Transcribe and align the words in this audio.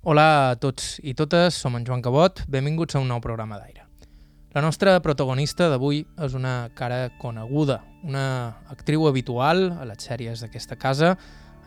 Hola 0.00 0.22
a 0.24 0.52
tots 0.56 0.94
i 1.04 1.12
totes, 1.12 1.58
som 1.60 1.74
en 1.76 1.82
Joan 1.84 2.00
Cabot, 2.00 2.38
benvinguts 2.48 2.96
a 2.96 3.00
un 3.02 3.10
nou 3.12 3.18
programa 3.20 3.58
d'aire. 3.60 3.82
La 4.56 4.62
nostra 4.64 4.94
protagonista 5.04 5.66
d'avui 5.68 5.98
és 6.24 6.32
una 6.32 6.70
cara 6.72 7.10
coneguda, 7.20 7.82
una 8.08 8.22
actriu 8.72 9.04
habitual 9.10 9.66
a 9.76 9.84
les 9.84 10.06
sèries 10.08 10.40
d'aquesta 10.40 10.78
casa, 10.80 11.10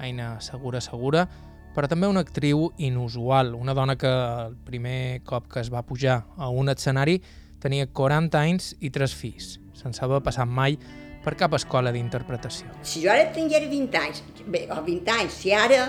Aina 0.01 0.39
Segura 0.41 0.81
Segura, 0.81 1.27
però 1.75 1.85
també 1.85 2.09
una 2.09 2.23
actriu 2.25 2.71
inusual, 2.81 3.53
una 3.53 3.75
dona 3.77 3.99
que 4.01 4.09
el 4.09 4.55
primer 4.65 5.21
cop 5.29 5.45
que 5.53 5.61
es 5.61 5.69
va 5.69 5.85
pujar 5.85 6.23
a 6.33 6.49
un 6.49 6.73
escenari 6.73 7.19
tenia 7.61 7.85
40 7.85 8.41
anys 8.41 8.71
i 8.81 8.89
tres 8.89 9.13
fills, 9.13 9.59
sense 9.77 10.01
haver 10.01 10.23
passat 10.25 10.49
mai 10.49 10.79
per 11.21 11.35
cap 11.37 11.53
escola 11.53 11.93
d'interpretació. 11.93 12.73
Si 12.81 13.05
jo 13.05 13.13
ara 13.13 13.29
tingués 13.37 13.69
20 13.69 14.01
anys, 14.01 14.25
bé, 14.47 14.65
o 14.73 14.81
20 14.81 15.13
anys, 15.19 15.37
si 15.37 15.53
ara 15.53 15.85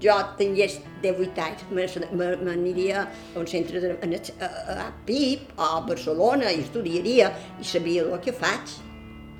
jo 0.00 0.14
tingués 0.38 0.78
18 1.02 1.42
anys, 1.42 1.64
m'aniria 2.12 3.02
a 3.04 3.40
un 3.40 3.48
centre 3.50 3.80
de, 3.82 3.92
a, 3.96 4.48
a, 4.76 4.86
PIP 5.06 5.52
o 5.56 5.66
a 5.78 5.82
Barcelona 5.88 6.52
i 6.52 6.62
estudiaria 6.62 7.32
i 7.60 7.66
sabia 7.66 8.06
el 8.06 8.22
que 8.22 8.34
faig. 8.36 8.78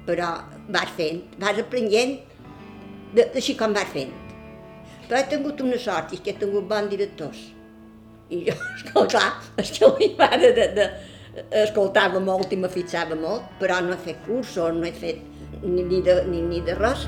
Però 0.06 0.32
vas 0.74 0.92
fent, 0.96 1.22
vas 1.38 1.60
aprenent, 1.62 2.16
així 3.28 3.54
com 3.58 3.74
vas 3.76 3.90
fent. 3.94 4.10
Però 5.06 5.20
he 5.20 5.28
tingut 5.30 5.60
una 5.62 5.78
sort, 5.78 6.14
i 6.16 6.18
que 6.18 6.34
he 6.34 6.40
tingut 6.40 6.66
bons 6.68 6.90
directors. 6.90 7.42
I 8.32 8.44
jo, 8.48 8.56
escolta, 8.78 9.28
és 9.62 9.74
que 9.76 9.86
la 9.86 9.94
meva 10.00 10.30
mare 10.30 10.52
de, 10.56 10.68
de, 10.78 10.88
escoltava 11.62 12.20
molt 12.20 12.52
i 12.52 12.58
me 12.60 12.70
fixava 12.72 13.18
molt, 13.18 13.52
però 13.60 13.80
no 13.84 13.94
he 13.94 14.00
fet 14.08 14.24
cursos, 14.26 14.74
no 14.74 14.88
he 14.88 14.94
fet 14.96 15.22
ni, 15.62 15.84
ni, 15.84 16.02
de, 16.02 16.22
ni, 16.28 16.42
ni 16.48 16.64
de 16.64 16.74
res. 16.78 17.06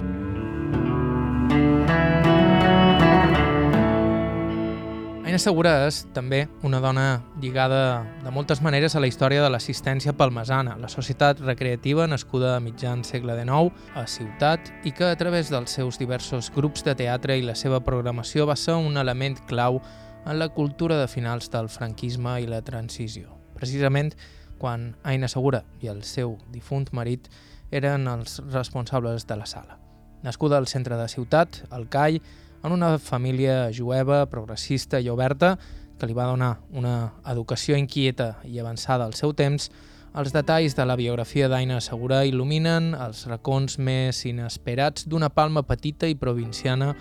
Aina 5.34 5.42
Segura 5.42 5.70
és 5.88 5.96
també 6.14 6.44
una 6.62 6.78
dona 6.78 7.24
lligada 7.42 8.04
de 8.22 8.30
moltes 8.30 8.60
maneres 8.62 8.94
a 8.94 9.00
la 9.02 9.08
història 9.10 9.42
de 9.42 9.48
l'assistència 9.50 10.12
palmesana, 10.14 10.76
la 10.78 10.86
societat 10.86 11.40
recreativa 11.42 12.06
nascuda 12.06 12.52
a 12.54 12.60
mitjan 12.62 13.02
segle 13.02 13.34
XIX 13.40 13.98
a 13.98 14.04
Ciutat 14.06 14.70
i 14.86 14.92
que 14.94 15.08
a 15.10 15.16
través 15.18 15.50
dels 15.50 15.74
seus 15.74 15.98
diversos 15.98 16.52
grups 16.54 16.86
de 16.86 16.94
teatre 17.02 17.34
i 17.34 17.42
la 17.42 17.56
seva 17.58 17.82
programació 17.82 18.46
va 18.46 18.54
ser 18.54 18.76
un 18.78 18.94
element 18.94 19.40
clau 19.50 19.80
en 20.22 20.38
la 20.38 20.52
cultura 20.54 21.00
de 21.00 21.10
finals 21.10 21.50
del 21.50 21.66
franquisme 21.66 22.36
i 22.38 22.46
la 22.46 22.62
transició 22.62 23.34
precisament 23.58 24.14
quan 24.62 24.92
Aina 25.02 25.26
Segura 25.26 25.64
i 25.82 25.90
el 25.90 26.04
seu 26.06 26.38
difunt 26.54 26.92
marit 26.94 27.26
eren 27.74 28.06
els 28.06 28.38
responsables 28.54 29.26
de 29.26 29.42
la 29.42 29.50
sala. 29.50 29.80
Nascuda 30.22 30.62
al 30.62 30.70
centre 30.70 30.94
de 30.94 31.10
ciutat, 31.10 31.64
al 31.74 31.90
CAI, 31.90 32.22
en 32.64 32.72
una 32.72 32.98
família 32.98 33.70
jueva, 33.76 34.24
progressista 34.26 34.98
i 35.00 35.10
oberta, 35.12 35.58
que 35.98 36.08
li 36.08 36.16
va 36.16 36.26
donar 36.26 36.56
una 36.72 37.12
educació 37.30 37.76
inquieta 37.76 38.38
i 38.48 38.58
avançada 38.58 39.04
al 39.04 39.14
seu 39.14 39.34
temps, 39.36 39.68
els 40.14 40.32
detalls 40.32 40.76
de 40.78 40.86
la 40.86 40.96
biografia 40.96 41.48
d'Aina 41.50 41.80
Segura 41.82 42.22
il·luminen 42.24 42.92
els 42.94 43.24
racons 43.26 43.76
més 43.82 44.22
inesperats 44.30 45.08
d'una 45.10 45.28
palma 45.28 45.64
petita 45.66 46.08
i 46.08 46.14
provinciana 46.14 46.92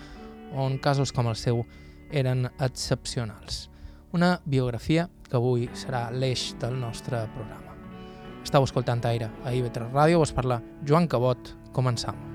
on 0.52 0.78
casos 0.82 1.14
com 1.14 1.30
el 1.30 1.38
seu 1.38 1.62
eren 2.12 2.48
excepcionals. 2.58 3.68
Una 4.12 4.36
biografia 4.44 5.08
que 5.30 5.38
avui 5.38 5.70
serà 5.72 6.08
l'eix 6.10 6.52
del 6.60 6.76
nostre 6.78 7.24
programa. 7.34 7.78
Estau 8.44 8.66
escoltant 8.68 9.00
Aire 9.08 9.32
a 9.42 9.54
IB3 9.54 9.90
Ràdio, 9.94 10.20
vos 10.20 10.34
parla 10.36 10.60
Joan 10.84 11.08
Cabot. 11.08 11.56
Començam. 11.72 12.33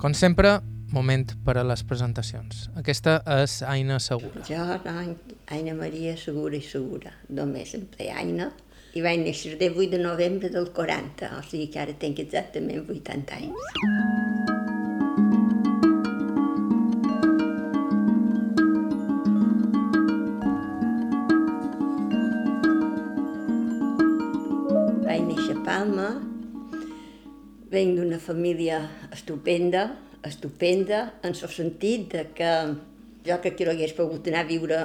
Com 0.00 0.14
sempre, 0.16 0.54
moment 0.96 1.26
per 1.44 1.58
a 1.60 1.64
les 1.68 1.82
presentacions. 1.84 2.62
Aquesta 2.80 3.18
és 3.34 3.58
Aina 3.68 3.98
Segura. 4.00 4.40
Jo, 4.48 4.64
Aina 5.52 5.74
Maria 5.76 6.14
Segura 6.16 6.56
i 6.56 6.62
Segura, 6.64 7.12
només 7.28 7.74
em 7.76 7.84
feia 7.98 8.16
Aina, 8.22 8.48
i 8.96 9.04
vaig 9.04 9.20
néixer 9.20 9.58
el 9.58 9.76
8 9.76 9.90
de 9.98 10.00
novembre 10.00 10.48
del 10.56 10.72
40, 10.72 11.34
o 11.36 11.44
sigui 11.44 11.68
que 11.68 11.84
ara 11.84 12.00
tinc 12.00 12.24
exactament 12.24 12.80
80 12.88 13.40
anys. 13.42 13.72
Vaig 13.76 14.29
venc 27.70 27.98
d'una 27.98 28.18
família 28.18 28.80
estupenda, 29.14 29.84
estupenda 30.26 31.04
en 31.22 31.34
el 31.36 31.52
sentit 31.54 32.10
de 32.12 32.24
que 32.34 32.52
jo 33.26 33.36
que 33.42 33.52
no 33.64 33.70
hagués 33.70 33.92
pogut 33.94 34.26
anar 34.28 34.42
a 34.44 34.48
viure, 34.48 34.80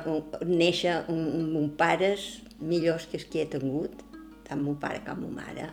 néixer 0.46 1.00
amb 1.00 1.52
mon 1.54 1.72
pares 1.80 2.44
millors 2.60 3.08
que 3.10 3.18
els 3.18 3.26
que 3.32 3.42
he 3.42 3.48
tingut, 3.50 4.04
tant 4.46 4.62
mon 4.62 4.78
pare 4.78 5.02
com 5.06 5.24
mon 5.24 5.34
mare. 5.34 5.72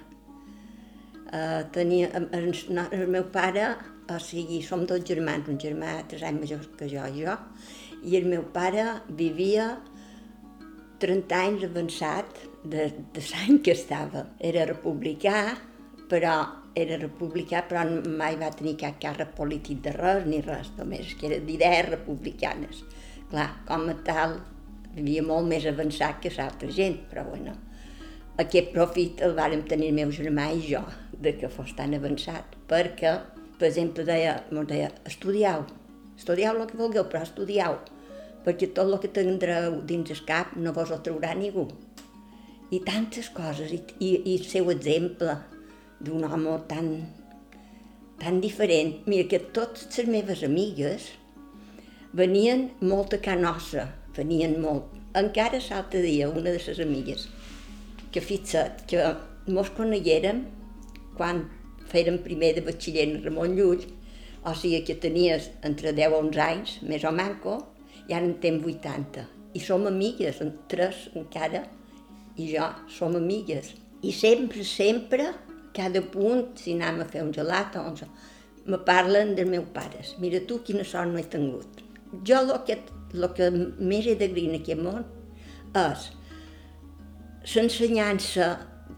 Uh, 1.33 1.65
tenia, 1.73 2.09
el, 2.37 2.53
el 2.93 3.07
meu 3.09 3.29
pare, 3.33 3.75
o 4.09 4.19
sigui, 4.21 4.63
som 4.65 4.87
dos 4.87 5.05
germans, 5.09 5.49
un 5.49 5.61
germà 5.61 6.03
tres 6.09 6.25
anys 6.29 6.41
major 6.45 6.65
que 6.79 6.89
jo 6.93 7.05
i 7.09 7.25
jo, 7.25 7.37
i 8.05 8.17
el 8.19 8.29
meu 8.29 8.45
pare 8.55 8.85
vivia 9.09 9.69
30 11.03 11.39
anys 11.39 11.69
avançat 11.69 12.43
de, 12.65 12.89
de 13.13 13.25
l'any 13.31 13.63
que 13.65 13.77
estava. 13.77 14.27
Era 14.39 14.69
republicà, 14.69 15.57
però 16.11 16.62
era 16.75 16.97
republicà, 16.97 17.63
però 17.69 17.83
mai 18.19 18.37
va 18.41 18.51
tenir 18.57 18.77
cap 18.81 18.99
càrrec 19.03 19.35
polític 19.37 19.83
de 19.85 19.93
res 19.97 20.25
ni 20.29 20.41
res, 20.45 20.73
només 20.79 21.13
que 21.19 21.29
era 21.29 21.41
d'idees 21.45 21.91
republicanes. 21.91 22.83
Clar, 23.31 23.49
com 23.69 23.89
a 23.93 23.97
tal, 24.07 24.39
vivia 24.95 25.25
molt 25.25 25.49
més 25.49 25.67
avançat 25.69 26.21
que 26.23 26.33
l'altra 26.37 26.71
gent, 26.73 26.99
però 27.11 27.25
bueno, 27.29 27.55
aquest 28.41 28.73
profit 28.73 29.21
el 29.25 29.37
vàrem 29.37 29.65
tenir 29.69 29.93
el 29.93 30.01
meu 30.01 30.13
germà 30.15 30.49
i 30.57 30.65
jo, 30.65 30.83
de 31.13 31.35
que 31.39 31.53
fos 31.53 31.73
tan 31.77 31.95
avançat, 31.97 32.57
perquè, 32.69 33.15
per 33.59 33.69
exemple, 33.69 34.05
deia, 34.09 34.39
deia 34.69 34.91
estudiau, 35.09 35.67
estudiau 36.17 36.57
el 36.57 36.69
que 36.71 36.81
vulgueu, 36.81 37.05
però 37.09 37.23
estudiau, 37.27 37.79
perquè 38.47 38.73
tot 38.75 38.89
el 38.89 38.99
que 39.03 39.13
tindreu 39.13 39.81
dins 39.87 40.11
el 40.11 40.25
cap 40.29 40.57
no 40.57 40.73
vos 40.75 40.91
ho 40.91 41.01
traurà 41.05 41.35
ningú. 41.37 41.69
I 42.73 42.81
tantes 42.81 43.29
coses, 43.31 43.73
i, 43.73 43.83
i, 44.01 44.15
i 44.33 44.37
el 44.39 44.47
seu 44.49 44.71
exemple, 44.73 45.37
d'un 46.03 46.25
home 46.27 46.59
tan, 46.69 46.89
tan 48.21 48.41
diferent. 48.43 48.95
Mira 49.07 49.29
que 49.31 49.41
totes 49.55 49.89
les 49.99 50.11
meves 50.11 50.43
amigues 50.47 51.11
venien 52.13 52.71
molt 52.81 53.15
a 53.17 53.21
canossa, 53.23 53.89
venien 54.17 54.59
molt. 54.61 54.91
Encara 55.17 55.61
l'altre 55.69 56.03
dia, 56.05 56.29
una 56.29 56.51
de 56.51 56.59
les 56.59 56.81
amigues, 56.81 57.29
que 58.13 58.21
fixa't, 58.21 58.85
que 58.89 59.01
mos 59.49 59.71
coneguérem 59.77 60.45
quan 61.17 61.45
fèrem 61.93 62.19
primer 62.25 62.55
de 62.57 62.65
batxiller 62.65 63.09
en 63.09 63.21
Ramon 63.25 63.57
Llull, 63.57 63.85
o 64.45 64.55
sigui 64.59 64.81
que 64.87 64.97
tenies 64.99 65.51
entre 65.63 65.93
10 65.95 66.17
o 66.17 66.23
11 66.25 66.43
anys, 66.43 66.75
més 66.83 67.05
o 67.05 67.13
manco, 67.15 67.59
i 68.09 68.17
ara 68.17 68.27
en 68.27 68.35
tens 68.43 68.65
80. 68.67 69.29
I 69.55 69.61
som 69.61 69.87
amigues, 69.87 70.41
en 70.43 70.55
tres 70.69 71.07
encara, 71.15 71.67
i 72.41 72.49
jo 72.55 72.67
som 72.91 73.17
amigues. 73.17 73.75
I 74.03 74.13
sempre, 74.17 74.65
sempre 74.67 75.29
cada 75.77 76.03
punt, 76.15 76.53
si 76.61 76.77
anem 76.77 77.03
a 77.03 77.09
fer 77.09 77.25
un 77.25 77.33
gelat 77.35 77.77
o 77.81 77.87
un 77.91 77.99
me 78.65 78.79
parlen 78.87 79.35
dels 79.35 79.51
meus 79.51 79.69
pares. 79.75 80.15
Mira 80.23 80.41
tu 80.47 80.61
quina 80.67 80.85
sort 80.85 81.11
no 81.11 81.19
he 81.19 81.27
tingut. 81.27 81.83
Jo 82.27 82.43
el 82.43 82.53
que, 82.67 82.79
lo 83.13 83.33
que 83.35 83.51
més 83.51 84.07
he 84.07 84.17
d'agrair 84.19 84.51
en 84.51 84.59
aquest 84.61 84.83
món 84.83 85.05
és 85.83 86.11
l'ensenyança, 87.55 88.49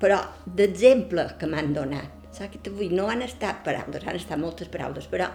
però 0.00 0.20
d'exemple 0.44 1.30
que 1.40 1.48
m'han 1.48 1.72
donat. 1.76 2.10
Saps 2.34 2.58
que 2.62 2.72
vull? 2.74 2.92
No 2.92 3.06
han 3.08 3.22
estat 3.22 3.62
paraules, 3.66 4.04
han 4.04 4.18
estat 4.18 4.40
moltes 4.42 4.68
paraules, 4.68 5.06
però 5.10 5.30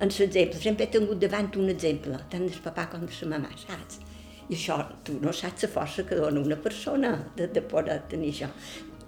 en 0.00 0.10
l'exemple, 0.14 0.60
sempre 0.62 0.86
he 0.86 0.92
tingut 0.94 1.20
davant 1.20 1.50
un 1.60 1.68
exemple, 1.68 2.18
tant 2.32 2.46
del 2.46 2.62
papà 2.64 2.86
com 2.90 3.04
de 3.04 3.18
la 3.20 3.34
mamà, 3.34 3.50
saps? 3.58 4.00
I 4.48 4.56
això, 4.56 4.78
tu 5.04 5.18
no 5.20 5.32
saps 5.36 5.66
la 5.66 5.68
força 5.74 6.06
que 6.08 6.16
dona 6.16 6.40
una 6.40 6.56
persona 6.56 7.10
de, 7.36 7.50
de 7.52 7.60
poder 7.60 7.98
tenir 8.08 8.30
això. 8.32 8.48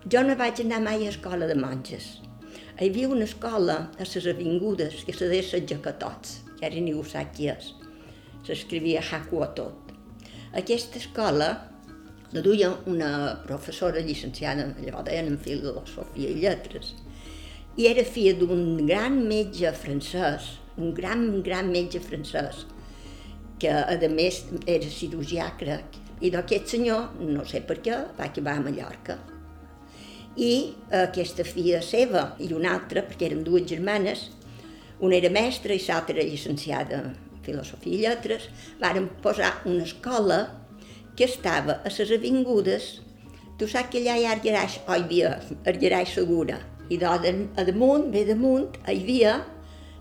Jo 0.09 0.23
no 0.25 0.33
vaig 0.33 0.63
anar 0.63 0.79
mai 0.81 1.03
a 1.05 1.11
escola 1.13 1.45
de 1.45 1.55
monges. 1.61 2.05
Hi 2.81 2.87
havia 2.89 3.09
una 3.13 3.27
escola 3.29 3.75
a 4.01 4.05
les 4.09 4.27
avingudes 4.31 5.03
que 5.05 5.13
se 5.13 5.27
deia 5.29 5.45
Sant 5.45 5.67
Jacatots, 5.69 6.39
que 6.57 6.65
ara 6.65 6.81
ningú 6.81 7.03
sap 7.05 7.35
qui 7.37 7.51
és. 7.53 7.75
S'escrivia 8.47 9.03
Haku 9.05 9.43
a 9.45 9.49
tot. 9.59 9.91
Aquesta 10.57 10.97
escola 10.97 11.51
la 12.33 12.41
duia 12.41 12.71
una 12.89 13.11
professora 13.45 14.01
llicenciada, 14.01 14.71
allò 14.81 15.03
deien 15.05 15.29
en 15.35 15.37
filosofia 15.39 16.31
i 16.31 16.39
lletres, 16.47 16.95
i 17.77 17.89
era 17.91 18.05
filla 18.07 18.39
d'un 18.41 18.87
gran 18.87 19.19
metge 19.29 19.69
francès, 19.83 20.55
un 20.79 20.95
gran, 20.97 21.43
gran 21.43 21.69
metge 21.75 22.01
francès, 22.01 22.65
que 23.61 23.69
a 23.69 24.09
més 24.09 24.47
era 24.65 24.89
cirurgià, 24.89 25.51
crec, 25.61 26.01
I 26.21 26.29
d'aquest 26.33 26.67
senyor, 26.69 27.15
no 27.21 27.45
sé 27.49 27.63
per 27.65 27.79
què, 27.81 28.01
va 28.17 28.27
acabar 28.27 28.59
a 28.59 28.65
Mallorca. 28.65 29.19
I 30.37 30.75
aquesta 30.95 31.45
filla 31.45 31.81
seva 31.83 32.35
i 32.39 32.53
una 32.55 32.75
altra, 32.77 33.03
perquè 33.03 33.31
eren 33.31 33.43
dues 33.45 33.67
germanes, 33.69 34.29
una 35.01 35.17
era 35.17 35.31
mestra 35.33 35.75
i 35.75 35.83
l'altra 35.83 36.17
era 36.17 36.29
llicenciada 36.29 37.01
en 37.01 37.15
Filosofia 37.43 37.97
i 37.97 38.03
Lletres, 38.05 38.49
varen 38.81 39.09
posar 39.23 39.63
una 39.65 39.85
escola 39.89 40.41
que 41.17 41.25
estava 41.27 41.81
a 41.85 41.91
les 41.91 42.13
avingudes 42.15 43.01
Tu 43.61 43.67
saps 43.69 43.91
que 43.93 44.01
allà 44.01 44.15
hi 44.17 44.23
ha 44.25 44.31
Argeraix, 44.33 44.79
o 44.89 44.95
hi 44.97 45.03
havia 45.03 45.31
Argeraix 45.69 46.15
Segura, 46.17 46.55
i 46.89 46.97
de, 46.97 47.09
a 47.61 47.65
damunt, 47.69 48.07
bé 48.15 48.23
damunt, 48.25 48.79
hi 48.89 49.03
havia 49.03 49.35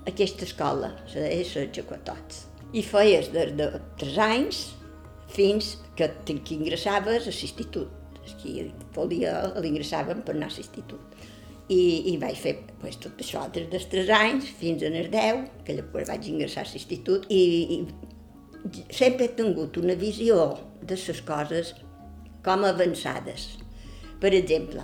aquesta 0.07 0.47
escola, 0.47 0.93
la 1.11 1.25
deia 1.25 1.43
els 1.43 1.73
Jacotots. 1.75 2.45
I 2.71 2.85
feies 2.87 3.27
des 3.33 3.51
de 3.59 3.67
3 3.99 4.21
anys 4.29 4.61
fins 5.35 5.73
que, 5.99 6.07
que 6.29 6.55
ingressaves 6.55 7.27
a 7.27 7.33
l'institut. 7.35 7.98
Qui 8.41 8.67
volia 8.95 9.33
l'ingressaven 9.59 10.23
per 10.25 10.35
anar 10.35 10.49
a 10.51 10.55
l'institut. 10.55 11.17
I, 11.69 11.81
I 12.11 12.15
vaig 12.21 12.37
fer 12.41 12.55
pues, 12.81 12.97
tot 13.01 13.19
això 13.21 13.43
des 13.53 13.67
dels 13.69 13.85
3 13.91 14.09
anys 14.17 14.49
fins 14.59 14.85
als 14.85 15.11
10, 15.13 15.43
que 15.65 15.75
llavors 15.77 16.09
vaig 16.09 16.29
ingressar 16.31 16.65
a 16.65 16.71
l'institut, 16.71 17.27
i, 17.29 17.41
i 17.77 18.85
sempre 18.93 19.27
he 19.27 19.35
tingut 19.37 19.77
una 19.77 19.97
visió 19.99 20.39
de 20.81 20.97
les 20.97 21.21
coses 21.27 21.75
com 22.45 22.65
avançades. 22.65 23.51
Per 24.19 24.33
exemple, 24.35 24.83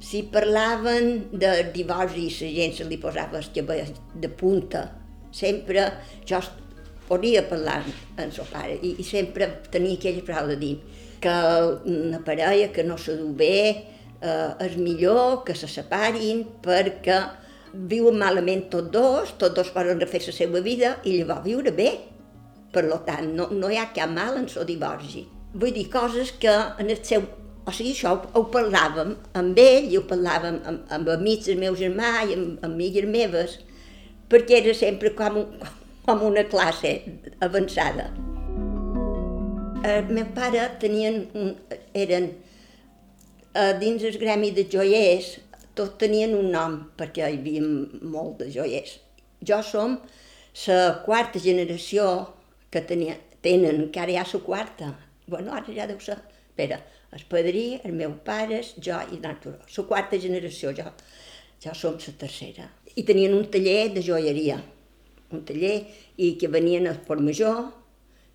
si 0.00 0.22
parlaven 0.32 1.28
de 1.32 1.50
divorci 1.74 2.28
i 2.28 2.30
la 2.30 2.54
gent 2.60 2.76
se 2.76 2.86
li 2.86 3.00
posava 3.02 3.40
el 3.40 3.94
de 4.14 4.28
punta, 4.28 4.84
sempre 5.32 5.90
jo 6.24 6.40
podia 7.08 7.42
parlar 7.48 7.82
amb 7.82 8.20
el 8.20 8.48
pare 8.52 8.78
i, 8.82 8.94
i 9.00 9.04
sempre 9.04 9.48
tenia 9.72 9.96
aquella 9.96 10.24
paraula 10.26 10.54
de 10.54 10.60
dir 10.60 10.74
que 11.20 11.34
una 11.90 12.20
parella 12.24 12.72
que 12.72 12.84
no 12.84 12.98
se 12.98 13.16
du 13.18 13.32
bé 13.36 13.60
eh, 14.20 14.66
és 14.66 14.76
millor 14.76 15.42
que 15.46 15.56
se 15.56 15.68
separin 15.70 16.44
perquè 16.64 17.18
viuen 17.72 18.18
malament 18.18 18.68
tots 18.72 18.90
dos, 18.92 19.34
tots 19.40 19.54
dos 19.56 19.72
poden 19.74 20.00
refer 20.00 20.22
la 20.26 20.34
seva 20.34 20.62
vida 20.64 20.96
i 21.04 21.18
llavors 21.18 21.44
viure 21.46 21.74
bé. 21.74 21.90
Per 22.72 22.84
tant, 23.06 23.32
no, 23.34 23.48
no 23.50 23.70
hi 23.70 23.78
ha 23.80 23.90
cap 23.96 24.10
mal 24.12 24.36
en 24.36 24.48
el 24.48 24.66
divorci. 24.68 25.24
Vull 25.54 25.72
dir, 25.72 25.88
coses 25.90 26.32
que 26.32 26.52
en 26.52 26.90
el 26.90 27.02
seu... 27.04 27.24
O 27.68 27.72
sigui, 27.72 27.92
això 27.92 28.14
ho, 28.14 28.20
ho 28.36 28.44
parlàvem 28.52 29.12
amb 29.36 29.58
ell 29.60 29.90
i 29.92 29.98
ho 29.98 30.04
parlàvem 30.08 30.60
amb, 30.68 30.86
amb 30.94 31.10
amics 31.12 31.50
del 31.50 31.60
meu 31.60 31.76
germà 31.76 32.14
i 32.24 32.36
amb, 32.36 32.56
amb 32.62 32.70
amigues 32.70 33.08
meves, 33.08 33.58
perquè 34.32 34.62
era 34.62 34.76
sempre 34.76 35.12
com, 35.16 35.42
com 36.06 36.24
una 36.30 36.48
classe 36.48 36.96
avançada. 37.44 38.08
El 39.86 40.08
meu 40.10 40.26
pare 40.34 40.64
tenien 40.82 41.20
eren 41.94 42.32
a 43.54 43.68
dins 43.78 44.02
el 44.02 44.16
gremi 44.18 44.50
de 44.50 44.64
joiers, 44.66 45.36
tots 45.78 45.94
tenien 46.00 46.34
un 46.34 46.50
nom, 46.50 46.74
perquè 46.98 47.28
hi 47.28 47.38
havia 47.38 47.62
molt 47.62 48.42
de 48.42 48.48
joiers. 48.50 48.96
Jo 49.46 49.60
som 49.62 50.00
la 50.66 50.80
quarta 51.04 51.38
generació 51.38 52.08
que 52.74 52.82
tenia, 52.82 53.14
tenen, 53.40 53.84
encara 53.86 54.10
hi 54.10 54.18
ha 54.18 54.26
la 54.26 54.42
quarta, 54.42 54.90
bueno, 55.28 55.54
ara 55.54 55.70
ja 55.70 55.86
deu 55.86 56.00
ser, 56.02 56.18
espera, 56.48 56.80
el 57.14 57.22
padrí, 57.30 57.66
els 57.78 57.94
meus 57.94 58.18
pares, 58.26 58.74
jo 58.82 58.98
i 59.14 59.22
l'Arturo. 59.22 59.62
La 59.62 59.84
quarta 59.86 60.18
generació, 60.18 60.74
jo, 60.74 60.90
jo 61.62 61.74
som 61.74 61.94
la 61.94 62.18
tercera. 62.18 62.66
I 62.96 63.06
tenien 63.06 63.36
un 63.36 63.46
taller 63.46 63.92
de 63.94 64.02
joieria, 64.02 64.58
un 65.30 65.46
taller, 65.46 65.84
i 66.18 66.34
que 66.34 66.50
venien 66.50 66.90
al 66.90 66.98
Port 67.06 67.22
Major, 67.22 67.68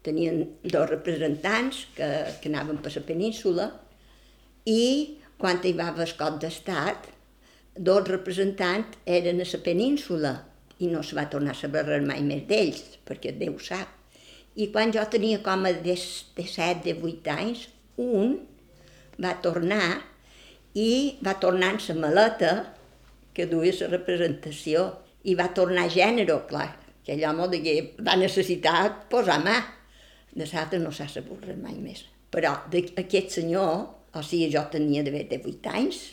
tenien 0.04 0.44
dos 0.64 0.90
representants 0.90 1.86
que, 1.96 2.10
que 2.42 2.52
anaven 2.52 2.82
per 2.84 2.94
la 2.96 3.06
península, 3.08 3.70
i 4.68 5.20
quan 5.40 5.60
hi 5.64 5.74
va 5.76 5.90
haver 5.92 6.10
cop 6.20 6.40
d'estat, 6.44 7.10
dos 7.74 8.08
representants 8.08 9.00
eren 9.10 9.42
a 9.42 9.50
la 9.50 9.64
península 9.66 10.38
i 10.84 10.92
no 10.92 11.02
se 11.04 11.16
va 11.18 11.30
tornar 11.32 11.56
a 11.56 11.62
saber 11.64 12.02
mai 12.06 12.22
més 12.22 12.46
d'ells, 12.48 13.00
perquè 13.08 13.34
Déu 13.40 13.58
sap 13.60 14.04
i 14.56 14.70
quan 14.74 14.92
jo 14.94 15.02
tenia 15.10 15.42
com 15.46 15.66
a 15.66 15.74
de, 15.74 15.96
de 16.38 16.46
7, 16.46 16.84
de 16.86 16.94
8 16.94 17.34
anys, 17.34 17.68
un 17.98 18.36
va 19.22 19.34
tornar 19.42 20.02
i 20.78 21.18
va 21.26 21.36
tornar 21.42 21.74
en 21.74 21.82
la 21.88 21.96
maleta 22.02 22.54
que 23.34 23.48
duia 23.50 23.74
la 23.82 23.90
representació 23.96 24.86
i 25.26 25.34
va 25.40 25.50
tornar 25.58 25.88
a 25.88 25.94
gènere, 25.94 26.38
clar, 26.50 26.70
que 27.06 27.16
allò 27.16 27.34
m'ho 27.34 27.48
degué, 27.50 27.96
va 28.06 28.16
necessitar 28.20 29.08
posar 29.10 29.40
mà. 29.44 29.56
De 30.34 30.48
l'altre 30.50 30.80
no 30.82 30.92
s'ha 30.92 31.08
sabut 31.12 31.46
res 31.46 31.60
mai 31.62 31.78
més. 31.82 32.04
Però 32.34 32.56
aquest 32.74 33.38
senyor, 33.38 33.74
o 34.14 34.24
sigui, 34.26 34.50
jo 34.54 34.64
tenia 34.74 35.04
d'haver 35.06 35.28
de 35.30 35.42
8 35.44 35.74
anys, 35.78 36.04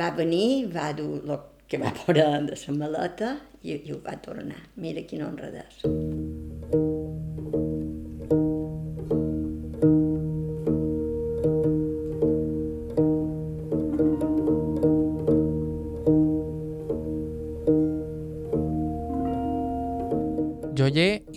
va 0.00 0.10
venir, 0.16 0.70
va 0.72 0.90
dur 0.96 1.12
el 1.20 1.36
que 1.70 1.80
va 1.82 1.92
veure 2.00 2.28
de 2.48 2.60
la 2.62 2.78
maleta 2.78 3.34
i, 3.62 3.76
i 3.76 3.92
ho 3.92 4.00
va 4.04 4.16
tornar. 4.24 4.62
Mira 4.80 5.04
quin 5.06 5.26
honradès. 5.26 5.84
Joller 5.84 6.49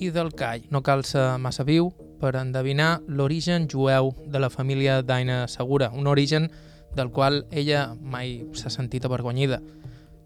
i 0.03 0.11
del 0.11 0.33
Call. 0.35 0.67
No 0.69 0.83
cal 0.83 1.05
ser 1.07 1.37
massa 1.39 1.63
viu 1.67 1.91
per 2.19 2.35
endevinar 2.39 3.01
l'origen 3.07 3.67
jueu 3.71 4.13
de 4.27 4.39
la 4.39 4.51
família 4.51 5.01
d'Aina 5.01 5.47
Segura, 5.47 5.89
un 5.91 6.07
origen 6.07 6.49
del 6.95 7.09
qual 7.11 7.45
ella 7.51 7.93
mai 7.99 8.43
s'ha 8.53 8.71
sentit 8.73 9.05
avergonyida. 9.05 9.61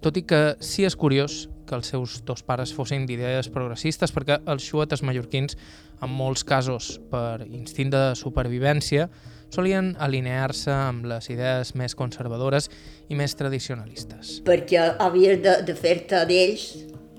Tot 0.01 0.17
i 0.17 0.23
que 0.29 0.41
sí 0.61 0.85
és 0.85 0.95
curiós 0.95 1.47
que 1.67 1.75
els 1.75 1.89
seus 1.91 2.19
dos 2.25 2.43
pares 2.45 2.73
fossin 2.73 3.05
d'idees 3.09 3.49
progressistes 3.53 4.13
perquè 4.13 4.39
els 4.45 4.65
xuetes 4.65 5.03
mallorquins, 5.03 5.57
en 6.01 6.13
molts 6.13 6.45
casos 6.45 6.97
per 7.11 7.41
instint 7.47 7.89
de 7.93 8.03
supervivència, 8.15 9.07
solien 9.49 9.95
alinear-se 10.03 10.71
amb 10.71 11.07
les 11.09 11.29
idees 11.33 11.73
més 11.79 11.95
conservadores 11.95 12.69
i 13.09 13.17
més 13.17 13.35
tradicionalistes. 13.39 14.41
Perquè 14.47 14.93
havies 14.99 15.41
de, 15.43 15.59
de 15.67 15.75
fer-te 15.75 16.23
d'ells 16.29 16.69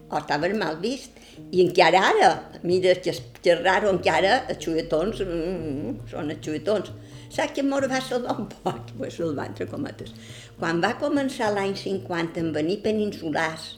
o 0.08 0.18
estaven 0.20 0.58
mal 0.60 0.78
vist. 0.80 1.17
I 1.52 1.64
encara 1.64 2.02
ara, 2.10 2.30
mira 2.62 2.94
que 3.02 3.12
és, 3.14 3.22
que 3.42 3.54
és 3.54 3.62
raro, 3.62 3.92
encara 3.94 4.42
els 4.52 4.60
xuetons 4.64 5.22
mm, 5.24 5.94
són 6.10 6.34
els 6.34 6.44
xuetons. 6.44 6.92
Saps 7.32 7.54
que 7.56 7.64
mos 7.64 7.88
va 7.90 8.00
salvar 8.04 8.38
un 8.40 8.48
poc? 8.52 8.92
Pues 8.98 9.16
salvar, 9.16 9.48
entre 9.52 9.68
cometes. 9.70 10.14
Quan 10.58 10.80
va 10.84 10.94
començar 11.00 11.52
l'any 11.54 11.76
50 11.78 12.40
en 12.42 12.52
venir 12.56 12.80
peninsulars, 12.84 13.76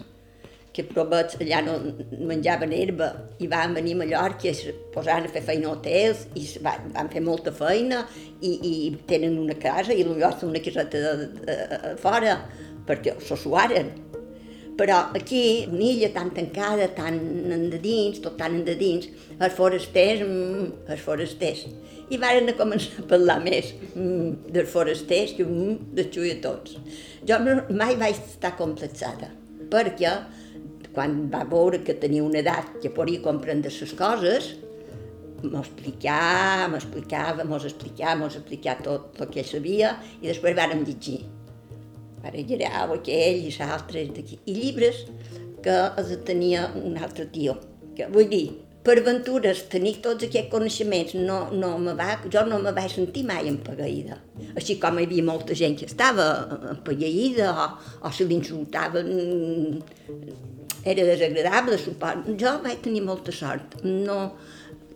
que 0.72 0.84
provets 0.86 1.36
allà 1.42 1.60
no 1.66 1.76
menjaven 2.30 2.72
herba 2.74 3.08
i 3.42 3.48
van 3.50 3.74
venir 3.74 3.96
a 3.96 4.00
Mallorca 4.02 4.46
i 4.46 4.52
es 4.52 4.60
posaven 4.94 5.26
a 5.26 5.32
fer 5.34 5.42
feina 5.48 5.68
a 5.68 5.72
hotels 5.74 6.26
i 6.38 6.44
van, 6.62 6.92
van 6.94 7.10
fer 7.10 7.22
molta 7.26 7.52
feina 7.54 8.04
i, 8.40 8.52
i 8.54 8.74
tenen 9.10 9.38
una 9.42 9.56
casa 9.58 9.96
i 9.96 10.06
potser 10.06 10.48
una 10.48 10.62
caseta 10.62 11.02
de, 11.02 11.26
de, 11.40 11.56
de, 11.72 11.96
fora 12.04 12.38
perquè 12.86 13.16
s'ho 13.26 13.38
suaren 13.38 13.90
però 14.80 15.10
aquí, 15.12 15.66
una 15.68 15.84
illa 15.84 16.08
tan 16.14 16.30
tancada, 16.32 16.86
tan 16.96 17.18
endins, 17.52 18.22
tot 18.24 18.38
tan 18.40 18.54
endins, 18.62 19.10
els 19.36 19.56
forasters, 19.58 20.22
mm, 20.24 20.86
els 20.88 21.02
forasters. 21.04 21.66
I 22.10 22.16
varen 22.22 22.48
a 22.48 22.54
començar 22.56 23.02
a 23.02 23.08
parlar 23.10 23.36
més 23.44 23.74
mm, 23.92 24.48
dels 24.54 24.70
forasters 24.72 25.34
que 25.36 25.44
mm, 25.44 25.92
dels 25.98 26.08
xuetons. 26.14 26.78
Jo 27.28 27.36
mai 27.44 27.98
vaig 28.00 28.16
estar 28.16 28.54
complexada, 28.56 29.28
perquè 29.68 30.14
quan 30.94 31.18
va 31.34 31.44
veure 31.44 31.82
que 31.84 31.98
tenia 32.00 32.24
una 32.24 32.40
edat 32.40 32.78
que 32.80 32.90
podia 32.90 33.20
comprendre 33.20 33.68
les 33.74 33.92
coses, 33.98 34.48
m'explicava, 35.44 36.70
m'explicava, 36.72 37.44
mos 37.44 37.68
explicava, 37.68 38.16
mos 38.24 38.40
explicava 38.40 38.88
tot 38.88 39.20
el 39.20 39.30
que 39.32 39.44
sabia 39.44 39.92
i 40.22 40.26
després 40.26 40.56
vàrem 40.56 40.82
llegir 40.88 41.20
Paraguirau, 42.22 42.96
aquell 42.96 43.44
i 43.48 43.52
l'altre 43.58 44.06
d'aquí. 44.16 44.40
I 44.46 44.56
llibres 44.56 45.04
que 45.64 45.76
els 46.00 46.16
tenia 46.26 46.68
un 46.80 46.98
altre 47.00 47.26
tio. 47.32 47.56
Que, 47.96 48.08
vull 48.12 48.28
dir, 48.30 48.44
per 48.84 48.96
aventures, 48.96 49.66
tenir 49.72 49.98
tots 50.04 50.24
aquests 50.24 50.48
coneixements, 50.52 51.12
no, 51.28 51.40
no 51.52 51.74
me 51.78 51.92
va, 51.98 52.14
jo 52.32 52.46
no 52.48 52.60
me 52.64 52.72
vaig 52.76 52.94
sentir 52.94 53.26
mai 53.28 53.50
empagueïda. 53.50 54.16
Així 54.56 54.78
com 54.80 54.96
hi 54.96 55.04
havia 55.08 55.26
molta 55.26 55.56
gent 55.58 55.76
que 55.80 55.88
estava 55.90 56.30
empagueïda 56.72 57.50
o, 57.52 57.66
o 58.08 58.12
se 58.16 58.24
l'insultava, 58.30 59.04
era 60.80 61.04
desagradable, 61.04 61.76
suposo. 61.76 62.38
Jo 62.40 62.56
vaig 62.64 62.80
tenir 62.86 63.04
molta 63.04 63.34
sort. 63.36 63.76
No, 63.84 64.18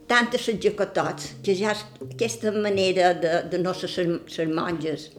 tantes 0.09 0.49
tots, 0.97 1.35
que 1.45 1.55
ja 1.55 1.77
aquesta 2.09 2.53
manera 2.53 3.13
de, 3.15 3.37
de 3.53 3.61
no 3.61 3.75
ser 3.75 3.93
ser 3.93 4.49
monges, 4.49 5.11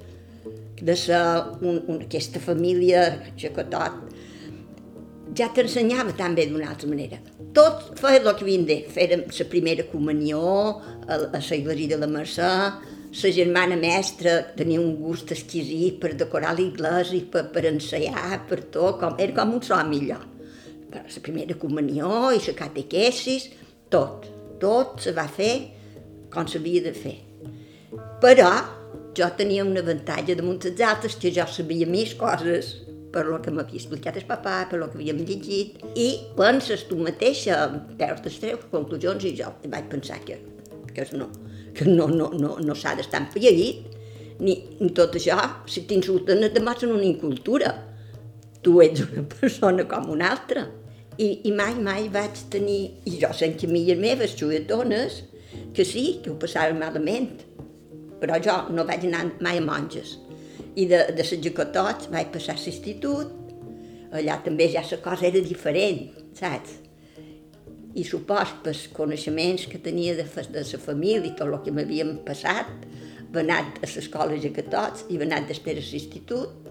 de 0.81 0.95
ser 0.95 1.21
un, 1.61 1.81
un, 1.87 2.01
aquesta 2.03 2.41
família 2.43 3.05
jacotot 3.39 4.03
ja 5.35 5.47
t'ensenyava 5.53 6.13
també 6.17 6.45
d'una 6.47 6.69
altra 6.69 6.89
manera. 6.89 7.17
Tot 7.55 7.95
feia 7.99 8.21
el 8.21 8.27
que 8.35 8.45
havien 8.45 8.65
de 8.67 8.77
fer. 8.91 9.09
la 9.15 9.45
primera 9.49 9.83
comunió, 9.91 10.41
a, 11.07 11.17
la 11.33 11.55
iglesia 11.55 11.95
de 11.95 11.97
la 11.97 12.07
Mercè, 12.07 12.51
la 13.15 13.31
germana 13.31 13.75
mestra 13.75 14.41
tenia 14.55 14.79
un 14.79 14.95
gust 14.99 15.31
exquisit 15.31 15.99
per 15.99 16.13
decorar 16.15 16.55
l'església, 16.55 17.23
per, 17.31 17.49
per 17.51 17.65
ensaiar, 17.65 18.45
per 18.47 18.61
tot, 18.71 18.99
com, 18.99 19.15
era 19.17 19.33
com 19.33 19.53
un 19.55 19.61
so 19.61 19.75
millor. 19.87 20.23
Però 20.91 21.03
la 21.03 21.21
primera 21.21 21.55
comunió 21.55 22.31
i 22.31 22.39
la 22.45 22.53
catequesis, 22.53 23.49
tot, 23.89 24.27
tot 24.59 24.99
se 25.01 25.11
va 25.11 25.27
fer 25.27 25.71
com 26.31 26.47
s'havia 26.47 26.83
de 26.83 26.93
fer. 26.93 27.17
Però 28.21 28.51
jo 29.17 29.29
tenia 29.38 29.63
un 29.65 29.77
avantatge 29.79 30.36
damunt 30.36 30.62
dels 30.63 30.81
altres, 30.84 31.15
que 31.22 31.31
jo 31.36 31.45
sabia 31.48 31.88
més 31.88 32.13
coses 32.19 32.74
per 33.15 33.24
lo 33.29 33.39
que 33.39 33.53
m'havia 33.55 33.79
explicat 33.79 34.17
el 34.19 34.27
papà, 34.27 34.65
per 34.69 34.81
lo 34.81 34.89
que 34.91 35.00
havíem 35.00 35.22
llegit, 35.24 35.79
i 35.95 36.07
penses 36.36 36.84
tu 36.89 37.00
mateixa, 37.00 37.62
veus 37.95 38.24
les 38.25 38.39
teves 38.43 38.65
conclusions, 38.74 39.24
i 39.24 39.31
jo 39.39 39.53
vaig 39.72 39.88
pensar 39.91 40.19
que, 40.27 40.41
que 40.91 41.07
no, 41.15 41.29
que 41.75 41.88
no, 41.88 42.10
no, 42.12 42.31
no, 42.36 42.57
no 42.60 42.75
s'ha 42.75 42.95
d'estar 43.00 43.24
empalladit, 43.24 43.95
ni, 44.43 44.57
ni 44.81 44.91
tot 44.95 45.15
això, 45.15 45.38
si 45.72 45.86
t'insulten 45.88 46.43
et 46.43 46.55
demostren 46.55 46.91
una 46.91 47.07
incultura. 47.07 47.72
Tu 48.65 48.74
ets 48.84 49.05
una 49.05 49.24
persona 49.29 49.86
com 49.88 50.10
una 50.12 50.31
altra. 50.34 50.65
I, 51.15 51.29
i 51.48 51.51
mai, 51.55 51.77
mai 51.79 52.10
vaig 52.12 52.41
tenir, 52.51 52.79
i 53.07 53.15
jo 53.22 53.31
sé 53.38 53.53
que 53.55 53.69
amigues 53.69 54.01
meves, 54.01 54.36
xuetones, 54.36 55.22
que 55.75 55.86
sí, 55.88 56.19
que 56.24 56.34
ho 56.34 56.39
passaven 56.41 56.81
malament, 56.81 57.44
però 58.25 58.41
jo 58.41 58.58
no 58.74 58.89
vaig 58.89 59.05
anar 59.05 59.27
mai 59.46 59.62
a 59.62 59.65
monges 59.65 60.17
i 60.75 60.86
de, 60.89 61.05
de 61.15 61.24
les 61.24 61.41
jacotots 61.46 62.10
vaig 62.12 62.32
passar 62.34 62.55
a 62.55 62.62
l'institut, 62.62 63.32
allà 64.15 64.39
també 64.44 64.67
ja 64.74 64.84
la 64.89 65.00
cosa 65.03 65.27
era 65.29 65.44
diferent, 65.44 66.10
saps? 66.36 66.82
I 67.96 68.03
supos 68.03 68.51
pels 68.63 68.82
coneixements 68.91 69.70
que 69.72 69.79
tenia 69.79 70.17
de, 70.17 70.25
de 70.25 70.63
la 70.67 70.82
família 70.84 71.29
i 71.29 71.36
tot 71.38 71.48
el 71.48 71.62
que 71.63 71.72
m'havien 71.75 72.17
passat, 72.27 72.74
va 73.32 73.44
anat 73.44 73.79
a 73.79 73.88
l'escola 73.88 74.41
jacatots 74.41 75.08
i 75.10 75.20
va 75.22 75.27
anat 75.29 75.48
després 75.53 75.79
a 75.79 75.86
l'institut, 75.94 76.62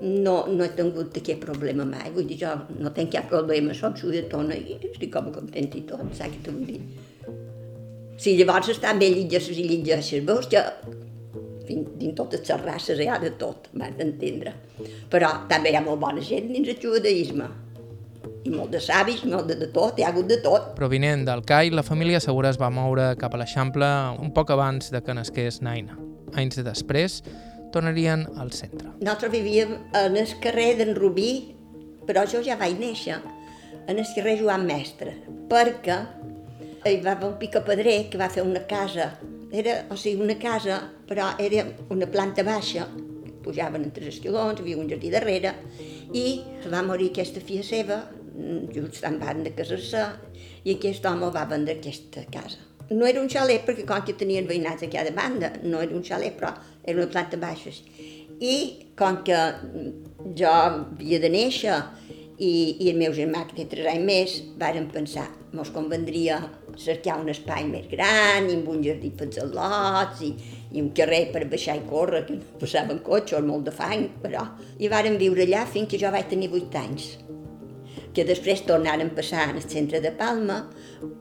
no, 0.00 0.36
no 0.46 0.64
he 0.64 0.70
tingut 0.78 1.16
aquest 1.18 1.42
problema 1.42 1.84
mai, 1.84 2.08
vull 2.14 2.28
dir, 2.30 2.38
jo 2.44 2.54
no 2.78 2.94
tinc 2.96 3.12
cap 3.16 3.28
problema, 3.28 3.74
soc 3.74 3.98
sudatona 4.00 4.56
i 4.56 4.78
estic 4.78 5.12
com 5.12 5.32
content 5.34 5.74
i 5.74 5.84
tot, 5.90 6.06
saps 6.14 6.38
què 6.38 6.44
t'ho 6.46 6.56
vull 6.56 6.68
dir? 6.72 7.07
Si 8.18 8.34
llavors 8.34 8.72
estan 8.72 8.98
bé 8.98 9.12
llitges 9.12 9.46
i 9.52 9.62
llitges, 9.62 10.10
veus 10.26 10.48
que 10.50 10.62
dins 11.68 12.16
totes 12.18 12.42
les 12.48 12.62
races 12.64 12.98
hi 12.98 13.06
ha 13.06 13.18
de 13.22 13.30
tot, 13.38 13.68
m'has 13.78 13.94
d'entendre. 13.98 14.54
Però 15.12 15.30
també 15.50 15.70
hi 15.70 15.78
ha 15.78 15.84
molt 15.84 16.00
bona 16.02 16.24
gent 16.24 16.48
dins 16.50 16.70
el 16.72 16.80
judaïsme. 16.82 17.46
I 18.48 18.50
molt 18.50 18.72
de 18.72 18.80
savis, 18.82 19.22
molt 19.28 19.46
de, 19.50 19.54
de 19.60 19.68
tot, 19.74 19.98
hi 19.98 20.06
ha 20.06 20.10
hagut 20.10 20.26
de 20.30 20.40
tot. 20.42 20.72
Provinent 20.78 21.22
del 21.28 21.44
CAI, 21.46 21.70
la 21.70 21.84
família 21.86 22.18
segura 22.24 22.50
es 22.50 22.58
va 22.58 22.72
moure 22.74 23.12
cap 23.20 23.34
a 23.34 23.40
l'Eixample 23.40 23.88
un 24.18 24.32
poc 24.34 24.50
abans 24.54 24.90
de 24.94 25.02
que 25.04 25.14
nasqués 25.14 25.60
Naina. 25.62 25.98
Anys 26.38 26.58
després, 26.66 27.20
tornarien 27.74 28.26
al 28.40 28.50
centre. 28.56 28.90
Nosaltres 28.98 29.34
vivíem 29.34 29.76
en 29.94 30.18
el 30.18 30.34
carrer 30.42 30.72
d'en 30.80 30.94
Rubí, 30.98 31.32
però 32.08 32.26
jo 32.26 32.42
ja 32.42 32.58
vaig 32.58 32.80
néixer 32.80 33.20
en 33.88 33.98
el 33.98 34.08
carrer 34.16 34.38
Joan 34.40 34.66
Mestre, 34.66 35.14
perquè 35.48 36.02
hi 36.84 37.00
va 37.02 37.16
haver 37.16 37.32
un 37.32 37.38
picapedrer 37.40 37.98
que 38.10 38.20
va 38.20 38.30
fer 38.30 38.44
una 38.46 38.66
casa 38.70 39.12
era, 39.50 39.86
o 39.90 39.96
sigui, 39.96 40.20
una 40.22 40.36
casa, 40.36 40.80
però 41.06 41.32
era 41.38 41.64
una 41.88 42.06
planta 42.06 42.44
baixa, 42.44 42.86
pujaven 43.44 43.86
entre 43.86 44.04
els 44.04 44.16
esquilons, 44.16 44.60
havia 44.60 44.78
un 44.78 44.88
jardí 44.90 45.10
darrere, 45.12 45.54
i 46.12 46.40
va 46.68 46.82
morir 46.84 47.10
aquesta 47.12 47.40
filla 47.40 47.64
seva, 47.64 48.02
just 48.74 49.04
en 49.08 49.18
van 49.22 49.42
de 49.46 49.54
casar-se, 49.56 50.04
i 50.64 50.76
aquest 50.76 51.06
home 51.08 51.30
va 51.34 51.46
vendre 51.48 51.78
aquesta 51.78 52.26
casa. 52.32 52.60
No 52.90 53.06
era 53.08 53.20
un 53.20 53.28
xalet, 53.28 53.64
perquè 53.66 53.84
com 53.88 54.04
que 54.04 54.16
tenien 54.16 54.48
veïnats 54.48 54.84
a 54.84 54.90
cada 54.92 55.12
banda, 55.16 55.52
no 55.64 55.80
era 55.84 55.96
un 55.96 56.04
xalet, 56.04 56.36
però 56.38 56.52
era 56.84 57.00
una 57.00 57.10
planta 57.10 57.40
baixa. 57.40 57.72
I 58.40 58.54
com 58.96 59.22
que 59.24 59.38
jo 60.38 60.52
havia 60.52 61.18
de 61.20 61.28
néixer 61.32 61.74
i, 62.38 62.78
i 62.84 62.88
el 62.92 63.00
meu 63.00 63.12
germà, 63.16 63.44
que 63.48 63.56
té 63.58 63.66
tres 63.72 63.88
anys 63.90 64.06
més, 64.08 64.38
varen 64.60 64.88
pensar, 64.92 65.26
mos 65.52 65.72
convendria 65.74 66.38
cercar 66.78 67.18
un 67.22 67.30
espai 67.32 67.66
més 67.68 67.88
gran, 67.90 68.48
i 68.48 68.56
amb 68.58 68.68
un 68.72 68.82
jardí 68.84 69.10
pels 69.18 69.40
al·lots, 69.42 70.22
i, 70.26 70.32
i 70.74 70.82
un 70.82 70.92
carrer 70.96 71.24
per 71.34 71.46
baixar 71.50 71.78
i 71.78 71.86
córrer, 71.88 72.24
que 72.26 72.38
no 72.38 72.60
passaven 72.60 73.02
cotxes, 73.06 73.44
molt 73.44 73.68
de 73.68 73.74
fang, 73.74 74.08
però... 74.22 74.46
I 74.78 74.90
vàrem 74.92 75.18
viure 75.18 75.42
allà 75.42 75.64
fins 75.66 75.90
que 75.90 75.98
jo 75.98 76.12
vaig 76.14 76.30
tenir 76.30 76.52
8 76.54 76.78
anys 76.84 77.08
que 78.14 78.24
després 78.26 78.64
tornaren 78.66 79.10
a 79.12 79.14
passar 79.14 79.44
al 79.48 79.60
centre 79.62 80.00
de 80.02 80.10
Palma 80.18 80.56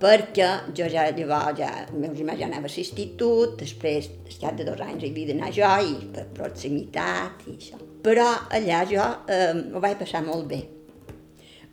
perquè 0.02 0.48
jo 0.78 0.88
ja 0.90 1.04
llavors 1.12 1.60
ja, 1.60 1.70
meu 1.94 2.16
germà 2.18 2.38
ja 2.40 2.48
anava 2.48 2.70
a 2.70 2.74
l'institut, 2.74 3.58
després, 3.60 4.10
al 4.26 4.40
cap 4.42 4.58
de 4.58 4.66
dos 4.66 4.82
anys 4.82 5.04
hi 5.04 5.12
havia 5.12 5.34
d'anar 5.34 5.52
jo 5.54 5.74
i 5.92 5.94
per 6.16 6.26
proximitat 6.40 7.46
i 7.46 7.58
això. 7.58 7.78
Però 8.08 8.26
allà 8.50 8.82
jo 8.90 9.06
eh, 9.30 9.54
ho 9.74 9.84
vaig 9.84 10.00
passar 10.02 10.24
molt 10.26 10.50
bé 10.50 10.64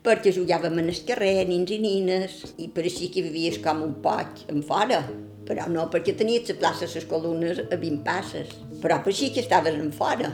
perquè 0.04 0.34
jugàvem 0.37 0.78
en 0.82 0.90
el 0.92 0.99
carrer, 1.08 1.46
nins 1.49 1.70
i 1.73 1.78
nines, 1.80 2.40
i 2.61 2.68
per 2.73 2.84
així 2.84 3.08
que 3.12 3.25
vivies 3.25 3.56
com 3.64 3.80
un 3.87 3.94
poc 4.04 4.44
en 4.52 4.61
fora, 4.66 5.00
però 5.49 5.66
no 5.73 5.87
perquè 5.92 6.14
tenies 6.16 6.50
la 6.50 6.58
plaça 6.61 6.88
les 6.92 7.06
columnes 7.08 7.62
a 7.64 7.76
20 7.76 8.02
passes, 8.04 8.52
però 8.82 9.00
per 9.04 9.14
així 9.14 9.30
que 9.32 9.40
estaves 9.44 9.78
en 9.80 9.92
fora, 9.96 10.32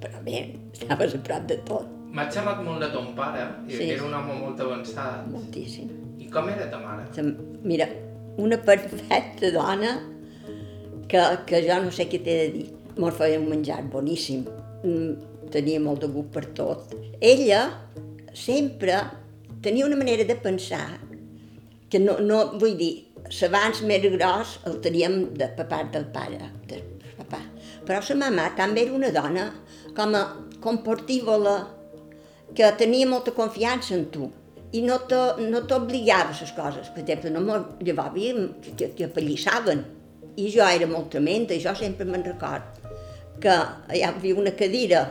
però 0.00 0.22
bé, 0.24 0.46
estaves 0.72 1.16
a 1.18 1.20
prop 1.28 1.44
de 1.50 1.58
tot. 1.68 1.90
M'ha 2.12 2.26
xerrat 2.32 2.60
molt 2.64 2.80
de 2.84 2.88
ton 2.92 3.12
pare, 3.16 3.44
i 3.68 3.76
sí. 3.76 3.90
era 3.94 4.04
un 4.04 4.16
home 4.16 4.38
molt 4.40 4.60
avançat. 4.60 5.28
Moltíssim. 5.32 5.92
I 6.20 6.28
com 6.32 6.48
era 6.52 6.68
ta 6.72 6.80
mare? 6.80 7.06
Mira, 7.64 7.88
una 8.40 8.58
perfecta 8.60 9.52
dona 9.52 9.94
que, 11.08 11.22
que 11.48 11.62
jo 11.64 11.78
no 11.84 11.92
sé 11.92 12.08
què 12.08 12.20
t'he 12.20 12.38
de 12.42 12.48
dir. 12.56 12.66
Mos 13.00 13.16
feia 13.16 13.40
un 13.40 13.48
menjar 13.48 13.80
boníssim, 13.92 14.44
mm, 14.84 15.48
tenia 15.52 15.80
molt 15.80 16.04
de 16.04 16.12
gust 16.12 16.32
per 16.34 16.44
tot. 16.56 16.92
Ella 17.20 17.62
sempre 18.32 18.98
tenia 19.62 19.86
una 19.86 19.96
manera 19.96 20.24
de 20.24 20.36
pensar 20.36 20.98
que 21.90 22.00
no, 22.00 22.18
no 22.20 22.58
vull 22.58 22.76
dir, 22.78 22.92
l'abans 23.40 23.82
més 23.86 24.04
gros 24.14 24.56
el 24.68 24.80
teníem 24.84 25.34
de 25.38 25.48
part 25.58 25.92
del 25.94 26.08
pare, 26.12 26.40
del 26.68 26.82
papà. 27.18 27.42
Però 27.86 28.00
la 28.08 28.18
mamà 28.24 28.48
també 28.56 28.86
era 28.86 28.96
una 28.96 29.12
dona 29.14 29.46
com 29.96 30.16
a 30.16 30.24
comportívola, 30.62 31.56
que 32.54 32.68
tenia 32.76 33.08
molta 33.08 33.32
confiança 33.32 33.94
en 33.96 34.06
tu 34.12 34.28
i 34.72 34.82
no 34.84 34.98
t'obligava 35.08 36.32
no 36.32 36.38
les 36.40 36.52
coses. 36.56 36.88
Per 36.92 37.02
exemple, 37.02 37.30
no 37.32 37.42
llavors 37.80 38.08
havia 38.08 38.46
que, 38.76 38.92
que 38.96 39.08
apallissaven 39.08 39.84
i 40.36 40.48
jo 40.52 40.64
era 40.64 40.88
molt 40.88 41.10
tremenda 41.12 41.54
i 41.54 41.60
jo 41.60 41.74
sempre 41.76 42.06
me'n 42.08 42.24
record 42.24 42.80
que 43.42 43.56
hi 43.92 44.02
havia 44.06 44.38
una 44.38 44.52
cadira, 44.56 45.02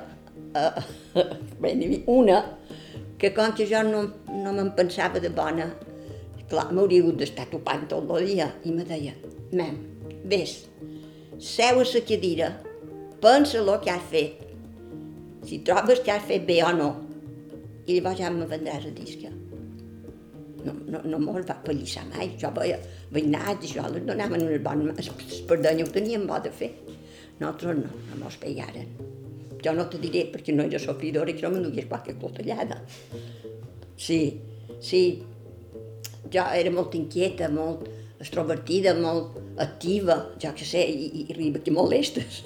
eh, 0.56 0.82
una, 2.20 2.40
que 3.22 3.30
com 3.38 3.52
que 3.54 3.68
jo 3.70 3.84
no, 3.86 4.02
no 4.34 4.52
me'n 4.58 4.72
pensava 4.74 5.20
de 5.22 5.30
bona, 5.30 5.68
clar, 6.50 6.72
m'hauria 6.74 7.04
hagut 7.04 7.20
d'estar 7.20 7.46
topant 7.52 7.84
tot 7.92 8.10
el 8.18 8.26
dia, 8.32 8.48
i 8.66 8.74
me 8.74 8.86
deia, 8.88 9.14
mem, 9.54 9.78
vés, 10.32 10.56
seu 11.38 11.84
a 11.84 11.86
la 11.86 12.02
cadira, 12.08 12.50
pensa 13.22 13.62
el 13.62 13.70
que 13.86 13.94
has 13.94 14.10
fet, 14.10 14.42
si 15.46 15.62
trobes 15.62 16.02
que 16.02 16.16
has 16.16 16.26
fet 16.26 16.50
bé 16.50 16.64
o 16.66 16.74
no, 16.74 16.90
i 17.86 18.00
llavors 18.00 18.24
ja 18.24 18.34
me 18.34 18.50
vendràs 18.50 18.90
a 18.90 18.96
disc. 18.98 19.30
No, 20.66 20.74
no, 20.74 21.06
no 21.06 21.22
me'l 21.22 21.46
va 21.46 21.62
pallissar 21.62 22.08
mai, 22.10 22.34
jo 22.42 22.50
veia 22.58 22.82
veïnats 23.14 23.70
jo 23.70 23.86
les 23.94 24.06
donaven 24.10 24.50
unes 24.50 24.66
bones, 24.66 25.14
perdona, 25.50 25.86
ho 25.86 25.94
tenien 25.94 26.26
bo 26.26 26.42
de 26.42 26.54
fer. 26.54 26.74
Nosaltres 27.38 27.84
no, 27.86 27.98
no 28.10 28.24
mos 28.26 28.42
pegaren. 28.42 29.21
Jo 29.62 29.74
no 29.78 29.88
t'ho 29.90 30.00
diré 30.02 30.26
perquè 30.34 30.56
no 30.56 30.66
era 30.66 30.80
sofridora 30.82 31.32
i 31.32 31.36
que 31.38 31.46
no 31.46 31.54
m'endugués 31.56 31.90
qualque 31.90 32.16
clotellada. 32.18 32.80
Sí, 34.02 34.22
sí, 34.82 35.04
jo 36.34 36.46
era 36.58 36.72
molt 36.74 36.96
inquieta, 36.98 37.50
molt 37.54 37.86
extrovertida, 38.22 38.94
molt 38.98 39.38
activa, 39.62 40.18
jo 40.42 40.54
que 40.58 40.66
sé, 40.66 40.84
i, 40.86 41.12
i 41.22 41.28
arriba 41.34 41.62
que 41.62 41.74
molestes. 41.74 42.42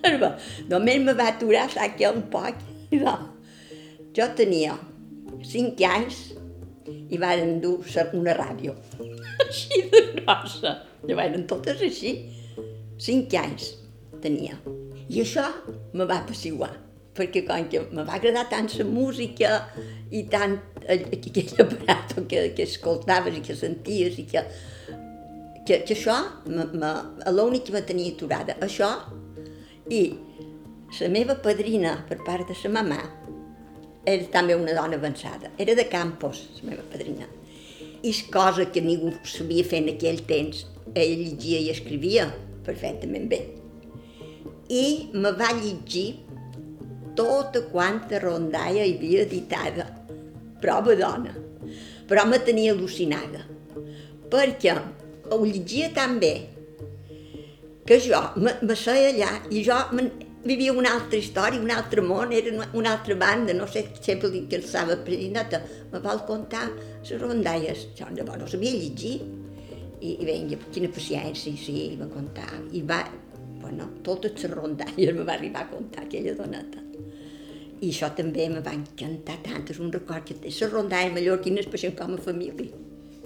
Només 0.72 1.00
me 1.04 1.14
va 1.16 1.30
aturar, 1.34 1.68
saps 1.72 1.96
que 1.98 2.10
un 2.10 2.24
poc. 2.32 2.60
No. 2.96 3.16
Jo 4.16 4.26
tenia 4.36 4.74
cinc 5.46 5.80
anys 5.86 6.20
i 7.10 7.18
van 7.20 7.60
dur 7.62 7.78
una 8.18 8.34
ràdio, 8.34 8.74
així 9.46 9.84
de 9.92 10.02
grossa. 10.16 10.80
Llavors 11.06 11.28
eren 11.28 11.46
totes 11.46 11.82
així. 11.86 12.16
Cinc 13.00 13.34
anys 13.38 13.74
tenia. 14.20 14.58
I 15.10 15.24
això 15.24 15.46
me 15.98 16.06
va 16.06 16.20
apaciguar, 16.22 16.70
perquè 17.18 17.42
com 17.46 17.66
que 17.70 17.82
me 17.90 18.04
va 18.06 18.14
agradar 18.18 18.46
tant 18.50 18.70
la 18.78 18.86
música 18.86 19.56
i 20.14 20.22
tant 20.30 20.58
aquell 20.86 21.50
aparat 21.64 22.14
que, 22.30 22.44
que 22.54 22.66
escoltaves 22.66 23.38
i 23.38 23.42
que 23.46 23.56
senties 23.58 24.20
i 24.22 24.26
que, 24.30 24.44
que, 25.66 25.80
que 25.82 25.96
això, 25.96 26.20
l'únic 26.46 27.66
que 27.66 27.74
me 27.74 27.82
tenia 27.86 28.14
aturada, 28.14 28.54
això 28.62 28.92
i 29.90 30.04
la 31.00 31.10
meva 31.10 31.36
padrina 31.42 31.96
per 32.06 32.20
part 32.26 32.46
de 32.50 32.54
sa 32.54 32.70
mamà, 32.70 33.02
era 34.06 34.30
també 34.32 34.54
una 34.56 34.74
dona 34.74 34.96
avançada. 34.96 35.50
Era 35.58 35.74
de 35.74 35.86
Campos, 35.90 36.46
la 36.60 36.70
meva 36.70 36.86
padrina. 36.90 37.26
I 38.02 38.14
cosa 38.32 38.64
que 38.72 38.80
ningú 38.80 39.12
sabia 39.28 39.66
fer 39.66 39.82
en 39.82 39.90
aquell 39.96 40.22
temps. 40.26 40.64
Ella 40.94 41.18
llegia 41.20 41.60
i 41.60 41.70
escrivia 41.74 42.30
perfectament 42.64 43.28
bé. 43.30 43.59
I 44.70 45.10
me 45.12 45.32
va 45.34 45.50
llegir 45.58 46.20
tota 47.18 47.64
quanta 47.72 48.20
rondalla 48.22 48.84
hi 48.86 48.94
havia 48.94 49.24
editada. 49.26 49.88
Prova 50.62 50.94
dona. 50.94 51.34
Però 52.06 52.24
me 52.26 52.38
tenia 52.46 52.74
al·lucinada. 52.74 53.42
Perquè 54.30 54.76
ho 55.30 55.44
llegia 55.44 55.90
tan 55.94 56.18
bé 56.22 56.34
que 57.86 57.98
jo 57.98 58.20
me, 58.36 58.54
me 58.62 58.76
seia 58.78 59.10
allà 59.10 59.30
i 59.50 59.64
jo 59.66 59.76
me, 59.96 60.04
vivia 60.44 60.72
una 60.72 60.92
altra 60.94 61.18
història, 61.18 61.60
un 61.60 61.72
altre 61.74 62.04
món, 62.06 62.30
era 62.32 62.52
una, 62.54 62.68
una 62.78 62.92
altra 62.94 63.16
banda, 63.18 63.54
no 63.56 63.66
sé, 63.66 63.88
sempre 64.00 64.30
li 64.30 64.44
cansava 64.50 64.96
Perinata, 65.04 65.60
me 65.90 66.00
vol 66.04 66.22
contar 66.28 66.68
les 66.70 67.16
rondalles. 67.18 67.88
Jo 67.98 68.06
llavors 68.14 68.44
no 68.44 68.50
sabia 68.54 68.76
llegir. 68.76 69.18
I, 70.00 70.14
i 70.14 70.24
vinga, 70.24 70.56
quina 70.72 70.88
paciència, 70.88 71.52
sí, 71.60 71.90
va 72.00 72.06
contar. 72.08 72.48
I 72.72 72.80
va, 72.88 73.02
bueno, 73.70 73.90
totes 74.02 74.42
les 74.42 74.50
rondalles 74.50 75.14
me 75.14 75.24
va 75.24 75.34
arribar 75.34 75.62
a 75.62 75.70
contar 75.70 76.04
aquella 76.04 76.34
doneta. 76.34 76.82
I 77.80 77.88
això 77.88 78.10
també 78.16 78.48
me 78.50 78.60
va 78.60 78.74
encantar 78.76 79.38
tant, 79.44 79.64
és 79.70 79.78
un 79.80 79.92
record 79.92 80.26
que 80.26 80.36
les 80.42 80.60
rondalles 80.72 81.14
mallorquines 81.14 81.68
passen 81.70 81.94
com 81.96 82.14
a 82.14 82.20
família. 82.20 82.74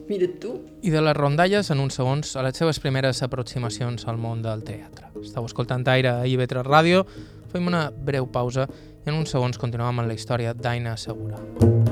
Mira 0.08 0.28
tu. 0.40 0.58
I 0.84 0.92
de 0.92 1.00
les 1.00 1.16
rondalles, 1.16 1.70
en 1.72 1.80
uns 1.80 1.96
segons, 1.96 2.36
a 2.36 2.44
les 2.44 2.60
seves 2.60 2.78
primeres 2.78 3.22
aproximacions 3.24 4.04
al 4.06 4.20
món 4.20 4.44
del 4.44 4.62
teatre. 4.62 5.08
Estau 5.22 5.48
escoltant 5.48 5.86
Aire 5.88 6.12
a 6.12 6.28
IB3 6.28 6.68
Ràdio, 6.68 7.06
fem 7.50 7.72
una 7.72 7.88
breu 7.90 8.28
pausa 8.28 8.68
i 8.68 9.08
en 9.08 9.16
uns 9.16 9.32
segons 9.32 9.58
continuem 9.58 10.04
amb 10.04 10.12
la 10.12 10.18
història 10.18 10.52
d'Aina 10.52 10.98
Segura. 11.00 11.40
Hola 11.40 11.83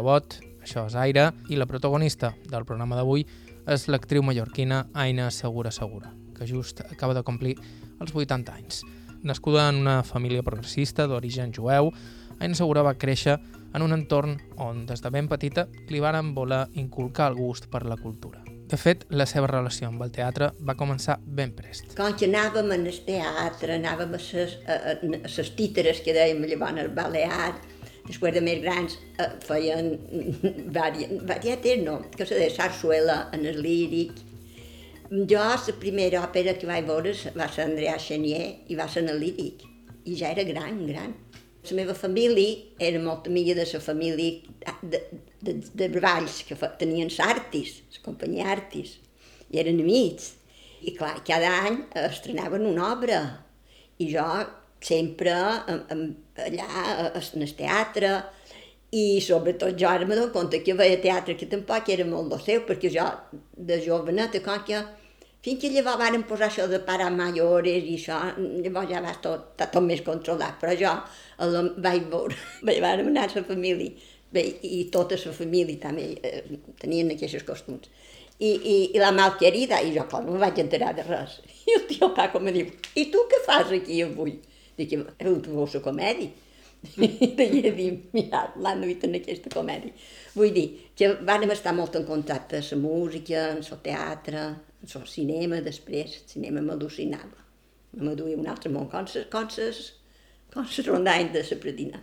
Cabot, 0.00 0.38
això 0.64 0.86
és 0.88 0.94
Aire, 0.96 1.26
i 1.52 1.58
la 1.60 1.66
protagonista 1.68 2.30
del 2.48 2.64
programa 2.64 2.96
d'avui 2.96 3.26
és 3.68 3.82
l'actriu 3.92 4.22
mallorquina 4.24 4.86
Aina 4.96 5.26
Segura 5.28 5.68
Segura, 5.76 6.08
que 6.32 6.46
just 6.48 6.80
acaba 6.86 7.12
de 7.12 7.20
complir 7.20 7.52
els 8.00 8.14
80 8.16 8.54
anys. 8.54 8.78
Nascuda 9.20 9.66
en 9.68 9.82
una 9.82 9.98
família 10.00 10.40
progressista 10.46 11.04
d'origen 11.04 11.52
jueu, 11.52 11.92
Aina 12.38 12.56
Segura 12.56 12.80
va 12.86 12.94
créixer 12.96 13.34
en 13.76 13.84
un 13.84 13.92
entorn 13.92 14.38
on 14.56 14.86
des 14.88 15.04
de 15.04 15.12
ben 15.12 15.28
petita 15.28 15.66
li 15.90 16.00
varen 16.00 16.32
voler 16.32 16.62
inculcar 16.80 17.28
el 17.28 17.36
gust 17.36 17.68
per 17.68 17.84
la 17.84 18.00
cultura. 18.00 18.40
De 18.70 18.78
fet, 18.80 19.04
la 19.10 19.26
seva 19.28 19.50
relació 19.52 19.90
amb 19.90 20.00
el 20.06 20.14
teatre 20.14 20.48
va 20.64 20.78
començar 20.80 21.18
ben 21.20 21.52
prest. 21.52 21.92
Quan 21.98 22.16
que 22.16 22.30
anàvem 22.30 22.72
al 22.72 22.88
teatre, 23.04 23.76
anàvem 23.76 24.16
a 24.16 24.22
les, 24.22 25.52
títeres 25.60 26.00
que 26.00 26.16
dèiem 26.16 26.40
llavors 26.46 26.86
al 26.86 26.88
Balear, 26.96 27.52
després 28.10 28.34
de 28.34 28.42
més 28.44 28.60
grans 28.64 28.96
eh, 29.18 29.28
feien 29.46 29.94
varietés, 30.76 31.80
no, 31.84 32.00
que 32.16 32.26
se 32.26 32.36
deia 32.36 32.52
sarsuela 32.52 33.22
en 33.36 33.46
el 33.46 33.62
líric. 33.62 34.12
Jo, 35.10 35.42
la 35.42 35.74
primera 35.82 36.22
òpera 36.26 36.54
que 36.58 36.68
vaig 36.70 36.86
veure 36.86 37.14
va 37.34 37.48
ser 37.50 37.66
Andrea 37.66 37.96
Chenier 37.98 38.70
i 38.70 38.78
va 38.78 38.86
ser 38.90 39.04
en 39.04 39.14
el 39.14 39.22
líric, 39.22 39.64
i 40.06 40.16
ja 40.18 40.30
era 40.34 40.46
gran, 40.46 40.84
gran. 40.86 41.14
La 41.68 41.76
meva 41.76 41.94
família 41.94 42.56
era 42.80 43.00
molt 43.02 43.26
amiga 43.28 43.54
de 43.58 43.66
la 43.68 43.80
família 43.84 44.76
de, 44.82 45.00
de, 45.44 45.56
de 45.76 45.88
Valls, 46.00 46.40
que 46.48 46.56
fa, 46.56 46.70
tenien 46.80 47.10
l'Artis, 47.18 47.80
la 47.96 48.04
companyia 48.06 48.48
Artis, 48.54 48.96
i 49.50 49.60
eren 49.60 49.82
amics. 49.82 50.36
I 50.80 50.94
clar, 50.96 51.18
cada 51.26 51.50
any 51.66 51.82
estrenaven 52.06 52.64
una 52.64 52.86
obra, 52.94 53.20
i 54.00 54.08
jo 54.08 54.24
sempre 54.80 55.34
allà 56.46 56.68
en 57.20 57.46
el 57.46 57.56
teatre, 57.58 58.14
i 58.90 59.20
sobretot 59.22 59.76
jo 59.78 59.88
ara 59.88 60.06
me 60.06 60.16
dono 60.18 60.32
compte 60.34 60.62
que 60.66 60.74
veia 60.74 60.98
teatre 61.02 61.36
que 61.38 61.46
tampoc 61.46 61.88
era 61.94 62.06
molt 62.06 62.32
el 62.34 62.40
seu, 62.42 62.64
perquè 62.66 62.90
jo 62.90 63.06
de 63.56 63.78
joveneta, 63.84 64.40
com 64.42 64.64
que 64.66 64.80
fins 65.44 65.60
que 65.62 65.70
llavors 65.72 66.00
varen 66.00 66.26
posar 66.28 66.48
això 66.50 66.66
de 66.68 66.80
parar 66.84 67.10
maiores 67.14 67.86
i 67.86 67.94
això, 68.00 68.18
llavors 68.64 68.90
ja 68.90 69.02
va 69.04 69.14
tot, 69.22 69.52
tot 69.60 69.78
més 69.86 70.02
controlat, 70.06 70.58
però 70.60 70.74
jo 70.76 70.96
el 71.46 71.70
vaig 71.78 72.10
veure, 72.10 72.36
vaig 72.66 72.82
anar 72.82 73.28
a 73.28 73.32
la 73.36 73.44
família, 73.46 74.10
bé, 74.34 74.44
i 74.66 74.82
tota 74.92 75.18
la 75.22 75.36
família 75.38 75.78
també 75.86 76.10
eh, 76.22 76.42
tenien 76.82 77.14
aquests 77.14 77.46
costums. 77.46 77.88
I, 78.40 78.50
i, 78.50 78.76
i 78.96 79.00
la 79.00 79.12
malquerida, 79.12 79.82
i 79.84 79.92
jo 79.94 80.06
clar, 80.08 80.24
no 80.24 80.34
me 80.34 80.40
vaig 80.40 80.58
enterar 80.58 80.94
de 80.96 81.04
res. 81.04 81.38
I 81.68 81.74
el 81.76 81.82
tio 81.86 82.10
Paco 82.16 82.40
me 82.40 82.52
diu, 82.56 82.70
i 82.96 83.10
tu 83.12 83.22
què 83.30 83.44
fas 83.46 83.70
aquí 83.76 84.00
avui? 84.02 84.38
Dic, 84.80 84.96
heu 84.96 85.40
la 85.44 85.82
comèdia. 85.84 86.48
Deia 87.38 87.72
dir, 87.76 87.90
mira, 88.16 88.46
l'han 88.56 88.80
duit 88.80 89.04
en 89.04 89.18
aquesta 89.18 89.52
comèdia. 89.52 89.92
Vull 90.32 90.54
dir, 90.56 90.66
que 90.96 91.12
vam 91.28 91.44
estar 91.52 91.74
molt 91.76 91.98
en 91.98 92.06
contacte 92.08 92.62
amb 92.62 92.72
la 92.72 92.80
música, 92.80 93.42
amb 93.52 93.66
el 93.66 93.82
teatre, 93.84 94.44
amb 94.80 94.96
el 95.02 95.06
cinema, 95.14 95.60
després, 95.60 96.16
el 96.22 96.28
cinema 96.34 96.64
m'al·lucinava. 96.64 97.46
M'aduïa 98.00 98.38
un 98.38 98.48
altre 98.48 98.72
món, 98.72 98.88
com 98.88 99.08
ses, 99.10 99.26
com 99.32 99.48
ses, 99.52 99.82
com 100.54 100.66
ses 100.66 100.86
de 100.86 101.42
la 101.50 101.60
predina. 101.60 102.00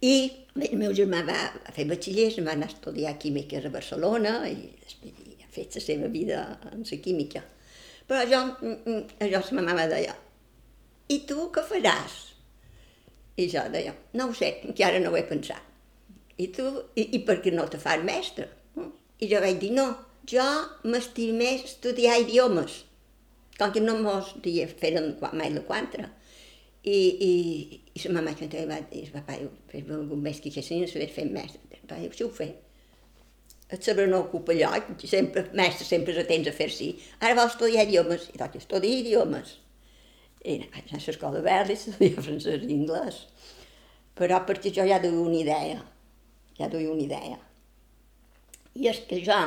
I 0.00 0.14
bé, 0.54 0.70
el 0.70 0.78
meu 0.78 0.94
germà 0.96 1.24
va 1.26 1.38
fer 1.74 1.86
batxillers, 1.90 2.40
va 2.46 2.54
anar 2.54 2.70
a 2.70 2.74
estudiar 2.74 3.18
química 3.18 3.60
a 3.60 3.70
Barcelona 3.70 4.38
i 4.48 4.70
després 4.86 5.42
ha 5.42 5.50
fet 5.52 5.74
la 5.76 5.82
seva 5.82 6.08
vida 6.08 6.44
en 6.72 6.86
la 6.90 6.98
química. 7.02 7.42
Però 8.08 8.24
jo, 8.28 8.40
mm, 8.60 8.78
mm, 8.84 9.28
jo 9.32 9.40
la 9.56 9.62
meva 9.62 9.86
deia, 9.88 10.14
i 11.12 11.20
tu 11.28 11.50
què 11.52 11.62
faràs? 11.68 12.14
I 13.36 13.48
jo 13.52 13.62
deia, 13.72 13.92
no 14.16 14.30
ho 14.30 14.34
sé, 14.36 14.50
encara 14.64 15.00
no 15.02 15.10
ho 15.12 15.18
he 15.18 15.24
pensat. 15.28 15.72
I 16.40 16.48
tu, 16.54 16.64
i, 16.96 17.04
i 17.18 17.20
per 17.26 17.40
què 17.44 17.52
no 17.54 17.66
te 17.70 17.80
fas 17.82 18.02
mestre? 18.06 18.48
I 19.20 19.28
jo 19.30 19.40
vaig 19.42 19.58
dir, 19.60 19.70
no, 19.76 19.86
jo 20.30 20.44
m'estim 20.88 21.36
més 21.38 21.66
estudiar 21.68 22.16
idiomes, 22.22 22.80
com 23.58 23.72
que 23.74 23.82
no 23.82 23.98
mos 24.00 24.32
dia 24.44 24.66
feren 24.70 25.12
mai 25.36 25.52
la 25.54 25.64
quantra. 25.68 26.08
I, 26.84 26.96
i, 26.96 27.32
i 27.96 28.02
la 28.04 28.14
mama 28.16 28.34
que 28.38 28.48
va 28.68 28.80
dir, 28.90 29.04
papa, 29.12 29.36
fes 29.70 29.88
algun 29.88 30.22
mes 30.24 30.40
que 30.40 30.52
si 30.52 30.80
no 30.80 30.88
fer 30.88 31.26
mestre. 31.30 31.82
Va 31.90 32.00
dir, 32.00 32.12
si 32.16 32.24
ho 32.24 32.30
fer. 32.32 32.52
El 33.72 33.80
saber 33.82 34.06
no 34.08 34.22
ocupa 34.24 34.56
lloc, 34.56 34.88
sempre, 35.08 35.46
mestre 35.56 35.86
sempre 35.88 36.14
se 36.16 36.24
tens 36.28 36.48
a 36.48 36.52
fer-s'hi. 36.56 36.90
Ara 37.20 37.36
vols 37.38 37.54
estudiar 37.56 37.86
idiomes, 37.88 38.28
i 38.32 38.40
doncs 38.40 38.60
estudia 38.62 39.00
idiomes 39.04 39.58
anar 40.44 40.82
a 40.84 41.00
l'escola 41.00 41.40
verda 41.40 41.72
i 41.72 41.78
estudiar 41.78 42.22
francès 42.22 42.64
i 42.68 42.76
anglès. 42.76 43.24
Però 44.14 44.40
perquè 44.46 44.70
jo 44.74 44.84
ja 44.86 45.00
duia 45.02 45.20
una 45.20 45.40
idea, 45.40 45.80
ja 46.58 46.68
duia 46.68 46.92
una 46.92 47.02
idea. 47.02 47.38
I 48.74 48.88
és 48.90 49.00
que 49.08 49.20
jo 49.24 49.38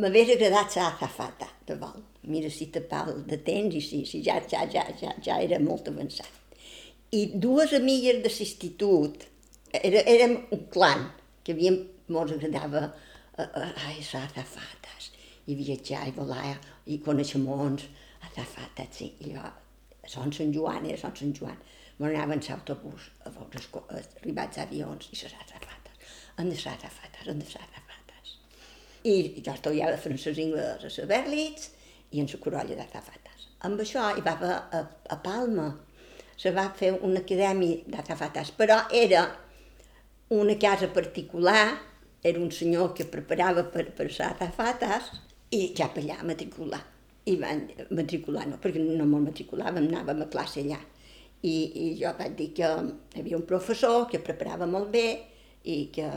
m'hagués 0.00 0.34
agradat 0.34 0.72
ser 0.74 0.86
azafata 0.86 1.48
de 1.66 1.76
vol. 1.78 2.02
Mira 2.30 2.50
si 2.50 2.66
te 2.72 2.80
parlo 2.80 3.20
de 3.26 3.38
temps 3.44 3.74
i 3.74 3.80
si, 3.84 4.04
si 4.06 4.22
ja, 4.24 4.40
ja, 4.50 4.64
ja, 4.72 4.84
ja, 5.00 5.14
ja 5.22 5.38
era 5.42 5.60
molt 5.62 5.88
avançat. 5.88 6.30
I 7.12 7.26
dues 7.34 7.72
amigues 7.74 8.20
de 8.22 8.30
l'institut, 8.30 9.24
era, 9.74 10.02
érem 10.06 10.36
un 10.54 10.66
clan, 10.70 11.08
que 11.42 11.56
havíem, 11.56 11.80
molt 12.14 12.34
agradava, 12.34 12.84
uh, 13.38 13.64
ai, 13.86 13.98
ser 14.02 14.22
azafates, 14.22 15.10
i 15.50 15.56
viatjar, 15.58 16.04
i 16.06 16.14
volar, 16.14 16.54
i 16.86 17.00
conèixer 17.02 17.40
mons, 17.42 17.88
azafates, 18.28 18.94
sí. 19.00 19.10
I 19.26 19.34
jo 19.34 19.50
són 20.08 20.32
Sant 20.32 20.52
Joan, 20.54 20.86
era 20.86 20.98
Sant 21.00 21.16
Sant 21.18 21.34
Joan. 21.36 21.58
M'anaven 22.00 22.40
l'autobús 22.46 23.10
a 23.28 23.32
veure 23.34 23.60
els 23.60 24.14
arribats 24.22 24.60
avions 24.62 25.10
i 25.10 25.18
les 25.18 25.34
atrafates. 25.34 26.14
Han 26.36 26.48
de 26.48 26.56
ser 26.56 26.72
atrafates, 26.72 27.28
han 27.28 27.42
de 27.42 27.48
ser 27.48 27.60
atrafates. 27.60 28.36
I 29.04 29.42
jo 29.44 29.52
estudiava 29.52 30.00
francès 30.00 30.38
i 30.38 30.46
anglès 30.48 30.86
a 30.86 31.04
la 31.04 31.10
Berlitz 31.12 31.68
i 32.10 32.22
en 32.22 32.30
la 32.32 32.40
Corolla 32.44 32.78
d'atrafates. 32.78 33.46
Amb 33.68 33.82
això 33.84 34.06
hi 34.16 34.24
va 34.24 34.36
a, 34.48 34.56
a, 34.78 34.82
a 35.14 35.18
Palma, 35.20 35.68
se 36.40 36.52
va 36.56 36.70
fer 36.76 36.94
una 36.96 37.20
acadèmia 37.20 37.84
d'atrafates, 37.92 38.54
però 38.56 38.78
era 38.96 39.26
una 40.32 40.56
casa 40.56 40.88
particular, 40.88 41.66
era 42.22 42.40
un 42.40 42.48
senyor 42.50 42.94
que 42.96 43.04
preparava 43.04 43.66
per, 43.74 43.90
per 43.92 44.08
ser 44.08 44.30
atrafates 44.30 45.12
i 45.52 45.74
ja 45.76 45.90
per 45.92 46.04
allà 46.06 46.22
matricular 46.24 46.80
i 47.28 47.36
van 47.40 47.66
matricular, 47.92 48.46
no, 48.48 48.58
perquè 48.62 48.80
no 48.80 49.04
me'l 49.04 49.26
matriculàvem, 49.28 49.88
anàvem 49.90 50.24
a 50.24 50.28
classe 50.32 50.62
allà. 50.64 50.78
I, 51.42 51.52
I 51.52 51.84
jo 52.00 52.12
vaig 52.18 52.36
dir 52.36 52.50
que 52.56 52.68
hi 52.68 53.20
havia 53.20 53.38
un 53.38 53.46
professor 53.48 54.06
que 54.10 54.20
preparava 54.24 54.68
molt 54.68 54.90
bé 54.92 55.06
i 55.68 55.76
que 55.92 56.08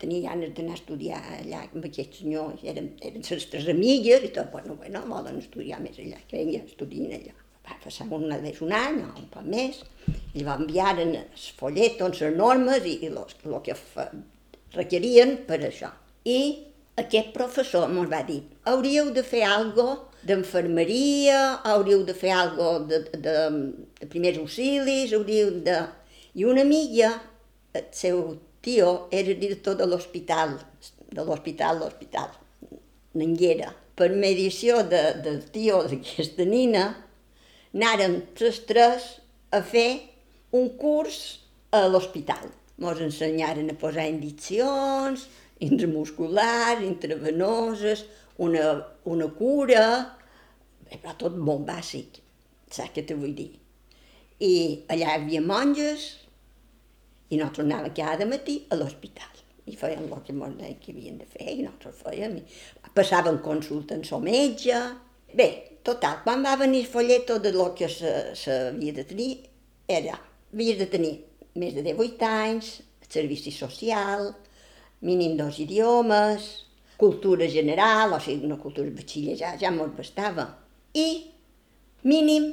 tenia 0.00 0.28
ganes 0.30 0.52
d'anar 0.56 0.74
a 0.74 0.80
estudiar 0.80 1.18
allà 1.38 1.62
amb 1.66 1.88
aquest 1.88 2.20
senyor, 2.20 2.56
eren, 2.68 2.90
eren 3.04 3.24
les 3.24 3.48
tres 3.52 3.68
amigues 3.72 4.24
i 4.28 4.32
tot, 4.36 4.50
bueno, 4.52 4.76
bueno, 4.80 5.02
volen 5.08 5.40
estudiar 5.40 5.80
més 5.84 5.98
allà, 6.02 6.20
que 6.28 6.42
vinga, 6.42 6.64
estudien 6.64 7.12
allà. 7.16 7.36
Va, 7.66 7.76
passar 7.82 8.06
vegada 8.10 8.52
un 8.62 8.74
any 8.76 9.00
o 9.02 9.10
un 9.16 9.28
poc 9.32 9.48
més, 9.48 9.80
i 10.36 10.44
va 10.46 10.58
enviar 10.60 10.92
els 11.00 11.48
folletons, 11.58 12.20
les 12.22 12.36
normes 12.36 12.84
i, 12.84 12.98
i 13.08 13.10
el 13.10 13.60
que 13.64 13.76
fa, 13.80 14.10
requerien 14.76 15.38
per 15.48 15.62
això. 15.64 15.90
I 16.28 16.38
aquest 16.96 17.32
professor 17.36 17.90
ens 17.90 18.10
va 18.10 18.22
dir, 18.24 18.40
hauríeu 18.64 19.10
de 19.12 19.22
fer 19.24 19.42
algo 19.44 19.86
d'infermeria, 20.26 21.60
hauríeu 21.72 22.02
de 22.08 22.14
fer 22.16 22.32
algo 22.34 22.80
de, 22.88 23.02
de, 23.12 23.36
de 24.00 24.08
primers 24.10 24.40
auxilis, 24.42 25.12
hauríeu 25.12 25.52
de... 25.66 25.76
I 26.36 26.44
una 26.44 26.64
amiga, 26.66 27.14
el 27.76 27.86
seu 27.96 28.22
tio, 28.64 29.08
era 29.10 29.36
director 29.36 29.76
de 29.78 29.86
l'hospital, 29.88 30.56
de 31.12 31.24
l'hospital, 31.24 31.80
l'hospital, 31.80 32.34
Nanguera. 33.16 33.70
Per 33.96 34.10
mediació 34.12 34.82
de, 34.90 35.02
del 35.24 35.40
tio 35.52 35.80
d'aquesta 35.88 36.44
nina, 36.48 36.90
anàrem 37.76 38.20
tres 38.36 38.60
tres 38.68 39.06
a 39.52 39.62
fer 39.64 39.88
un 40.56 40.72
curs 40.80 41.20
a 41.72 41.86
l'hospital. 41.88 42.50
Ens 42.76 43.00
ensenyaren 43.06 43.72
a 43.72 43.76
posar 43.80 44.04
injeccions, 44.10 45.24
intramusculars, 45.64 46.82
intravenoses, 46.84 48.04
una, 48.42 48.74
una 49.04 49.28
cura, 49.38 49.86
però 50.90 51.14
tot 51.18 51.38
molt 51.38 51.64
bàsic, 51.68 52.20
saps 52.70 52.92
què 52.94 53.06
te 53.06 53.16
vull 53.18 53.34
dir? 53.36 53.52
I 54.44 54.52
allà 54.92 55.14
hi 55.14 55.16
havia 55.16 55.40
monges 55.40 56.10
i 57.30 57.38
nosaltres 57.38 57.64
anàvem 57.64 57.94
cada 57.96 58.28
matí 58.28 58.60
a 58.70 58.76
l'hospital 58.78 59.32
i 59.66 59.74
feien 59.74 60.04
el 60.06 60.22
que 60.22 60.34
ens 60.34 60.58
deien 60.60 60.78
que 60.82 60.92
havien 60.92 61.16
de 61.18 61.26
fer 61.26 61.48
i 61.56 61.64
nosaltres 61.64 62.02
fèiem. 62.04 62.36
I 62.38 62.92
passaven 62.94 63.40
consulta 63.42 63.96
amb 63.96 64.06
el 64.18 64.22
metge. 64.28 64.82
Bé, 65.34 65.48
total, 65.82 66.20
quan 66.22 66.44
va 66.46 66.54
venir 66.60 66.84
el 66.84 66.90
folleto 66.92 67.40
de 67.42 67.52
lo 67.56 67.72
que 67.74 67.88
s'havia 67.90 68.94
de 68.94 69.04
tenir, 69.08 69.30
era, 69.88 70.20
havies 70.52 70.78
de 70.78 70.86
tenir 70.92 71.14
més 71.58 71.74
de 71.74 71.82
18 71.82 72.28
anys, 72.28 72.70
servici 73.08 73.50
social, 73.54 74.30
mínim 75.00 75.36
dos 75.36 75.58
idiomes, 75.60 76.66
cultura 76.96 77.48
general, 77.48 78.14
o 78.16 78.20
sigui, 78.20 78.46
una 78.46 78.58
cultura 78.60 78.90
batxiller 78.90 79.36
ja, 79.36 79.54
ja 79.60 79.72
molt 79.74 79.96
bastava, 79.98 80.46
i 80.94 81.08
mínim 82.04 82.48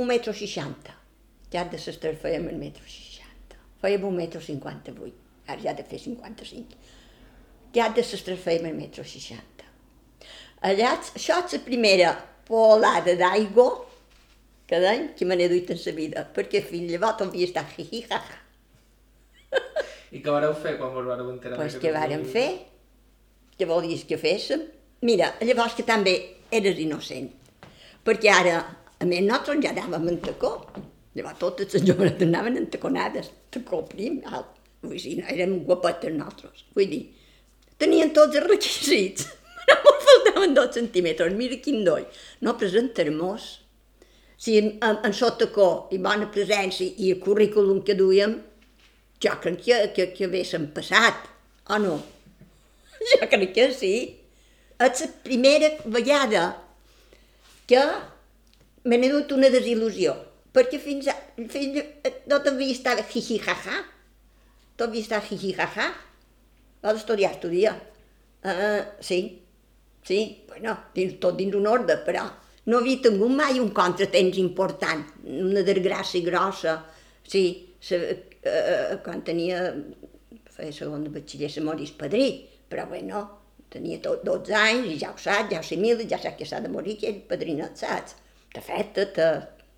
un 0.00 0.08
metro 0.08 0.32
seixanta. 0.32 0.96
Ja 1.52 1.66
de 1.66 1.78
s'estar 1.82 2.14
fèiem 2.14 2.46
un 2.48 2.60
metro 2.60 2.86
seixanta. 2.86 3.58
Fèiem 3.82 4.06
un 4.06 4.16
metro 4.16 4.40
cinquanta 4.40 4.94
vuit 4.94 5.16
ara 5.50 5.60
ja 5.60 5.74
de 5.74 5.84
fer 5.84 5.98
55. 5.98 6.78
Ja 7.74 7.88
de 7.94 8.04
s'estar 8.06 8.36
fèiem 8.38 8.70
un 8.70 8.78
metro 8.78 9.04
seixanta. 9.04 9.66
Allà, 10.66 10.94
això 11.16 11.38
és 11.44 11.56
la 11.56 11.62
primera 11.66 12.10
polada 12.48 13.14
d'aigua 13.16 13.68
que 14.70 14.78
deim 14.82 15.08
que 15.18 15.26
me 15.26 15.36
n'he 15.36 15.48
duit 15.50 15.70
en 15.74 15.80
la 15.84 15.94
vida, 15.96 16.26
perquè 16.34 16.62
fins 16.62 16.92
llavors 16.92 17.24
havia 17.24 17.48
estat 17.48 17.78
hi 17.80 18.04
ha, 18.10 18.20
ha. 18.20 18.38
I 20.10 20.20
què 20.24 20.32
vareu 20.34 20.54
fer 20.58 20.74
quan 20.78 20.92
vos 20.94 21.06
vareu 21.06 21.30
enterar? 21.30 21.58
Pues 21.60 21.78
què 21.82 21.92
vàrem 21.94 22.24
fer? 22.26 22.48
Què 23.58 23.66
volies 23.68 24.02
que 24.08 24.18
féssim? 24.18 24.64
Mira, 25.06 25.30
llavors 25.46 25.76
que 25.78 25.86
també 25.86 26.14
eres 26.52 26.80
innocent, 26.82 27.30
perquè 28.04 28.32
ara, 28.34 28.56
a 29.00 29.06
més, 29.08 29.22
nosaltres 29.24 29.62
ja 29.64 29.70
anàvem 29.72 30.10
en 30.12 30.18
tacó. 30.24 30.54
Llavors 31.16 31.38
totes 31.40 31.74
les 31.74 31.86
joves 31.86 32.20
anaven 32.26 32.58
entaconades, 32.60 33.30
tacó 33.54 33.84
prim, 33.86 34.20
alt. 34.26 34.58
Vull 34.82 34.98
dir, 34.98 35.16
no, 35.20 35.28
érem 35.28 35.56
guapetes 35.68 36.12
nosaltres. 36.16 36.66
Vull 36.76 36.90
dir, 36.90 37.00
tenien 37.80 38.12
tots 38.16 38.36
els 38.40 38.46
requisits, 38.48 39.26
però 39.66 39.94
em 39.94 40.04
faltaven 40.08 40.54
dos 40.58 40.76
centímetres. 40.76 41.34
Mira 41.38 41.58
quin 41.64 41.82
doll. 41.86 42.06
No 42.44 42.56
presentar-nos. 42.60 43.50
Si 44.40 44.56
en, 44.56 44.70
en, 44.80 45.00
en 45.04 45.16
sotacó 45.16 45.70
i 45.92 45.98
bona 46.00 46.30
presència 46.32 46.88
i 46.96 47.10
el 47.12 47.20
currículum 47.20 47.82
que 47.84 47.96
duíem, 47.98 48.38
jo 49.20 49.34
crec 49.42 49.60
que, 49.64 49.78
que, 49.96 50.06
que 50.14 50.28
haguéssim 50.28 50.70
passat, 50.76 51.28
o 51.68 51.78
no? 51.78 51.98
Jo 53.10 53.28
crec 53.28 53.52
que 53.56 53.68
sí. 53.72 53.94
És 54.80 55.02
la 55.04 55.08
primera 55.24 55.68
vegada 55.92 56.44
que 57.68 57.80
me 58.88 58.96
n'he 58.96 59.10
dut 59.12 59.34
una 59.36 59.50
desil·lusió, 59.52 60.14
perquè 60.56 60.80
fins, 60.80 61.10
a, 61.12 61.16
fins 61.52 61.76
a, 61.82 62.12
no 62.32 62.40
t'havia 62.44 62.72
estat 62.72 63.02
jiji-jaja, 63.12 63.82
t'ho 64.76 64.88
havia 64.88 65.04
estat 65.04 65.28
jiji-jaja, 65.28 65.90
vas 66.80 67.00
estudiar, 67.02 67.34
estudia. 67.36 67.74
Uh, 68.40 68.80
sí, 69.04 69.20
sí, 70.06 70.20
bueno, 70.48 70.78
dins, 70.96 71.18
tot 71.20 71.36
dins 71.36 71.56
un 71.60 71.68
ordre, 71.68 71.98
però 72.06 72.24
no 72.72 72.80
havia 72.80 73.02
tingut 73.04 73.36
mai 73.36 73.60
un 73.60 73.68
contratemps 73.76 74.40
important, 74.40 75.04
una 75.28 75.64
desgràcia 75.66 76.24
grossa. 76.24 76.78
Sí, 77.28 77.44
se, 77.84 78.00
uh, 78.46 78.96
quan 79.04 79.22
tenia, 79.26 79.60
feia 80.54 80.72
segon 80.74 81.04
de 81.06 81.12
batxiller, 81.14 81.50
se 81.52 81.64
morís 81.64 81.92
padrí, 81.96 82.30
però 82.70 82.86
bueno, 82.90 83.22
tenia 83.70 84.00
tot 84.02 84.24
12 84.26 84.56
anys 84.56 84.90
i 84.90 84.98
ja 85.00 85.12
ho 85.14 85.18
saps, 85.18 85.52
ja 85.52 85.60
ho 85.60 85.66
sé 85.66 85.78
mil, 85.80 86.02
ja 86.10 86.18
saps 86.18 86.38
que 86.38 86.48
s'ha 86.48 86.60
de 86.64 86.72
morir, 86.72 86.98
que 87.00 87.10
és 87.10 87.22
padrinat, 87.30 87.78
saps? 87.78 88.16
Te, 88.50 88.62
te, 89.14 89.28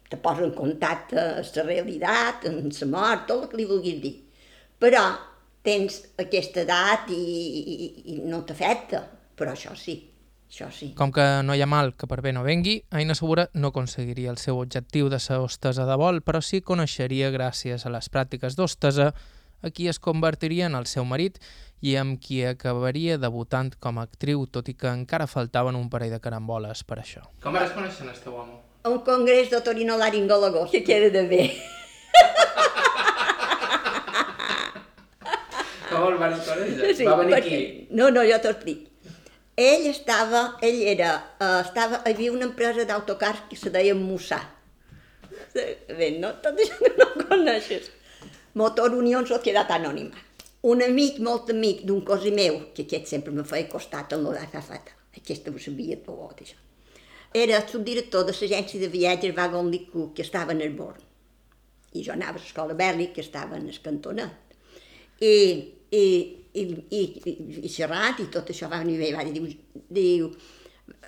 te 0.09 0.21
posa 0.21 0.47
en 0.47 0.55
contacte 0.57 1.21
amb 1.21 1.59
la 1.59 1.67
realitat, 1.69 2.47
amb 2.49 2.73
la 2.73 2.89
mort, 2.95 3.27
tot 3.29 3.45
el 3.45 3.51
que 3.51 3.61
li 3.61 3.69
vulguis 3.69 4.01
dir. 4.05 4.15
Però 4.81 5.03
tens 5.63 6.01
aquesta 6.19 6.65
edat 6.65 7.13
i, 7.15 7.21
i, 7.61 7.91
i 8.15 8.17
no 8.27 8.43
t'afecta, 8.49 9.05
però 9.39 9.53
això 9.53 9.77
sí, 9.79 9.99
això 10.53 10.69
sí. 10.71 10.93
Com 10.93 11.11
que 11.13 11.25
no 11.43 11.55
hi 11.57 11.63
ha 11.65 11.67
mal 11.67 11.95
que 11.97 12.07
per 12.07 12.21
bé 12.21 12.33
no 12.37 12.43
vengui, 12.45 12.83
Aina 12.93 13.15
Segura 13.17 13.49
no 13.55 13.71
aconseguiria 13.73 14.31
el 14.31 14.37
seu 14.37 14.59
objectiu 14.61 15.09
de 15.09 15.19
ser 15.19 15.39
hostesa 15.41 15.87
de 15.89 15.97
vol, 15.97 16.21
però 16.21 16.43
sí 16.45 16.61
coneixeria 16.61 17.31
gràcies 17.33 17.87
a 17.87 17.93
les 17.95 18.11
pràctiques 18.13 18.59
d'hostesa 18.59 19.15
a 19.63 19.71
qui 19.71 19.89
es 19.89 19.99
convertiria 19.99 20.67
en 20.67 20.77
el 20.77 20.85
seu 20.91 21.07
marit 21.09 21.39
i 21.81 21.97
amb 21.97 22.21
qui 22.21 22.43
acabaria 22.45 23.17
debutant 23.17 23.73
com 23.81 23.99
a 23.99 24.05
actriu, 24.05 24.45
tot 24.47 24.69
i 24.69 24.77
que 24.77 24.93
encara 24.93 25.27
faltaven 25.27 25.79
un 25.79 25.89
parell 25.89 26.13
de 26.13 26.21
caramboles 26.21 26.85
per 26.85 27.01
això. 27.01 27.25
Com 27.43 27.57
vas 27.57 27.73
conèixer 27.73 28.05
el 28.11 28.21
teu 28.21 28.37
home? 28.37 28.61
A 28.85 28.91
un 28.91 29.01
congrés 29.07 29.49
d'otorinolaringòlogo, 29.51 30.67
que 30.71 30.85
queda 30.85 31.09
de 31.15 31.27
bé. 31.33 31.43
Com 35.89 36.09
el 36.13 36.17
van 36.21 36.37
conèixer? 36.45 36.97
Sí, 36.99 37.07
Va 37.09 37.17
venir 37.17 37.39
perquè... 37.39 37.57
aquí? 37.57 37.87
No, 37.97 38.11
no, 38.11 38.27
jo 38.27 38.39
t'ho 38.43 38.53
explico. 38.53 38.92
Ell 39.63 39.85
estava, 39.87 40.41
ell 40.67 40.81
era, 40.91 41.13
uh, 41.39 41.61
estava, 41.61 42.01
hi 42.03 42.15
havia 42.17 42.33
una 42.35 42.49
empresa 42.49 42.87
d'autocars 42.89 43.45
que 43.51 43.59
se 43.61 43.71
deia 43.71 43.95
Mussà. 43.95 44.41
Bé, 45.55 46.09
no? 46.19 46.33
Tot 46.43 46.59
això 46.65 46.79
que 46.81 46.91
no 46.99 47.07
coneixes. 47.21 47.91
Motor 48.59 48.97
Unió 48.99 49.21
Societat 49.29 49.71
Anònima. 49.77 50.19
Un 50.73 50.83
amic, 50.83 51.21
molt 51.29 51.53
amic 51.55 51.85
d'un 51.87 52.03
cosí 52.09 52.33
meu, 52.35 52.59
que 52.75 52.89
aquest 52.89 53.13
sempre 53.13 53.35
me 53.37 53.45
feia 53.47 53.69
costat 53.71 54.17
en 54.17 54.25
l'Odafafata, 54.25 54.97
aquesta 55.21 55.55
ho 55.55 55.63
sabia 55.63 56.01
tot 56.09 56.43
això. 56.43 56.59
Era 57.45 57.63
subdirector 57.69 58.27
de 58.29 58.35
l'agència 58.41 58.81
de 58.83 58.91
viatges 58.93 59.37
Wagon 59.37 59.71
Licu, 59.71 60.11
que 60.17 60.27
estava 60.27 60.53
en 60.53 60.61
el 60.67 60.75
Born. 60.77 61.01
I 61.95 62.03
jo 62.03 62.13
anava 62.17 62.41
a 62.41 62.43
l'escola 62.43 62.75
Berli, 62.75 63.13
que 63.15 63.23
estava 63.23 63.57
en 63.57 63.69
el 63.69 63.79
cantonat. 63.85 64.57
I, 65.21 65.35
i, 65.91 66.05
i, 66.55 66.63
i, 66.63 67.03
i, 67.25 67.35
i 67.65 67.73
xerrat 67.73 68.21
i 68.21 68.29
tot 68.33 68.53
això 68.53 68.69
va 68.69 68.83
venir 68.83 68.99
bé, 69.01 69.11
va 69.17 69.25
dir, 69.25 69.57
diu, 69.89 70.31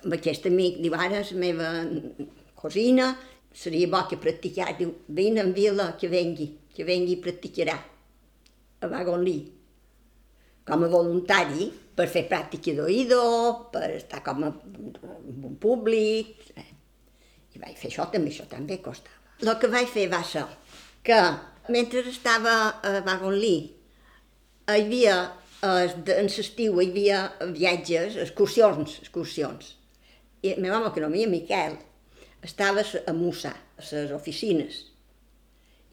amb 0.03 0.17
aquest 0.17 0.49
amic, 0.49 0.81
diu, 0.81 0.93
ara 0.97 1.21
la 1.21 1.39
meva 1.39 1.71
cosina, 2.57 3.13
seria 3.55 3.87
bo 3.87 4.03
que 4.09 4.19
practicar, 4.21 4.73
diu, 4.77 4.93
vine 5.07 5.43
en 5.43 5.53
vila, 5.55 5.93
que 5.99 6.09
vengui 6.11 6.51
que 6.75 6.83
vengui 6.83 7.15
practicarà 7.23 7.75
a 8.83 8.87
Wagonly 8.91 9.37
com 10.67 10.83
a 10.83 10.89
voluntari 10.91 11.69
per 11.95 12.09
fer 12.11 12.25
pràctica 12.27 12.73
d'oïdo, 12.75 13.21
per 13.71 13.87
estar 13.95 14.19
com 14.25 14.43
a 14.43 14.49
un 14.51 15.55
públic. 15.61 16.49
Eh. 16.57 16.71
I 17.55 17.61
vaig 17.61 17.77
fer 17.79 17.91
això 17.91 18.09
també, 18.11 18.33
això 18.33 18.47
també 18.51 18.81
costava. 18.83 19.21
El 19.45 19.53
que 19.61 19.69
vaig 19.71 19.87
fer 19.93 20.09
va 20.11 20.19
ser 20.27 20.43
que 21.05 21.19
mentre 21.71 22.03
estava 22.09 22.55
a 22.83 22.97
Wagonly 23.05 23.55
hi 24.65 24.81
havia, 24.81 25.17
en 25.61 26.29
l'estiu 26.29 26.79
hi 26.81 26.89
havia 26.89 27.19
viatges, 27.53 28.17
excursions, 28.21 28.97
excursions. 29.03 29.75
I 30.41 30.55
el 30.55 30.63
meu 30.63 30.73
home, 30.73 30.91
que 30.93 31.03
no 31.03 31.09
havia 31.11 31.29
Miquel, 31.29 31.77
estava 32.45 32.81
a 32.81 33.13
Musa, 33.13 33.53
a 33.77 33.85
les 33.91 34.13
oficines, 34.15 34.81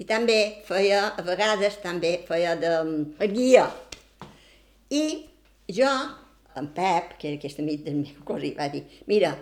i 0.01 0.07
també 0.09 0.39
feia, 0.67 1.13
a 1.17 1.23
vegades 1.25 1.79
també 1.83 2.17
feia 2.29 2.57
de, 2.59 2.73
guia. 3.33 3.67
I 4.91 5.05
jo, 5.69 5.91
en 6.57 6.69
Pep, 6.77 7.17
que 7.19 7.31
era 7.31 7.41
aquest 7.41 7.61
amic 7.63 7.85
del 7.87 8.01
meu 8.01 8.25
cosí, 8.29 8.55
va 8.57 8.69
dir, 8.73 8.83
mira, 9.09 9.35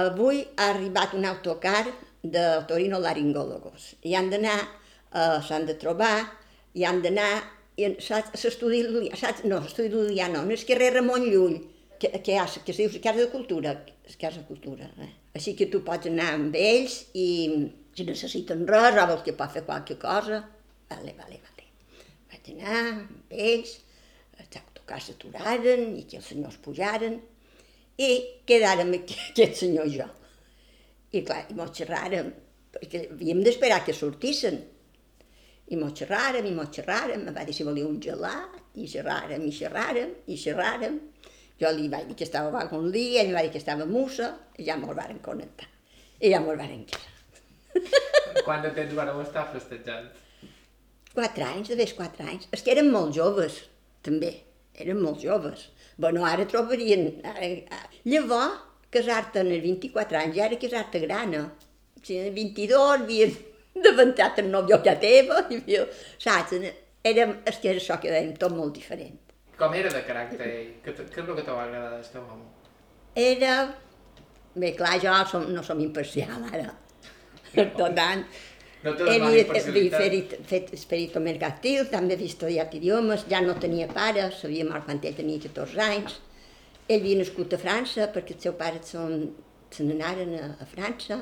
avui 0.00 0.44
ha 0.56 0.70
arribat 0.74 1.16
un 1.16 1.26
autocar 1.28 1.86
de 2.22 2.44
Torino 2.68 3.00
Laringólogos 3.00 3.94
i 4.04 4.14
han 4.14 4.28
d'anar, 4.32 4.58
uh, 4.60 5.40
s'han 5.44 5.66
de 5.68 5.76
trobar, 5.80 6.14
i 6.76 6.84
han 6.86 7.00
d'anar 7.02 7.32
a 7.86 7.92
l'estudi 8.44 8.82
Llulià, 8.86 9.18
saps? 9.18 9.44
No, 9.48 9.60
Llulià 9.78 10.28
no, 10.32 10.44
no 10.46 10.56
és 10.56 10.66
carrer 10.68 10.92
Ramon 10.96 11.26
Llull, 11.28 11.58
que, 12.00 12.10
que, 12.24 12.38
ha, 12.40 12.46
que 12.46 12.72
es 12.72 12.80
diu 12.80 12.92
Casa 13.02 13.20
de 13.20 13.28
Cultura, 13.32 13.74
la 13.74 14.16
Casa 14.20 14.40
de 14.40 14.46
Cultura. 14.48 14.88
Eh? 15.04 15.10
Així 15.38 15.54
que 15.58 15.68
tu 15.72 15.82
pots 15.86 16.08
anar 16.10 16.32
amb 16.34 16.56
ells 16.58 17.02
i 17.14 17.28
si 17.96 18.06
necessiten 18.08 18.66
res 18.70 18.98
o 18.98 19.06
vols 19.10 19.24
que 19.26 19.36
pot 19.36 19.52
fer 19.54 19.64
qualque 19.66 19.96
cosa, 20.00 20.40
vale, 20.90 21.14
vale, 21.18 21.40
vale. 21.44 21.66
Vaig 22.30 22.52
anar 22.54 22.78
amb 22.80 23.34
ells, 23.48 23.76
els 24.40 24.60
autocars 24.62 25.10
s'aturaren 25.10 25.90
i 25.98 26.06
que 26.08 26.18
els 26.20 26.30
senyors 26.32 26.58
pujaren 26.64 27.18
i 28.00 28.10
quedàrem 28.48 28.94
aquest 28.98 29.62
senyor 29.64 29.90
i 29.90 29.98
jo. 29.98 30.08
I 31.12 31.24
clar, 31.26 31.44
i 31.50 31.56
mos 31.58 31.74
xerràrem, 31.76 32.30
perquè 32.74 33.06
havíem 33.10 33.42
d'esperar 33.44 33.82
que 33.86 33.94
sortissin. 33.96 34.60
I 35.70 35.78
mos 35.78 35.94
xerràrem, 35.94 36.46
i 36.50 36.54
mos 36.54 36.72
xerràrem, 36.74 37.22
em 37.28 37.34
va 37.36 37.44
dir 37.46 37.54
si 37.54 37.66
volia 37.66 37.86
un 37.86 38.00
gelat, 38.02 38.56
i 38.74 38.88
xerràrem, 38.90 39.44
i 39.46 39.52
xerràrem, 39.54 40.14
i 40.26 40.38
xerràrem. 40.44 40.96
Jo 41.60 41.70
li 41.76 41.86
vaig 41.92 42.08
dir 42.08 42.16
que 42.18 42.26
estava 42.26 42.50
vaga 42.50 42.78
un 42.78 42.88
dia, 42.90 43.20
ell 43.22 43.34
va 43.36 43.44
dir 43.46 43.52
que 43.54 43.60
estava 43.60 43.86
musa, 43.86 44.32
i 44.58 44.66
ja 44.66 44.78
mos 44.80 44.96
varen 44.98 45.20
connectar. 45.22 45.68
I 46.18 46.32
ja 46.32 46.40
mos 46.42 46.58
varen 46.58 46.82
quedar. 46.90 48.42
Quant 48.46 48.64
de 48.64 48.72
temps 48.74 48.96
vareu 48.98 49.20
estar 49.22 49.44
festejant? 49.52 50.08
Quatre 51.12 51.46
anys, 51.46 51.70
de 51.70 51.76
vés 51.78 51.92
quatre 51.98 52.26
anys. 52.26 52.48
És 52.54 52.64
que 52.66 52.74
eren 52.74 52.90
molt 52.90 53.14
joves, 53.14 53.60
també. 54.06 54.32
Eren 54.80 54.98
molt 55.02 55.22
joves. 55.22 55.68
Bueno, 56.00 56.24
ara 56.26 56.48
trobarien... 56.50 57.06
Ara, 57.30 57.84
llavors, 58.08 58.58
casar-te 58.90 59.44
als 59.44 59.62
24 59.62 60.18
anys, 60.24 60.36
ja 60.38 60.48
era 60.48 60.58
casar-te 60.58 61.02
grana. 61.04 61.44
Si 62.02 62.18
als 62.18 62.34
22 62.34 62.94
havien 62.96 63.36
davantat 63.74 64.38
el 64.42 64.50
nòvio 64.52 64.80
que 64.84 64.94
teva, 65.02 65.44
i 65.50 65.60
havia, 65.60 65.86
saps? 66.18 66.56
Era, 67.02 67.26
és 67.48 67.60
que 67.62 67.70
era 67.70 67.80
això 67.80 67.96
que 68.00 68.12
dèiem, 68.12 68.34
tot 68.40 68.52
molt 68.52 68.74
diferent. 68.76 69.18
Com 69.60 69.74
era 69.76 69.92
de 69.92 70.02
caràcter 70.04 70.46
ell? 70.48 70.70
Què, 70.84 70.92
què 70.96 71.22
és 71.22 71.24
el 71.26 71.36
que 71.36 71.44
t'ho 71.46 71.56
va 71.56 71.64
agradar 71.68 71.94
del 71.96 72.04
teu 72.12 72.26
home? 72.26 72.46
Era... 73.14 73.54
Bé, 74.50 74.72
clar, 74.74 74.96
jo 74.98 75.12
som, 75.30 75.44
no 75.54 75.62
som 75.62 75.78
imparcial, 75.80 76.42
ara. 76.50 76.72
Per 77.54 77.68
tant, 77.94 78.24
No 78.82 78.94
te 78.96 79.04
havia 79.04 79.44
parcialitat. 79.44 80.00
fet, 80.00 80.30
fet 80.48 80.70
esperito 80.72 81.20
mercantil, 81.20 81.84
també 81.92 82.16
havia 82.16 82.32
estudiat 82.32 82.74
idiomes, 82.78 83.26
ja 83.28 83.42
no 83.44 83.54
tenia 83.60 83.88
pare, 83.92 84.30
sabia 84.32 84.64
mort 84.64 84.86
quan 84.86 85.00
ell 85.04 85.16
tenia 85.18 85.42
14 85.42 85.82
anys. 85.84 86.14
Ell 86.88 87.02
havia 87.02 87.18
nascut 87.20 87.52
a 87.52 87.58
França, 87.60 88.08
perquè 88.14 88.34
els 88.34 88.42
seus 88.46 88.56
pares 88.56 88.94
se 89.70 89.84
n'anaren 89.84 90.32
a, 90.38 90.46
a 90.64 90.66
França. 90.70 91.20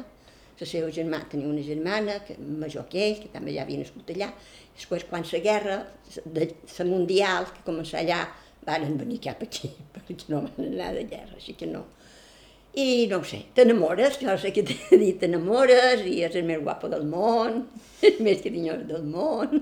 La 0.58 0.66
seva 0.66 0.88
germà 0.90 1.20
tenia 1.30 1.46
una 1.46 1.62
germana, 1.62 2.18
que, 2.26 2.34
major 2.38 2.88
que 2.90 2.98
ell, 3.04 3.20
que 3.22 3.30
també 3.30 3.54
ja 3.54 3.62
havia 3.62 3.78
nascut 3.78 4.10
allà. 4.14 4.32
Després, 4.74 5.04
quan 5.10 5.26
la 5.30 5.42
guerra, 5.44 5.76
de, 6.24 6.48
la 6.78 6.86
mundial, 6.88 7.46
que 7.54 7.62
començà 7.66 8.00
allà, 8.02 8.24
varen 8.66 8.98
venir 8.98 9.20
cap 9.22 9.42
aquí, 9.42 9.70
perquè 9.94 10.18
no 10.32 10.42
van 10.46 10.66
anar 10.72 10.92
de 10.96 11.06
guerra, 11.10 11.38
així 11.38 11.54
que 11.58 11.70
no. 11.70 11.84
I 12.78 13.06
no 13.10 13.18
ho 13.18 13.24
sé, 13.26 13.40
t'enamores, 13.56 14.18
jo 14.20 14.34
sé 14.38 14.52
que 14.54 14.62
t'he 14.66 14.98
dit 15.00 15.16
t'enamores, 15.18 16.04
i 16.06 16.20
és 16.26 16.36
el 16.38 16.44
més 16.46 16.60
guapo 16.62 16.90
del 16.92 17.06
món, 17.08 17.64
el 18.10 18.20
més 18.26 18.42
carinyós 18.44 18.84
del 18.90 19.06
món. 19.08 19.56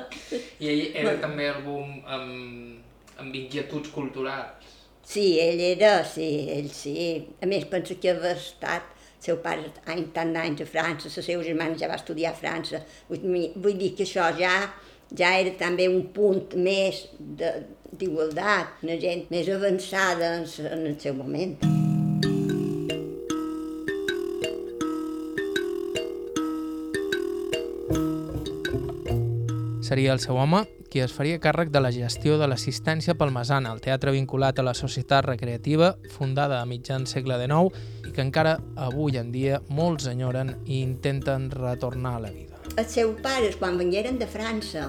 I 0.62 0.70
ell 0.72 0.82
era 1.02 1.14
també 1.22 1.50
algú 1.52 1.82
amb, 1.82 2.80
amb 3.22 3.38
inquietuds 3.42 3.92
culturals? 3.94 4.74
Sí, 5.06 5.36
ell 5.38 5.60
era, 5.62 6.00
sí, 6.02 6.26
ell 6.50 6.72
sí. 6.74 6.96
A 7.38 7.46
més, 7.46 7.68
pensa 7.70 7.94
que 8.02 8.10
havia 8.10 8.34
estat 8.34 8.95
seu 9.26 9.40
pare 9.42 9.72
any, 9.92 10.06
tant 10.16 10.32
d'anys 10.34 10.64
a 10.64 10.68
França, 10.70 11.12
la 11.12 11.28
seva 11.28 11.46
germana 11.46 11.78
ja 11.78 11.90
va 11.90 11.98
estudiar 12.00 12.32
a 12.32 12.38
França. 12.38 12.82
Vull, 13.10 13.26
vull 13.56 13.80
dir 13.80 13.94
que 13.98 14.06
això 14.06 14.30
ja 14.38 14.56
ja 15.14 15.36
era 15.38 15.52
també 15.58 15.86
un 15.88 16.08
punt 16.14 16.56
més 16.58 17.04
d'igualtat, 17.20 18.82
una 18.82 18.98
gent 19.00 19.26
més 19.30 19.48
avançada 19.52 20.36
en, 20.40 20.46
en 20.72 20.86
el 20.90 21.00
seu 21.00 21.14
moment. 21.14 21.58
Seria 29.86 30.10
el 30.12 30.18
seu 30.18 30.34
home 30.34 30.64
qui 30.90 30.98
es 31.04 31.12
faria 31.14 31.38
càrrec 31.38 31.70
de 31.70 31.78
la 31.82 31.92
gestió 31.94 32.40
de 32.40 32.48
l'assistència 32.50 33.14
palmesana, 33.14 33.70
el 33.74 33.82
teatre 33.84 34.14
vinculat 34.14 34.58
a 34.58 34.64
la 34.66 34.74
societat 34.74 35.26
recreativa 35.28 35.94
fundada 36.14 36.58
a 36.60 36.66
mitjan 36.66 37.06
segle 37.06 37.38
XIX 37.38 37.95
que 38.16 38.24
encara 38.24 38.56
avui 38.80 39.18
en 39.20 39.28
dia 39.32 39.60
molts 39.68 40.08
enyoren 40.10 40.54
i 40.64 40.80
intenten 40.80 41.50
retornar 41.52 42.16
a 42.16 42.22
la 42.26 42.30
vida. 42.32 42.56
Els 42.76 42.94
seus 42.96 43.20
pares, 43.22 43.56
quan 43.60 43.76
vengueren 43.78 44.18
de 44.18 44.26
França, 44.26 44.88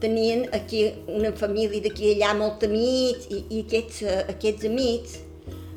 tenien 0.00 0.44
aquí 0.52 0.84
una 1.08 1.32
família 1.32 1.80
d'aquí 1.84 2.12
allà 2.12 2.34
molt 2.36 2.66
amics 2.68 3.30
i, 3.32 3.40
i 3.56 3.64
aquests, 3.64 4.02
eh, 4.04 4.20
aquests 4.34 4.68
amics 4.68 5.18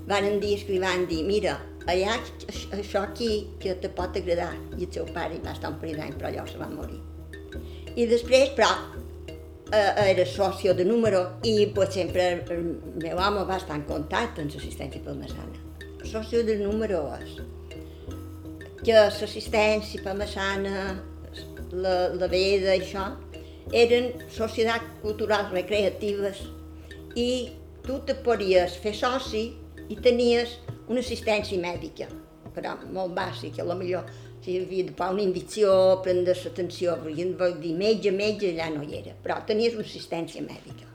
van 0.07 0.27
dir 0.43 0.57
li 0.67 0.79
van 0.83 1.05
dir 1.07 1.23
mira, 1.27 1.57
allà 1.87 2.17
aix- 2.17 2.67
això 2.75 3.03
aquí 3.07 3.47
que 3.59 3.75
te 3.79 3.89
pot 3.89 4.15
agradar. 4.19 4.53
I 4.77 4.83
el 4.85 4.91
seu 4.91 5.07
pare 5.15 5.35
hi 5.35 5.43
va 5.43 5.55
estar 5.55 5.71
un 5.71 5.79
parell 5.79 5.99
d'anys, 6.01 6.19
però 6.19 6.31
allò 6.31 6.47
se 6.47 6.59
va 6.59 6.67
morir. 6.71 6.99
I 7.95 8.05
després, 8.05 8.51
però, 8.55 8.67
eh, 9.71 10.11
era 10.11 10.25
socio 10.25 10.73
de 10.75 10.85
número 10.85 11.39
i 11.43 11.71
pues, 11.73 11.93
sempre 11.93 12.43
el 12.49 12.67
meu 13.01 13.17
home 13.17 13.45
va 13.47 13.57
estar 13.57 13.75
en 13.75 13.87
contacte 13.87 14.41
amb 14.41 14.51
l'assistència 14.51 15.01
palmesana. 15.03 15.63
Socio 16.07 16.43
de 16.45 16.55
número 16.55 17.01
és 17.19 17.33
que 18.79 18.93
l'assistència 18.95 19.99
palmesana, 20.05 20.95
la, 21.75 21.95
la 22.15 22.29
veda 22.31 22.71
això, 22.71 23.09
eren 23.75 24.13
societats 24.31 25.01
culturals 25.01 25.51
recreatives 25.51 26.45
i 27.19 27.27
tu 27.83 27.97
te 28.07 28.15
podies 28.23 28.77
fer 28.83 28.93
soci 28.95 29.43
i 29.91 29.97
tenies 30.05 30.55
una 30.87 31.03
assistència 31.03 31.59
mèdica, 31.59 32.07
però 32.55 32.77
molt 32.95 33.11
bàsica, 33.17 33.65
a 33.65 33.67
lo 33.67 33.75
millor 33.75 34.07
si 34.45 34.55
havia 34.61 34.87
de 34.87 34.95
pagar 34.95 35.17
una 35.17 35.25
invicció, 35.27 35.73
prendre 36.05 36.37
l'atenció, 36.39 36.95
perquè 37.03 37.27
vol 37.41 37.57
dir 37.59 37.73
metge, 37.75 38.15
metge, 38.15 38.53
allà 38.53 38.69
no 38.77 38.87
hi 38.87 39.01
era, 39.01 39.17
però 39.23 39.41
tenies 39.49 39.75
una 39.75 39.83
assistència 39.83 40.45
mèdica. 40.45 40.87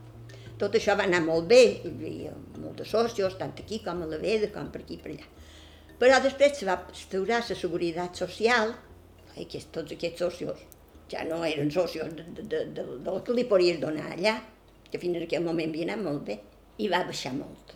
Tot 0.57 0.73
això 0.79 0.97
va 0.97 1.05
anar 1.05 1.21
molt 1.21 1.45
bé, 1.53 1.61
hi 1.83 1.93
havia 1.93 2.33
molts 2.63 2.81
de 2.81 2.89
socios, 2.89 3.37
tant 3.39 3.53
aquí 3.59 3.81
com 3.85 4.01
a 4.03 4.09
la 4.09 4.19
Veda, 4.21 4.49
com 4.55 4.71
per 4.73 4.81
aquí 4.83 4.99
per 5.01 5.13
allà. 5.13 5.27
Però 5.99 6.19
després 6.23 6.57
se 6.57 6.67
va 6.67 6.79
instaurar 6.89 7.43
la 7.43 7.57
seguretat 7.59 8.23
social, 8.23 8.73
i 9.35 9.45
aquests, 9.45 9.69
tots 9.75 9.95
aquests 9.95 10.25
socios 10.25 10.63
ja 11.11 11.23
no 11.27 11.43
eren 11.45 11.69
socios 11.71 12.09
de, 12.15 12.23
de, 12.23 12.43
de, 12.49 12.65
de, 12.73 12.83
del 13.05 13.21
que 13.25 13.35
li 13.37 13.45
podies 13.49 13.79
donar 13.81 14.09
allà, 14.15 14.39
que 14.89 15.01
fins 15.01 15.17
en 15.17 15.25
aquell 15.27 15.45
moment 15.45 15.71
havia 15.71 15.89
anat 15.89 16.03
molt 16.05 16.25
bé, 16.27 16.39
i 16.81 16.89
va 16.89 17.03
baixar 17.07 17.33
molt. 17.37 17.73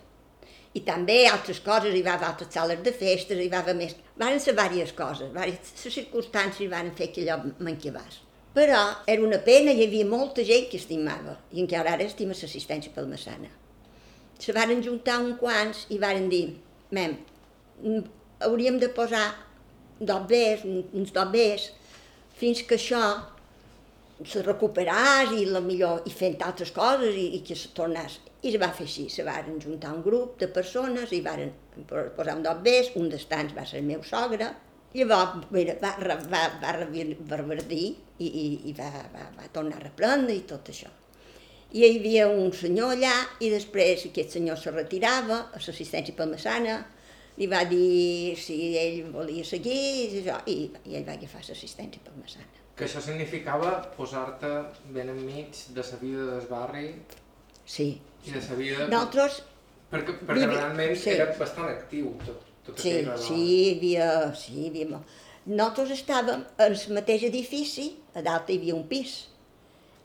I 0.76 0.82
també 0.86 1.18
altres 1.26 1.60
coses, 1.64 1.94
hi 1.94 2.04
va 2.06 2.14
haver 2.18 2.28
altres 2.28 2.50
sales 2.54 2.82
de 2.84 2.92
festes, 2.94 3.38
hi 3.40 3.50
va 3.52 3.62
haver 3.62 3.74
més... 3.78 3.94
Van 4.20 4.38
ser 4.42 4.54
diverses 4.54 4.94
coses, 4.98 5.30
diverses 5.32 5.94
circumstàncies 5.94 6.70
van 6.70 6.90
fer 6.98 7.10
que 7.14 7.24
allò 7.24 7.54
manquebàs. 7.64 8.20
Però 8.54 8.80
era 9.06 9.22
una 9.24 9.38
pena, 9.46 9.72
hi 9.72 9.86
havia 9.86 10.06
molta 10.08 10.44
gent 10.46 10.68
que 10.70 10.80
estimava, 10.82 11.38
i 11.54 11.62
encara 11.62 11.94
ara 11.94 12.06
estima 12.06 12.36
l'assistència 12.36 12.94
palmesana. 12.94 13.50
Se 14.38 14.52
varen 14.54 14.82
juntar 14.86 15.18
uns 15.24 15.38
quants 15.40 15.86
i 15.94 15.98
varen 15.98 16.28
dir, 16.30 16.44
mem, 16.94 17.16
hauríem 18.46 18.78
de 18.78 18.88
posar 18.94 19.26
dobbers, 19.98 20.62
uns 20.94 21.10
dobbers, 21.12 21.72
fins 22.38 22.62
que 22.62 22.76
això 22.78 23.02
se 24.26 24.42
recuperàs 24.42 25.32
i 25.38 25.44
la 25.46 25.60
millor 25.62 26.02
i 26.06 26.12
fent 26.14 26.38
altres 26.46 26.70
coses 26.74 27.14
i, 27.18 27.26
i 27.38 27.42
que 27.46 27.54
se 27.58 27.70
tornàs. 27.74 28.18
I 28.42 28.52
es 28.52 28.60
va 28.62 28.68
fer 28.74 28.86
així, 28.86 29.08
se 29.10 29.24
varen 29.26 29.58
juntar 29.62 29.92
un 29.94 30.02
grup 30.06 30.36
de 30.38 30.46
persones 30.54 31.10
i 31.14 31.20
varen 31.24 31.50
po- 31.90 32.06
posar 32.16 32.36
un 32.38 32.44
dobbers, 32.46 32.92
un 32.98 33.08
dels 33.10 33.26
tants 33.30 33.54
va 33.56 33.66
ser 33.66 33.80
el 33.82 33.86
meu 33.90 34.02
sogre, 34.06 34.52
llavors 34.94 35.50
mira, 35.54 35.74
va, 35.82 35.92
va, 36.30 36.44
va 36.62 36.72
rever- 36.78 37.18
reverdir 37.30 37.84
i, 38.18 38.26
i, 38.26 38.46
i 38.70 38.76
va, 38.78 38.88
va, 39.14 39.26
va 39.38 39.50
tornar 39.54 39.78
a 39.82 39.84
reprendre 39.88 40.34
i 40.38 40.46
tot 40.50 40.70
això. 40.74 40.90
I 41.72 41.82
hi 41.84 41.98
havia 41.98 42.28
un 42.32 42.52
senyor 42.56 42.94
allà 42.96 43.14
i 43.44 43.50
després 43.52 44.06
aquest 44.08 44.32
senyor 44.38 44.56
se 44.56 44.70
retirava 44.72 45.40
a 45.52 45.58
l'assistència 45.60 46.14
palmesana, 46.16 46.78
li 47.38 47.46
va 47.46 47.60
dir 47.68 48.36
si 48.40 48.56
ell 48.80 49.10
volia 49.12 49.44
seguir 49.44 49.74
i, 49.76 50.22
això, 50.22 50.38
i, 50.48 50.70
i 50.88 50.96
ell 50.96 51.04
va 51.06 51.12
agafar 51.18 51.42
l'assistència 51.44 52.00
palmesana. 52.06 52.48
Que 52.78 52.86
això 52.86 53.02
significava 53.04 53.74
posar-te 53.96 54.48
ben 54.94 55.10
enmig 55.12 55.60
de 55.76 55.84
la 55.84 56.00
vida 56.00 56.24
del 56.32 56.48
barri 56.50 56.88
Sí. 57.68 57.88
i 58.24 58.30
de 58.32 58.40
la 58.40 58.56
vida... 58.56 58.86
Nosaltres, 58.88 59.42
Perquè, 59.92 60.14
perquè 60.24 60.34
vivi- 60.44 60.56
realment 60.56 60.96
sí. 61.00 61.10
era 61.14 61.26
bastant 61.38 61.68
actiu 61.68 62.10
tot, 62.24 62.42
tot 62.66 62.80
sí, 62.80 62.90
aquell 62.90 63.06
redol. 63.10 63.24
sí, 63.24 63.38
hi 63.44 63.70
havia, 63.76 64.08
sí, 64.36 64.52
hi 64.62 64.66
havia 64.70 64.88
molt. 64.94 65.14
Nosaltres 65.48 65.92
estàvem 66.00 66.42
en 66.60 66.74
el 66.74 66.94
mateix 66.96 67.22
edifici, 67.28 67.90
a 68.16 68.20
dalt 68.24 68.48
hi 68.52 68.58
havia 68.60 68.74
un 68.76 68.86
pis, 68.90 69.14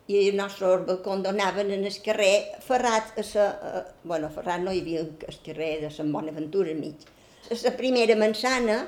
i 0.08 0.18
el 0.20 0.36
nostre 0.36 0.68
balcó 0.88 1.16
donaven 1.24 1.72
en 1.72 1.86
el 1.88 1.98
carrer 2.04 2.60
ferrat 2.66 3.18
a 3.20 3.24
sa, 3.24 3.46
a, 3.50 3.84
bueno, 4.04 4.30
ferrat 4.34 4.62
no 4.64 4.74
hi 4.74 4.82
havia 4.84 5.04
el 5.06 5.38
carrer 5.46 5.78
de 5.86 5.92
Sant 5.92 6.12
Bonaventura 6.12 6.72
al 6.72 6.80
mig. 6.80 7.06
A 7.52 7.56
la 7.64 7.76
primera 7.78 8.16
manzana, 8.20 8.82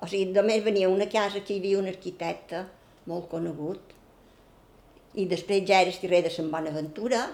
o 0.00 0.06
sigui, 0.06 0.32
només 0.32 0.64
venia 0.64 0.90
una 0.92 1.08
casa 1.08 1.40
que 1.40 1.56
hi 1.56 1.62
havia 1.62 1.80
un 1.80 1.88
arquitecte 1.88 2.64
molt 3.08 3.28
conegut, 3.32 3.94
i 5.16 5.24
després 5.26 5.64
ja 5.68 5.80
era 5.80 5.94
el 5.94 6.00
carrer 6.02 6.22
de 6.26 6.34
Sant 6.34 6.50
Bonaventura, 6.52 7.24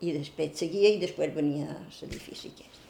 i 0.00 0.14
després 0.16 0.56
seguia 0.56 0.94
i 0.94 1.00
després 1.00 1.34
venia 1.34 1.76
l'edifici 2.00 2.54
aquest. 2.54 2.80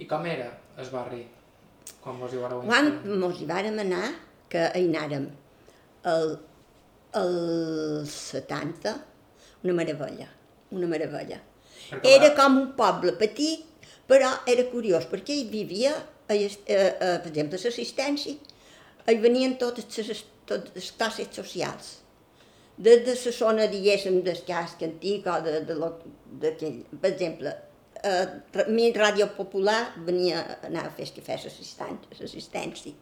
I 0.00 0.08
com 0.08 0.24
era 0.26 0.48
el 0.80 0.88
barri 0.88 1.26
quan 2.02 2.16
vos 2.18 2.32
hi 2.32 2.40
vareu 2.40 2.64
Quan 2.64 2.88
mos 3.20 3.40
hi 3.40 3.46
vàrem 3.46 3.76
anar, 3.84 4.06
que 4.48 4.64
hi 4.78 4.88
anàrem 4.88 5.28
el, 6.08 6.34
el 7.14 8.06
70, 8.08 8.94
una 9.62 9.72
meravella, 9.72 10.28
una 10.70 10.86
meravella. 10.86 11.40
Era 12.02 12.32
com 12.36 12.58
un 12.60 12.70
poble 12.78 13.12
petit, 13.20 13.66
però 14.08 14.30
era 14.48 14.64
curiós, 14.70 15.06
perquè 15.10 15.34
hi 15.36 15.48
vivia, 15.50 15.92
eh, 16.26 16.44
eh, 16.44 16.76
eh, 16.76 17.18
per 17.22 17.30
exemple, 17.30 17.60
l'assistència, 17.60 18.36
hi 19.08 19.18
venien 19.20 19.58
totes 19.58 19.98
les, 20.08 20.24
totes 20.46 20.74
les 20.74 20.92
classes 20.96 21.28
socials. 21.36 21.98
Des 22.76 23.04
de 23.04 23.14
la 23.14 23.32
zona, 23.36 23.66
diguéssim, 23.68 24.22
del 24.24 24.40
casc 24.46 24.82
antic 24.82 25.28
o 25.28 25.36
de, 25.44 25.60
de, 25.68 25.76
d'aquell, 26.42 26.80
per 26.96 27.12
exemple, 27.12 27.52
eh, 28.02 28.26
a 28.64 28.68
mi 28.68 28.92
Ràdio 28.96 29.28
Popular 29.36 29.92
venia 30.06 30.40
a 30.40 30.58
anar 30.68 30.86
a 30.88 30.94
fer 30.96 31.10
que 31.14 31.24
fes 31.24 31.44
l'assistència. 31.46 32.94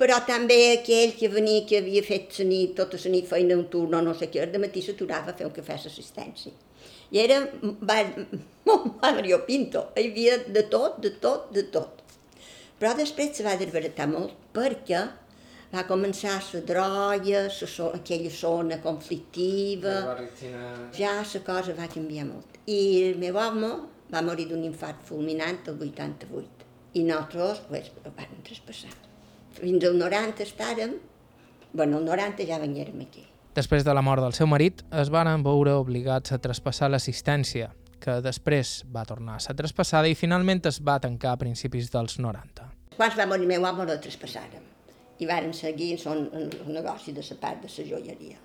Però 0.00 0.18
també 0.26 0.58
aquell 0.72 1.12
que 1.18 1.28
venia, 1.30 1.64
que 1.68 1.78
havia 1.82 2.02
fet 2.02 2.38
la 2.40 2.46
nit, 2.48 2.74
tota 2.78 2.98
la 3.04 3.12
nit 3.12 3.28
feina 3.28 3.56
un 3.58 3.66
turno, 3.70 4.00
no 4.02 4.14
sé 4.18 4.30
què, 4.32 4.46
de 4.50 4.60
matí 4.62 4.82
s'aturava 4.82 5.32
a 5.32 5.38
fer 5.38 5.46
un 5.46 5.54
cafè 5.54 5.78
d'assistència. 5.84 6.52
I 7.12 7.20
era 7.20 7.40
va, 7.84 7.98
molt 8.68 9.02
Mario 9.02 9.42
Pinto, 9.46 9.90
hi 9.96 10.08
havia 10.08 10.38
de 10.46 10.64
tot, 10.72 10.96
de 11.04 11.12
tot, 11.22 11.50
de 11.52 11.66
tot. 11.74 12.00
Però 12.80 12.94
després 12.98 13.36
se 13.36 13.44
va 13.46 13.58
desbaratar 13.60 14.08
molt 14.10 14.32
perquè 14.56 15.02
va 15.72 15.84
començar 15.88 16.34
la 16.40 16.60
droga, 16.68 17.44
la 17.46 17.52
so, 17.52 17.92
aquella 17.94 18.30
zona 18.30 18.80
conflictiva, 18.82 19.94
ja 20.96 21.14
la 21.20 21.44
cosa 21.46 21.76
va 21.78 21.88
canviar 21.92 22.26
molt. 22.32 22.58
I 22.66 22.80
el 23.12 23.22
meu 23.22 23.38
home 23.38 23.72
va 24.12 24.24
morir 24.26 24.48
d'un 24.50 24.64
infart 24.64 25.06
fulminant 25.08 25.62
el 25.68 25.80
88. 25.88 26.68
I 26.94 27.06
nosaltres 27.08 27.64
pues, 27.70 27.88
ho 28.04 28.12
vam 28.18 28.44
traspassar. 28.44 29.11
Fins 29.58 29.84
al 29.84 29.98
90 29.98 30.42
estàrem, 30.46 30.96
bueno, 31.72 31.98
el 31.98 32.08
90 32.08 32.46
ja 32.48 32.58
venérem 32.62 33.00
aquí. 33.04 33.26
Després 33.52 33.84
de 33.84 33.92
la 33.92 34.00
mort 34.00 34.22
del 34.24 34.32
seu 34.32 34.48
marit, 34.48 34.80
es 34.96 35.10
varen 35.12 35.42
veure 35.44 35.74
obligats 35.76 36.32
a 36.32 36.38
traspassar 36.40 36.88
l'assistència, 36.88 37.72
que 38.02 38.18
després 38.24 38.80
va 38.94 39.04
tornar 39.08 39.36
a 39.36 39.42
ser 39.44 39.54
traspassada 39.58 40.08
i 40.08 40.16
finalment 40.18 40.62
es 40.70 40.80
va 40.80 40.98
tancar 41.00 41.34
a 41.34 41.40
principis 41.40 41.90
dels 41.92 42.18
90. 42.18 42.68
Quan 42.96 43.12
va 43.18 43.26
morir 43.28 43.48
meu 43.48 43.64
home, 43.68 43.86
no 43.88 43.98
traspassàrem. 44.00 44.64
I 45.20 45.28
varen 45.28 45.52
seguir 45.54 45.92
en 45.94 46.00
son, 46.00 46.24
en 46.32 46.48
el 46.48 46.72
negoci 46.74 47.12
de 47.12 47.22
la 47.28 47.36
part 47.40 47.62
de 47.62 47.68
la 47.68 47.86
joieria. 47.90 48.40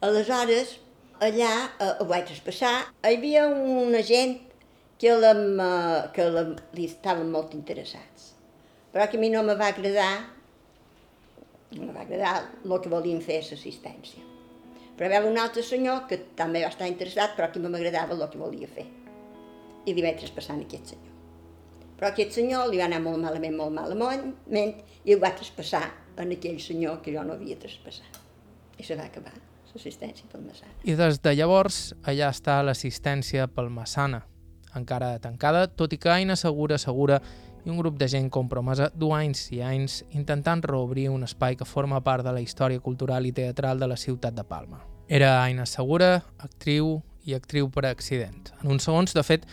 Aleshores, 0.00 0.78
allà 1.20 1.52
eh, 1.78 1.92
ho 2.00 2.06
vaig 2.06 2.26
traspassar. 2.30 2.74
Hi 3.02 3.18
havia 3.18 3.48
una 3.48 4.02
gent 4.02 4.38
que, 4.98 5.12
la, 5.18 5.34
que 6.14 6.30
la, 6.30 6.46
li 6.76 6.86
estaven 6.88 7.30
molt 7.30 7.54
interessats. 7.54 8.33
Però 8.94 9.08
que 9.10 9.18
a 9.18 9.20
mi 9.20 9.28
no 9.30 9.42
me 9.42 9.56
va 9.58 9.72
agradar, 9.72 10.12
no 11.74 11.92
va 11.92 12.04
agradar 12.04 12.34
el 12.62 12.74
que 12.80 12.92
volien 12.92 13.18
fer 13.24 13.40
l'assistència. 13.42 14.22
Però 14.94 15.08
hi 15.10 15.16
havia 15.18 15.30
un 15.32 15.40
altre 15.42 15.64
senyor 15.66 16.04
que 16.10 16.20
també 16.38 16.62
va 16.62 16.70
estar 16.70 16.86
interessat, 16.86 17.34
però 17.34 17.50
que 17.50 17.58
no 17.58 17.72
m'agradava 17.72 18.14
el 18.14 18.22
que 18.30 18.38
volia 18.38 18.68
fer. 18.70 18.86
I 19.84 19.94
li 19.96 20.04
vaig 20.04 20.20
traspassar 20.20 20.54
a 20.54 20.62
aquest 20.62 20.94
senyor. 20.94 21.10
Però 21.98 22.12
aquest 22.12 22.38
senyor 22.38 22.68
li 22.70 22.78
va 22.78 22.86
anar 22.86 23.00
molt 23.02 23.18
malament, 23.22 23.56
molt 23.58 23.74
malament, 23.74 24.76
i 25.02 25.14
ho 25.14 25.18
va 25.22 25.32
traspassar 25.34 25.82
a 26.14 26.22
aquell 26.22 26.60
senyor 26.62 27.02
que 27.02 27.14
jo 27.14 27.24
no 27.26 27.34
havia 27.34 27.58
traspassat. 27.58 28.20
I 28.78 28.86
se 28.86 28.94
va 28.94 29.08
acabar 29.10 29.34
l'assistència 29.74 30.30
pel 30.30 30.46
Massana. 30.46 30.70
I 30.86 30.94
des 30.98 31.18
de 31.22 31.34
llavors, 31.34 31.80
allà 32.06 32.30
està 32.30 32.60
l'assistència 32.62 33.48
pel 33.50 33.70
Massana, 33.74 34.22
encara 34.78 35.16
tancada, 35.22 35.66
tot 35.66 35.92
i 35.94 35.98
que 35.98 36.10
Aina 36.10 36.36
Segura 36.38 36.78
Segura 36.78 37.20
i 37.64 37.70
un 37.70 37.78
grup 37.78 37.96
de 37.98 38.08
gent 38.08 38.28
compromesa 38.30 38.90
du 38.94 39.10
anys 39.16 39.46
i 39.52 39.62
anys 39.64 40.02
intentant 40.12 40.62
reobrir 40.64 41.08
un 41.10 41.24
espai 41.24 41.56
que 41.56 41.64
forma 41.64 42.02
part 42.04 42.24
de 42.24 42.32
la 42.32 42.42
història 42.44 42.80
cultural 42.80 43.26
i 43.26 43.32
teatral 43.32 43.80
de 43.80 43.88
la 43.88 43.96
ciutat 43.96 44.36
de 44.36 44.44
Palma. 44.44 44.82
Era 45.08 45.42
Aina 45.42 45.66
Segura, 45.66 46.22
actriu 46.38 47.00
i 47.24 47.34
actriu 47.34 47.70
per 47.72 47.86
accident. 47.88 48.52
En 48.62 48.70
uns 48.72 48.84
segons, 48.84 49.16
de 49.16 49.24
fet, 49.24 49.48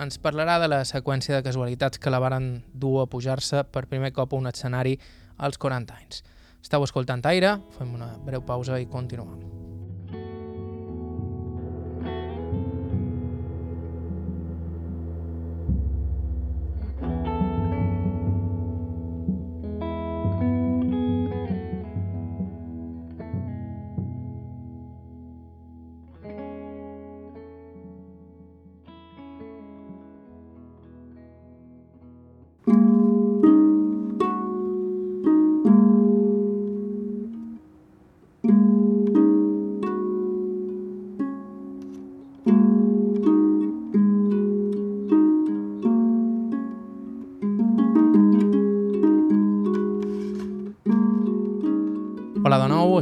ens 0.00 0.20
parlarà 0.20 0.58
de 0.60 0.68
la 0.68 0.82
seqüència 0.84 1.36
de 1.36 1.44
casualitats 1.46 2.00
que 2.00 2.12
la 2.12 2.20
varen 2.20 2.64
dur 2.72 3.00
a 3.02 3.08
pujar-se 3.10 3.64
per 3.64 3.86
primer 3.88 4.12
cop 4.12 4.32
a 4.32 4.40
un 4.40 4.50
escenari 4.50 4.98
als 5.36 5.58
40 5.58 6.00
anys. 6.00 6.24
Estau 6.64 6.84
escoltant 6.84 7.24
Aire, 7.28 7.58
fem 7.78 7.92
una 7.94 8.14
breu 8.24 8.44
pausa 8.44 8.80
i 8.80 8.88
continuem. 8.88 9.63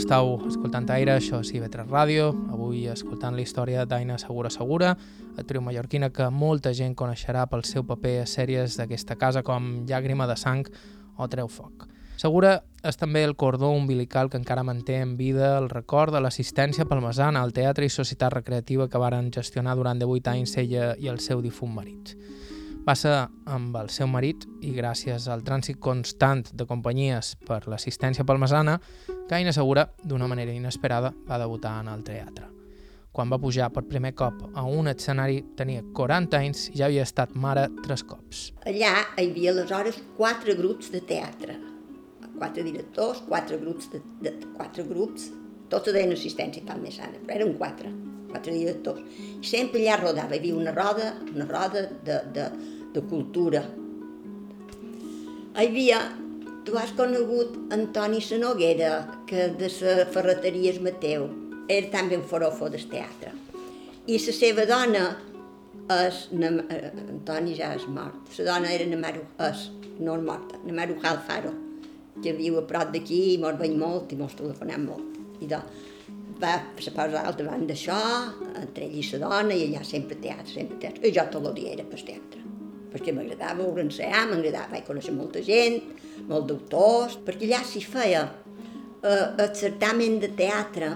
Estàu 0.02 0.40
escoltant 0.48 0.88
Aire, 0.90 1.12
això 1.14 1.38
és 1.44 1.52
IB3 1.54 1.86
Ràdio, 1.86 2.32
avui 2.50 2.88
escoltant 2.90 3.36
la 3.36 3.42
història 3.44 3.84
d'Aina 3.86 4.16
Segura 4.18 4.50
Segura, 4.50 4.96
actriu 5.38 5.62
mallorquina 5.62 6.08
que 6.10 6.26
molta 6.26 6.72
gent 6.74 6.96
coneixerà 6.98 7.44
pel 7.46 7.62
seu 7.68 7.84
paper 7.86 8.16
a 8.24 8.26
sèries 8.26 8.74
d'aquesta 8.80 9.14
casa 9.20 9.44
com 9.46 9.84
Llàgrima 9.86 10.26
de 10.26 10.34
sang 10.40 10.66
o 11.14 11.28
Treu 11.30 11.46
foc. 11.46 11.86
Segura 12.18 12.56
és 12.82 12.98
també 12.98 13.22
el 13.22 13.36
cordó 13.38 13.70
umbilical 13.70 14.28
que 14.30 14.40
encara 14.40 14.66
manté 14.66 14.98
en 15.04 15.14
vida 15.16 15.54
el 15.60 15.70
record 15.70 16.14
de 16.14 16.24
l'assistència 16.24 16.88
palmesana 16.90 17.42
al 17.42 17.54
teatre 17.54 17.86
i 17.86 17.94
societat 17.94 18.34
recreativa 18.34 18.88
que 18.90 18.98
varen 18.98 19.30
gestionar 19.30 19.76
durant 19.78 20.02
18 20.02 20.34
anys 20.34 20.56
ella 20.58 20.96
i 20.98 21.12
el 21.14 21.22
seu 21.22 21.44
difunt 21.46 21.76
marit. 21.78 22.16
Ser 22.82 23.28
amb 23.46 23.76
el 23.78 23.88
seu 23.94 24.08
marit 24.10 24.42
i 24.60 24.72
gràcies 24.74 25.28
al 25.30 25.44
trànsit 25.46 25.78
constant 25.80 26.42
de 26.52 26.66
companyies 26.66 27.36
per 27.46 27.62
l'assistència 27.70 28.26
palmesana 28.26 28.74
que 29.06 29.36
Aina 29.38 29.54
Segura, 29.54 29.86
d'una 30.02 30.26
manera 30.28 30.52
inesperada, 30.52 31.12
va 31.28 31.38
debutar 31.40 31.78
en 31.80 31.88
el 31.88 32.02
teatre. 32.04 32.50
Quan 33.14 33.30
va 33.30 33.38
pujar 33.38 33.70
per 33.72 33.86
primer 33.88 34.12
cop 34.18 34.42
a 34.52 34.66
un 34.66 34.90
escenari 34.90 35.40
tenia 35.56 35.86
40 35.94 36.38
anys 36.42 36.66
i 36.72 36.80
ja 36.82 36.90
havia 36.90 37.06
estat 37.06 37.32
mare 37.38 37.68
tres 37.84 38.02
cops. 38.02 38.50
Allà 38.66 38.92
hi 39.16 39.30
havia 39.30 39.54
aleshores 39.54 40.02
quatre 40.18 40.58
grups 40.58 40.90
de 40.92 41.00
teatre. 41.06 41.56
Quatre 42.36 42.66
directors, 42.66 43.22
quatre 43.28 43.62
grups, 43.62 43.92
de, 43.94 44.02
de 44.26 44.34
quatre 44.58 44.84
grups, 44.90 45.30
tots 45.70 45.94
deien 45.94 46.12
assistència 46.12 46.66
pel 46.66 46.82
Messana, 46.82 47.22
però 47.24 47.44
eren 47.44 47.54
quatre, 47.60 47.94
quatre 48.32 48.54
directors. 48.56 49.00
Sempre 49.44 49.82
allà 49.84 50.00
rodava, 50.00 50.34
hi 50.34 50.40
havia 50.42 50.56
una 50.58 50.72
roda, 50.74 51.12
una 51.34 51.46
roda 51.48 51.86
de, 52.06 52.18
de, 52.34 52.48
de 52.94 53.04
cultura. 53.10 53.62
Hi 55.52 55.66
havia, 55.68 55.98
tu 56.64 56.76
has 56.80 56.92
conegut 56.96 57.56
Antoni 57.74 58.20
Sanoguera, 58.24 58.92
que 59.28 59.50
de 59.60 59.68
la 59.82 60.06
ferreteria 60.14 60.72
és 60.72 60.80
Mateu, 60.80 61.28
era 61.68 61.90
també 61.92 62.16
un 62.18 62.24
forofo 62.28 62.70
del 62.72 62.86
teatre. 62.90 63.34
I 64.06 64.16
la 64.18 64.32
seva 64.34 64.64
dona 64.66 65.04
és, 65.92 66.24
na- 66.32 66.64
eh, 66.72 66.90
Antoni 67.12 67.54
ja 67.58 67.74
és 67.76 67.84
mort, 67.86 68.32
la 68.38 68.44
dona 68.48 68.72
era 68.72 68.86
Namaru, 68.88 69.26
és, 69.50 69.68
no 70.00 70.16
és 70.16 70.24
morta, 70.24 70.58
Namaru 70.64 70.96
Alfaro, 71.02 71.52
que 72.22 72.32
viu 72.36 72.56
a 72.58 72.64
prop 72.68 72.90
d'aquí 72.94 73.20
i 73.34 73.38
mos 73.42 73.58
veiem 73.60 73.78
molt 73.78 74.12
i 74.12 74.16
mos 74.16 74.34
telefonem 74.38 74.86
molt. 74.88 75.20
I 75.42 75.46
de, 75.50 75.58
va 76.42 76.54
se 76.82 76.90
posa 76.94 77.22
al 77.22 77.36
davant 77.38 77.64
d'això, 77.68 77.98
entre 78.58 78.86
ell 78.88 78.98
i 78.98 79.04
la 79.12 79.20
dona, 79.22 79.54
i 79.54 79.66
allà 79.68 79.82
sempre 79.86 80.18
teatre, 80.18 80.50
sempre 80.50 80.78
teatre. 80.82 81.06
I 81.06 81.14
jo 81.14 81.24
tot 81.30 81.58
era 81.62 81.84
per 81.86 82.00
teatre, 82.02 82.42
perquè 82.92 83.14
m'agradava 83.14 83.68
ensenyar, 83.82 84.24
m'agradava, 84.30 84.72
vaig 84.74 84.86
conèixer 84.88 85.14
molta 85.14 85.42
gent, 85.46 85.78
molts 86.28 86.48
d'autors, 86.50 87.18
perquè 87.26 87.48
allà 87.48 87.62
s'hi 87.66 87.84
feia 87.84 88.24
eh, 88.26 89.28
el 89.44 89.54
certamen 89.58 90.18
de 90.22 90.32
teatre 90.38 90.90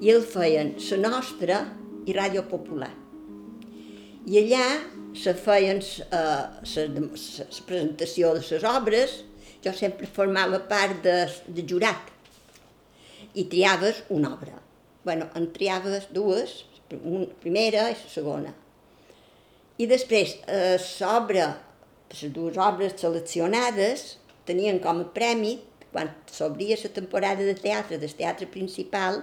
i 0.00 0.12
el 0.14 0.22
feien 0.22 0.76
la 1.02 1.10
nostra 1.10 1.64
i 2.06 2.14
Ràdio 2.14 2.44
Popular. 2.48 2.92
I 4.28 4.38
allà 4.42 4.66
se 5.16 5.32
feien 5.34 5.80
la 6.12 6.52
presentació 7.66 8.34
de 8.36 8.44
les 8.44 8.68
obres, 8.68 9.18
jo 9.64 9.74
sempre 9.74 10.06
formava 10.06 10.60
part 10.70 11.02
de, 11.02 11.18
de 11.48 11.66
jurat 11.66 12.14
i 13.34 13.48
triaves 13.50 14.04
una 14.14 14.32
obra. 14.36 14.67
Bueno, 15.08 15.30
en 15.34 15.46
triaves 15.54 16.10
dues, 16.12 16.66
un, 16.92 17.24
primera 17.40 17.86
i 17.88 17.96
la 17.96 18.10
segona. 18.12 18.50
I 19.80 19.86
després, 19.88 20.34
eh, 20.44 20.76
sobre 20.82 21.46
les 22.10 22.32
dues 22.34 22.58
obres 22.60 22.98
seleccionades, 23.00 24.18
tenien 24.48 24.80
com 24.84 25.00
a 25.00 25.06
premi, 25.14 25.54
quan 25.92 26.10
s'obria 26.28 26.76
la 26.82 26.90
temporada 26.92 27.46
de 27.46 27.54
teatre 27.56 27.96
del 28.02 28.12
teatre 28.18 28.50
principal, 28.52 29.22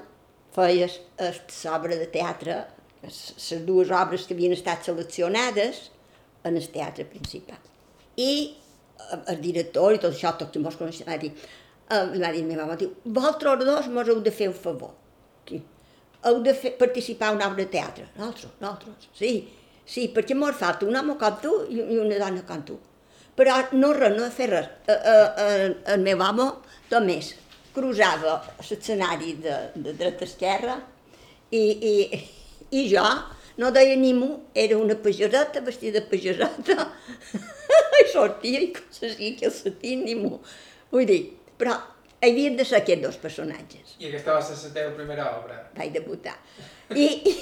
feies 0.55 0.97
l'obra 1.19 1.99
de 2.01 2.09
teatre, 2.09 2.57
les 3.03 3.53
dues 3.67 3.93
obres 3.93 4.25
que 4.25 4.33
havien 4.33 4.57
estat 4.57 4.89
seleccionades 4.89 5.91
en 6.49 6.57
el 6.57 6.67
teatre 6.73 7.05
principal. 7.05 7.61
I 8.17 8.31
eh, 8.55 9.21
el 9.36 9.38
director 9.43 9.93
i 9.93 10.01
tot 10.01 10.17
això, 10.17 10.33
tots 10.39 10.65
mos 10.65 10.81
coneixen, 10.81 11.05
va 11.13 11.21
dir, 11.21 11.36
eh, 11.91 12.03
va 12.17 12.33
dir 12.33 12.41
meva 12.49 12.65
mare, 12.65 12.81
diu, 12.88 12.97
vosaltres 13.05 13.69
dos 13.69 13.93
mos 13.93 14.09
heu 14.09 14.25
de 14.25 14.33
fer 14.33 14.49
un 14.49 14.61
favor. 14.65 14.97
Sí. 15.45 15.61
Heu 16.26 16.41
de 16.45 16.55
fer, 16.57 16.73
participar 16.80 17.30
a 17.30 17.36
una 17.38 17.47
obra 17.51 17.63
de 17.63 17.69
teatre. 17.69 18.07
Nosaltres, 18.17 18.57
nosaltres, 18.61 19.09
sí. 19.13 19.36
Sí, 19.86 20.07
perquè 20.09 20.34
mos 20.34 20.57
falta 20.57 20.88
un 20.89 20.97
home 20.97 21.13
com 21.21 21.39
tu 21.43 21.53
i 21.69 21.82
una 22.01 22.17
dona 22.17 22.41
com 22.47 22.63
tu. 22.65 22.80
Però 23.38 23.59
no 23.76 23.91
res, 23.93 24.15
no 24.17 24.30
fer 24.34 24.47
res. 24.49 24.69
Eh, 24.89 24.95
eh, 24.95 25.67
el 25.93 26.01
meu 26.01 26.21
home, 26.26 26.47
només, 26.89 27.36
cruzava 27.76 28.39
l'escenari 28.63 29.36
de, 29.43 29.55
de 29.76 29.93
dreta 29.93 30.23
a 30.23 30.30
esquerra 30.30 30.76
i, 31.51 31.63
i, 31.91 32.21
i 32.80 32.86
jo 32.89 33.03
no 33.59 33.71
deia 33.76 33.95
ni 33.99 34.13
mu, 34.15 34.30
era 34.53 34.78
una 34.78 34.95
pagereta 34.99 35.61
vestida 35.63 35.99
de 35.99 36.05
pagereta 36.09 36.89
i 38.01 38.07
sortia 38.11 38.63
i 38.63 38.71
coses 38.76 39.13
així, 39.13 39.36
que 39.39 39.49
el 39.49 39.53
sentia 39.55 39.99
ni 39.99 40.15
mu. 40.19 40.39
Vull 40.91 41.07
dir, 41.07 41.21
però 41.59 41.78
havien 42.26 42.57
de 42.57 42.65
ser 42.67 42.82
aquests 42.82 43.03
dos 43.05 43.17
personatges. 43.21 43.95
I 43.99 44.09
aquesta 44.09 44.36
va 44.38 44.43
ser 44.45 44.57
la 44.61 44.73
teva 44.76 44.93
primera 44.97 45.28
obra? 45.39 45.59
Vaig 45.78 45.93
debutar. 45.95 46.36
I, 46.93 47.07
i, 47.32 47.36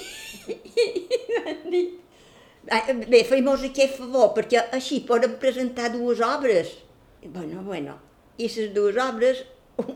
i, 0.53 0.87
i 1.17 1.43
van 1.43 1.61
dir, 1.73 1.83
bé, 3.11 3.23
feim-nos 3.27 3.65
aquest 3.67 3.97
favor, 3.99 4.31
perquè 4.37 4.65
així 4.75 5.03
podem 5.07 5.37
presentar 5.41 5.91
dues 5.93 6.23
obres. 6.23 6.75
I, 7.23 7.31
bueno, 7.31 7.63
bueno, 7.67 7.97
i 8.37 8.49
les 8.49 8.73
dues 8.75 8.99
obres, 9.03 9.43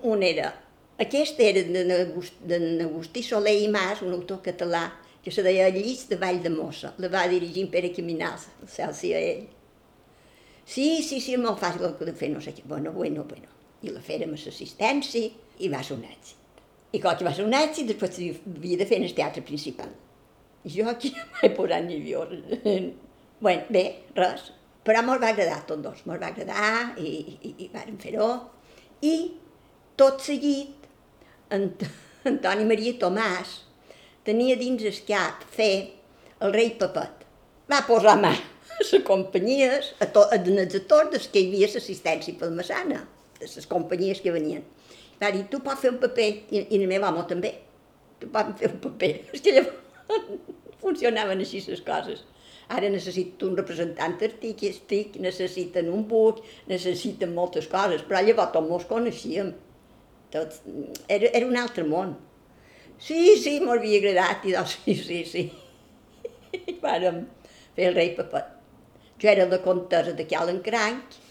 un 0.01 0.23
era, 0.23 0.53
aquest 0.99 1.39
era 1.39 1.61
de 1.61 2.83
Agustí 2.85 3.21
Soler 3.23 3.57
i 3.61 3.67
Mas, 3.69 4.01
un 4.01 4.15
autor 4.15 4.41
català, 4.45 4.87
que 5.23 5.31
se 5.31 5.43
deia 5.43 5.67
Llis 5.69 6.07
de 6.09 6.15
Vall 6.15 6.41
de 6.41 6.49
Mossa. 6.49 6.93
La 7.03 7.09
va 7.11 7.27
dirigir 7.27 7.65
en 7.65 7.69
Pere 7.69 7.91
Caminals, 7.93 8.47
el 8.63 8.71
cel 8.71 8.95
sia 8.95 9.19
ell. 9.19 9.45
Sí, 10.67 11.03
sí, 11.03 11.19
sí, 11.23 11.37
molt 11.39 11.59
fàcil 11.61 11.85
el 11.87 11.93
que 11.99 12.07
de 12.07 12.15
fer, 12.15 12.31
no 12.31 12.41
sé 12.43 12.53
què. 12.55 12.63
Bueno, 12.65 12.91
bueno, 12.95 13.25
bueno. 13.27 13.56
I 13.85 13.93
la 13.93 14.01
fèrem 14.01 14.33
a 14.33 14.39
l'assistència 14.39 15.29
i 15.61 15.69
va 15.69 15.83
ser 15.85 15.97
un 15.97 16.05
èxit. 16.07 16.35
I 16.95 17.01
quan 17.03 17.23
va 17.27 17.33
ser 17.35 17.45
un 17.45 17.55
èxit, 17.57 17.89
després 17.89 18.17
havia 18.17 18.79
de 18.79 18.87
fer 18.89 19.01
en 19.01 19.07
el 19.07 19.15
teatre 19.17 19.43
principal. 19.45 19.89
Jo 20.67 20.87
aquí 20.91 21.13
no 21.15 21.25
m'he 21.33 21.49
posat 21.55 21.83
ni 21.85 21.99
vior. 22.03 22.31
bueno, 23.43 23.63
bé, 23.69 23.83
res. 24.15 24.51
Però 24.87 25.03
me'ls 25.03 25.21
va 25.21 25.33
agradar 25.33 25.61
tots 25.67 25.83
dos, 25.83 26.03
me'ls 26.07 26.21
va 26.21 26.31
agradar 26.31 26.95
i, 27.03 27.11
i, 27.43 27.53
i 27.65 27.69
vàrem 27.73 27.97
fer-ho. 27.99 28.29
I 29.03 29.15
tot 29.99 30.23
seguit, 30.23 30.87
Antoni 31.51 32.67
Maria 32.67 32.95
Tomàs, 33.01 33.59
tenia 34.27 34.55
dins 34.59 34.83
el 34.87 35.01
cap 35.07 35.43
fer 35.51 35.73
el 36.43 36.55
rei 36.55 36.73
Papet. 36.79 37.25
Va 37.67 37.83
posar 37.87 38.15
mà 38.21 38.31
a 38.31 38.79
les 38.79 39.03
companyies, 39.07 39.91
a, 39.99 40.07
to, 40.13 40.23
a 40.23 40.39
els 40.39 40.79
actors 40.79 41.11
des 41.13 41.27
que 41.31 41.43
hi 41.43 41.51
havia 41.51 41.71
l'assistència 41.73 42.39
palmassana, 42.39 43.03
de 43.39 43.49
les 43.49 43.67
companyies 43.69 44.21
que 44.23 44.33
venien. 44.33 44.63
Va 45.21 45.31
dir, 45.33 45.45
tu 45.51 45.61
pots 45.65 45.81
fer 45.81 45.91
un 45.93 45.99
paper, 46.01 46.29
i, 46.53 46.63
i 46.63 46.79
el 46.79 46.87
meu 46.89 47.05
home 47.07 47.25
també, 47.29 47.53
tu 48.21 48.29
pots 48.33 48.59
fer 48.61 48.71
un 48.73 48.81
paper. 48.83 49.13
És 49.35 49.45
que 49.45 49.55
llavors 49.55 50.73
funcionaven 50.81 51.41
així 51.43 51.63
les 51.67 51.83
coses. 51.85 52.25
Ara 52.77 52.89
necessito 52.91 53.47
un 53.47 53.55
representant 53.57 54.17
artístic, 54.27 55.15
necessiten 55.23 55.87
un 55.93 56.03
buc, 56.09 56.41
necessiten 56.67 57.33
moltes 57.35 57.69
coses, 57.71 58.03
però 58.07 58.21
llavors 58.21 58.53
tots 58.55 58.69
mos 58.69 58.87
coneixíem. 58.89 59.53
Tot, 60.33 60.57
era, 61.07 61.31
era 61.31 61.47
un 61.47 61.55
altre 61.55 61.85
món. 61.87 62.17
Sí, 62.99 63.37
sí, 63.39 63.59
m'havia 63.63 64.01
agradat, 64.01 64.45
i 64.49 64.55
doncs 64.57 64.77
sí, 64.83 64.97
sí, 64.99 65.23
sí. 65.31 65.47
I 66.57 66.77
vàrem 66.83 67.23
fer 67.77 67.91
el 67.91 67.97
rei 67.97 68.13
Papet. 68.17 68.55
Jo 69.21 69.31
era 69.31 69.47
la 69.49 69.61
contesa 69.63 70.13
de 70.17 70.27
Calancranc. 70.29 71.21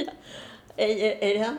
Ella, 0.00 1.14
ella 1.28 1.30
era 1.30 1.50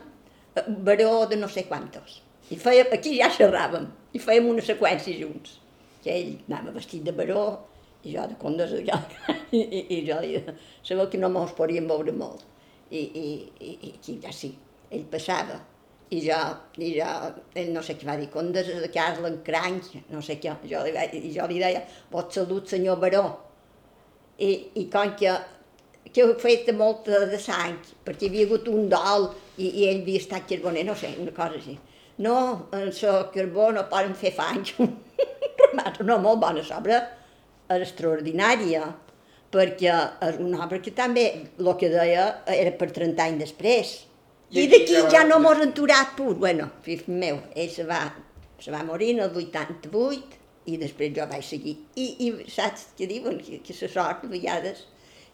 baró 0.67 1.25
de 1.27 1.37
no 1.37 1.49
sé 1.49 1.65
quantos. 1.65 2.21
I 2.51 2.57
feia, 2.59 2.85
aquí 2.91 3.15
ja 3.17 3.31
xerràvem, 3.31 3.87
i 4.11 4.19
fèiem 4.19 4.49
una 4.51 4.63
seqüència 4.65 5.15
junts. 5.15 5.57
Que 6.03 6.15
ell 6.17 6.33
anava 6.49 6.75
vestit 6.75 7.05
de 7.07 7.13
baró, 7.15 7.45
i 8.03 8.15
jo 8.15 8.25
de 8.27 8.37
condesa 8.41 8.79
de 8.79 8.85
Calancranc, 8.87 9.51
i, 9.57 9.61
i, 9.61 9.83
i 9.97 10.01
jo 10.07 10.17
sabeu 10.83 11.07
que 11.11 11.21
no 11.21 11.29
mos 11.31 11.53
podíem 11.57 11.87
veure 11.87 12.15
molt. 12.15 12.43
I, 12.91 12.99
i, 12.99 13.27
i, 13.63 13.75
i 13.87 13.93
aquí 13.95 14.17
ja 14.23 14.33
sí, 14.35 14.51
ell 14.91 15.05
passava 15.11 15.61
i 16.11 16.19
jo, 16.25 16.37
i 16.83 16.89
jo, 16.97 17.07
ell 17.55 17.69
no 17.71 17.81
sé 17.87 17.95
què 17.95 18.07
va 18.07 18.17
dir, 18.19 18.27
condes 18.33 18.67
de 18.67 18.89
casa 18.91 19.23
l'encranc, 19.23 19.93
no 20.11 20.19
sé 20.25 20.35
què, 20.43 20.57
jo 20.67 20.81
li, 20.83 20.91
i 21.21 21.31
jo 21.31 21.45
li 21.47 21.61
deia, 21.61 21.85
vot 22.11 22.35
salut, 22.35 22.67
senyor 22.67 22.99
Baró. 22.99 23.23
I, 24.43 24.49
i 24.81 24.83
com 24.91 25.13
que, 25.15 25.31
que 26.09 26.25
he 26.25 26.33
fet 26.41 26.71
molta 26.75 27.23
de 27.29 27.39
sang, 27.39 27.77
perquè 28.05 28.27
hi 28.27 28.31
havia 28.31 28.49
hagut 28.49 28.67
un 28.71 28.89
dol 28.91 29.29
i, 29.57 29.69
i 29.69 29.87
ell 29.89 30.01
havia 30.01 30.23
estat 30.23 30.49
carboner, 30.49 30.83
no 30.87 30.97
sé, 30.97 31.13
una 31.21 31.33
cosa 31.35 31.59
així. 31.59 31.77
No, 32.21 32.35
en 32.75 32.91
la 32.91 33.15
carbó 33.33 33.71
no 33.71 33.87
poden 33.89 34.13
fer 34.17 34.33
fang. 34.35 34.65
no, 36.09 36.19
molt 36.19 36.41
bona 36.43 36.65
obra, 36.77 37.01
és 37.71 37.87
extraordinària, 37.87 38.83
perquè 39.51 39.97
és 40.27 40.39
una 40.43 40.65
obra 40.65 40.81
que 40.83 40.93
també, 40.95 41.27
el 41.59 41.75
que 41.79 41.89
deia, 41.91 42.27
era 42.51 42.73
per 42.77 42.91
30 42.91 43.29
anys 43.29 43.45
després 43.45 43.99
i 44.51 44.67
d'aquí 44.67 44.99
ja 45.11 45.23
no 45.23 45.39
mos 45.39 45.59
han 45.59 45.69
aturat 45.71 46.11
pur. 46.17 46.35
Bueno, 46.35 46.67
fill 46.83 47.03
meu, 47.07 47.39
ell 47.55 47.69
se 47.71 47.85
va, 47.87 48.01
se 48.59 48.71
va 48.73 48.83
morir 48.83 49.13
en 49.15 49.23
el 49.25 49.37
88 49.43 50.39
i 50.71 50.77
després 50.81 51.13
jo 51.15 51.27
vaig 51.31 51.45
seguir. 51.47 51.77
I, 51.95 52.07
i 52.27 52.49
saps 52.51 52.89
què 52.97 53.07
diuen? 53.07 53.39
Que, 53.39 53.61
que 53.63 53.75
se 53.75 53.87
sort 53.91 54.25
a 54.27 54.31
vegades. 54.31 54.83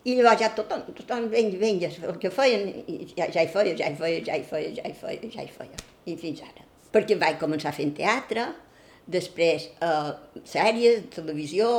I 0.05 0.15
llavors 0.15 0.41
ja 0.41 0.51
tothom, 0.55 0.85
tothom 0.95 1.27
venga, 1.31 1.57
venga, 1.59 1.89
el 2.09 2.19
que 2.21 2.31
feien, 2.31 2.69
ja, 3.17 3.27
ja 3.33 3.43
hi 3.43 3.49
feia, 3.51 3.73
ja 3.75 3.89
hi 3.89 3.97
feia, 3.97 4.21
ja 4.23 4.37
hi 4.37 4.45
feia, 4.47 4.73
ja 4.77 4.85
hi 4.87 4.95
feia, 4.95 5.31
ja 5.33 5.43
hi 5.43 5.51
feia. 5.51 5.85
I 6.07 6.15
fins 6.19 6.43
ara. 6.45 6.63
Perquè 6.93 7.17
vaig 7.19 7.39
començar 7.41 7.73
fent 7.75 7.91
teatre, 7.97 8.45
després 9.07 9.67
eh, 9.83 10.11
sèries, 10.47 11.09
televisió, 11.15 11.71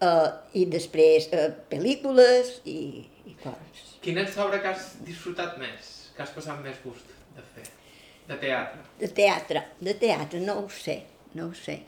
eh, 0.00 0.30
i 0.60 0.64
després 0.72 1.28
eh, 1.32 1.50
pel·lícules 1.72 2.56
i, 2.64 3.04
i 3.28 3.36
coses. 3.42 3.98
Quina 4.04 4.24
és 4.24 4.38
l'obra 4.38 4.62
que 4.64 4.72
has 4.72 4.94
disfrutat 5.04 5.58
més? 5.60 5.94
que 6.14 6.22
has 6.22 6.32
passat 6.34 6.62
més 6.62 6.78
gust 6.84 7.10
de 7.34 7.44
fer? 7.54 7.66
De 8.28 8.38
teatre? 8.40 8.80
De 9.00 9.10
teatre, 9.18 9.64
de 9.80 9.94
teatre, 10.00 10.40
no 10.40 10.60
ho 10.62 10.68
sé, 10.72 11.00
no 11.34 11.50
ho 11.50 11.58
sé. 11.58 11.80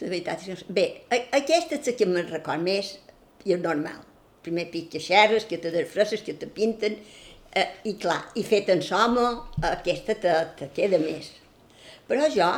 La 0.00 0.08
veritat 0.08 0.40
és 0.40 0.46
que 0.46 0.54
no 0.54 0.60
sé. 0.60 0.74
Bé, 0.76 0.86
aquesta 1.38 1.76
és 1.78 1.88
la 1.90 1.94
que 1.98 2.08
me'n 2.08 2.30
record 2.30 2.64
més 2.64 2.94
i 3.46 3.54
és 3.54 3.60
normal. 3.62 4.00
Primer 4.42 4.66
pic 4.72 4.98
xerres, 4.98 5.46
que 5.48 5.58
te 5.62 5.70
desfresses, 5.74 6.22
que 6.26 6.34
te 6.34 6.48
pinten, 6.50 6.98
eh, 7.54 7.68
i 7.86 7.94
clar, 8.00 8.20
i 8.34 8.42
fet 8.46 8.70
en 8.74 8.82
soma, 8.82 9.26
aquesta 9.70 10.16
te, 10.18 10.34
te 10.58 10.70
queda 10.74 10.98
més. 11.02 11.30
Però 12.08 12.28
jo, 12.32 12.50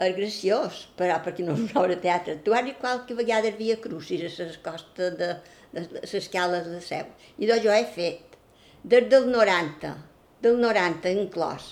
és 0.00 0.16
graciós, 0.16 0.84
però 0.96 1.18
perquè 1.24 1.44
no 1.44 1.56
és 1.58 1.64
una 1.66 1.82
obra 1.82 1.96
de 1.96 2.00
teatre. 2.04 2.38
Tu 2.44 2.54
has 2.56 2.70
qualque 2.80 3.16
vegada 3.18 3.50
havia 3.52 3.76
crucis 3.82 4.22
a 4.24 4.46
les 4.46 4.58
costes 4.64 5.16
de, 5.18 5.34
de, 5.72 5.84
de 5.86 5.86
les 5.98 6.14
escales 6.22 6.68
de 6.70 6.80
seu. 6.84 7.10
I 7.38 7.50
doncs 7.50 7.66
jo 7.66 7.74
he 7.74 7.84
fet 7.96 8.38
des 8.82 9.08
del 9.12 9.28
90, 9.28 9.92
del 10.40 10.56
90 10.60 11.12
inclòs, 11.20 11.66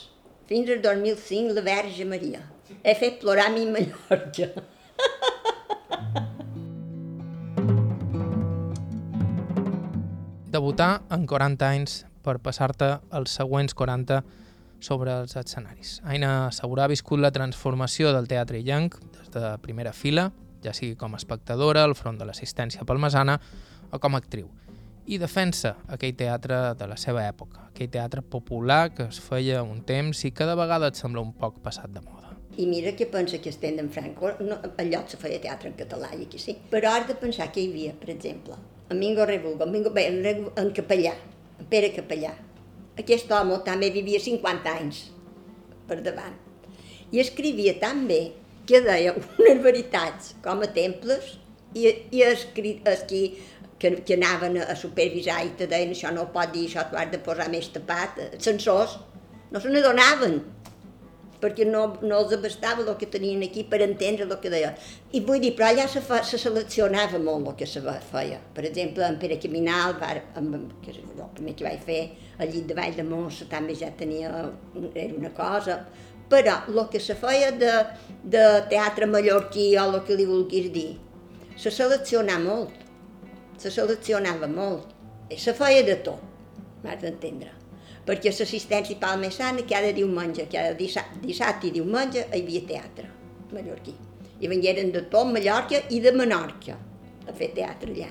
fins 0.48 0.68
al 0.74 0.82
2005 0.84 1.56
la 1.56 1.64
Verge 1.64 2.04
Maria. 2.08 2.42
He 2.84 2.94
fet 3.00 3.20
plorar 3.22 3.48
a 3.48 3.54
mi 3.54 3.64
Mallorca. 3.68 4.50
Debutar 10.68 11.00
en 11.08 11.22
40 11.24 11.64
anys 11.64 11.92
per 12.20 12.34
passar-te 12.44 12.90
els 13.16 13.32
següents 13.38 13.72
40 13.72 14.18
sobre 14.84 15.14
els 15.22 15.32
escenaris. 15.40 15.94
Aina 16.04 16.50
Segurà 16.52 16.84
ha 16.84 16.92
viscut 16.92 17.22
la 17.24 17.30
transformació 17.32 18.10
del 18.12 18.28
teatre 18.28 18.60
illenc 18.60 18.98
des 19.14 19.30
de 19.32 19.54
primera 19.64 19.94
fila, 19.96 20.26
ja 20.60 20.74
sigui 20.76 20.98
com 21.00 21.16
a 21.16 21.22
espectadora 21.22 21.86
al 21.88 21.96
front 21.96 22.20
de 22.20 22.28
l'assistència 22.28 22.84
palmesana 22.84 23.38
o 23.88 23.96
com 23.96 24.12
a 24.12 24.20
actriu 24.20 24.52
i 25.08 25.16
defensa 25.16 25.72
aquell 25.88 26.12
teatre 26.20 26.60
de 26.76 26.92
la 26.92 27.00
seva 27.00 27.24
època, 27.24 27.70
aquell 27.72 27.88
teatre 27.96 28.20
popular 28.20 28.90
que 28.92 29.08
es 29.08 29.24
feia 29.24 29.64
un 29.64 29.80
temps 29.88 30.20
i 30.28 30.36
cada 30.36 30.52
vegada 30.66 30.92
et 30.92 31.00
sembla 31.00 31.24
un 31.24 31.32
poc 31.32 31.62
passat 31.64 31.96
de 31.96 32.04
moda. 32.04 32.36
I 32.60 32.68
mira 32.68 32.92
què 32.92 33.08
pensa 33.08 33.40
que 33.40 33.48
estem 33.56 33.80
en 33.80 33.88
Franco, 33.88 34.36
no, 34.44 34.60
allò 34.76 35.06
se 35.08 35.16
feia 35.16 35.40
teatre 35.40 35.72
en 35.72 35.80
català 35.80 36.12
i 36.12 36.26
aquí 36.28 36.36
sí, 36.36 36.60
però 36.68 36.92
has 36.92 37.08
de 37.08 37.16
pensar 37.16 37.48
que 37.54 37.64
hi 37.64 37.72
havia, 37.72 37.96
per 37.96 38.12
exemple, 38.12 38.60
Mingo 38.96 39.26
Rebugo, 39.26 39.64
en, 39.64 39.72
Mingo, 39.72 39.90
bé, 39.90 40.06
en, 40.08 40.72
Capellà, 40.72 41.14
en 41.58 41.66
Pere 41.68 41.92
Capellà. 41.92 42.32
Aquest 42.98 43.30
home 43.30 43.60
també 43.66 43.90
vivia 43.94 44.20
50 44.20 44.72
anys 44.80 45.02
per 45.88 46.00
davant. 46.04 46.34
I 47.12 47.20
escrivia 47.20 47.76
tan 47.80 48.06
bé 48.08 48.20
que 48.68 48.80
deia 48.84 49.14
unes 49.16 49.62
veritats 49.64 50.34
com 50.44 50.64
a 50.64 50.70
temples 50.72 51.36
i, 51.74 51.86
i 52.12 52.24
els, 52.24 52.46
els 52.56 53.04
qui 53.08 53.22
que, 53.78 53.92
que 54.02 54.16
anaven 54.18 54.58
a 54.60 54.74
supervisar 54.76 55.38
i 55.46 55.52
te 55.58 55.68
deien 55.70 55.94
això 55.94 56.10
no 56.12 56.26
ho 56.26 56.32
pot 56.34 56.50
dir, 56.52 56.66
això 56.66 56.84
t'ho 56.88 56.98
has 56.98 57.12
de 57.12 57.20
posar 57.22 57.48
més 57.52 57.70
tapat, 57.74 58.18
censors, 58.42 58.98
no 59.52 59.62
se 59.62 59.70
n'adonaven 59.72 60.40
perquè 61.40 61.66
no, 61.68 61.84
no 62.02 62.18
els 62.22 62.32
abastava 62.34 62.82
el 62.84 62.96
que 62.98 63.08
tenien 63.10 63.42
aquí 63.46 63.64
per 63.70 63.80
entendre 63.84 64.26
el 64.26 64.34
que 64.42 64.50
deia. 64.52 64.72
I 65.14 65.22
vull 65.26 65.40
dir, 65.42 65.52
però 65.58 65.68
allà 65.70 65.86
se, 65.90 66.02
fa, 66.04 66.20
se 66.26 66.40
seleccionava 66.40 67.20
molt 67.22 67.52
el 67.52 67.56
que 67.60 67.68
se 67.70 67.82
feia. 68.10 68.40
Per 68.54 68.64
exemple, 68.68 69.06
en 69.06 69.18
Pere 69.22 69.38
Caminal, 69.42 69.96
va, 70.00 70.10
amb, 70.40 70.72
que 70.82 70.92
és 70.94 71.00
el 71.02 71.30
primer 71.36 71.54
que 71.58 71.68
vaig 71.68 71.84
fer, 71.86 72.00
al 72.38 72.52
llit 72.52 72.68
de 72.70 72.76
Vall 72.78 72.96
de 72.96 73.06
Mossa 73.06 73.48
també 73.50 73.76
ja 73.78 73.90
tenia, 73.98 74.32
era 74.94 75.14
una 75.14 75.32
cosa, 75.36 75.80
però 76.28 76.58
el 76.68 76.82
que 76.92 77.00
se 77.00 77.16
feia 77.18 77.52
de, 77.56 77.74
de 78.24 78.44
teatre 78.70 79.08
mallorquí 79.08 79.70
o 79.78 79.86
el 79.88 80.02
que 80.06 80.18
li 80.18 80.26
vulguis 80.28 80.72
dir, 80.74 80.90
se 81.58 81.72
seleccionava 81.74 82.44
molt, 82.44 82.82
se 83.58 83.72
seleccionava 83.74 84.50
molt, 84.50 84.90
i 85.30 85.38
se 85.40 85.54
feia 85.56 85.86
de 85.86 85.98
tot, 86.06 86.20
m'has 86.84 87.00
d'entendre 87.02 87.54
perquè 88.08 88.32
l'assistència 88.32 88.96
palmesana 89.00 89.64
cada 89.68 89.92
diumenge, 89.92 90.48
cada 90.52 90.72
dissabte, 90.78 91.68
i 91.68 91.74
diumenge 91.74 92.24
hi 92.24 92.42
havia 92.42 92.64
teatre 92.68 93.08
mallorquí. 93.52 93.94
I 94.40 94.48
vengueren 94.48 94.92
de 94.94 95.02
tot 95.10 95.32
Mallorca 95.32 95.80
i 95.90 96.00
de 96.00 96.12
Menorca 96.14 96.76
a 97.28 97.34
fer 97.34 97.50
teatre 97.56 97.92
allà. 97.92 98.10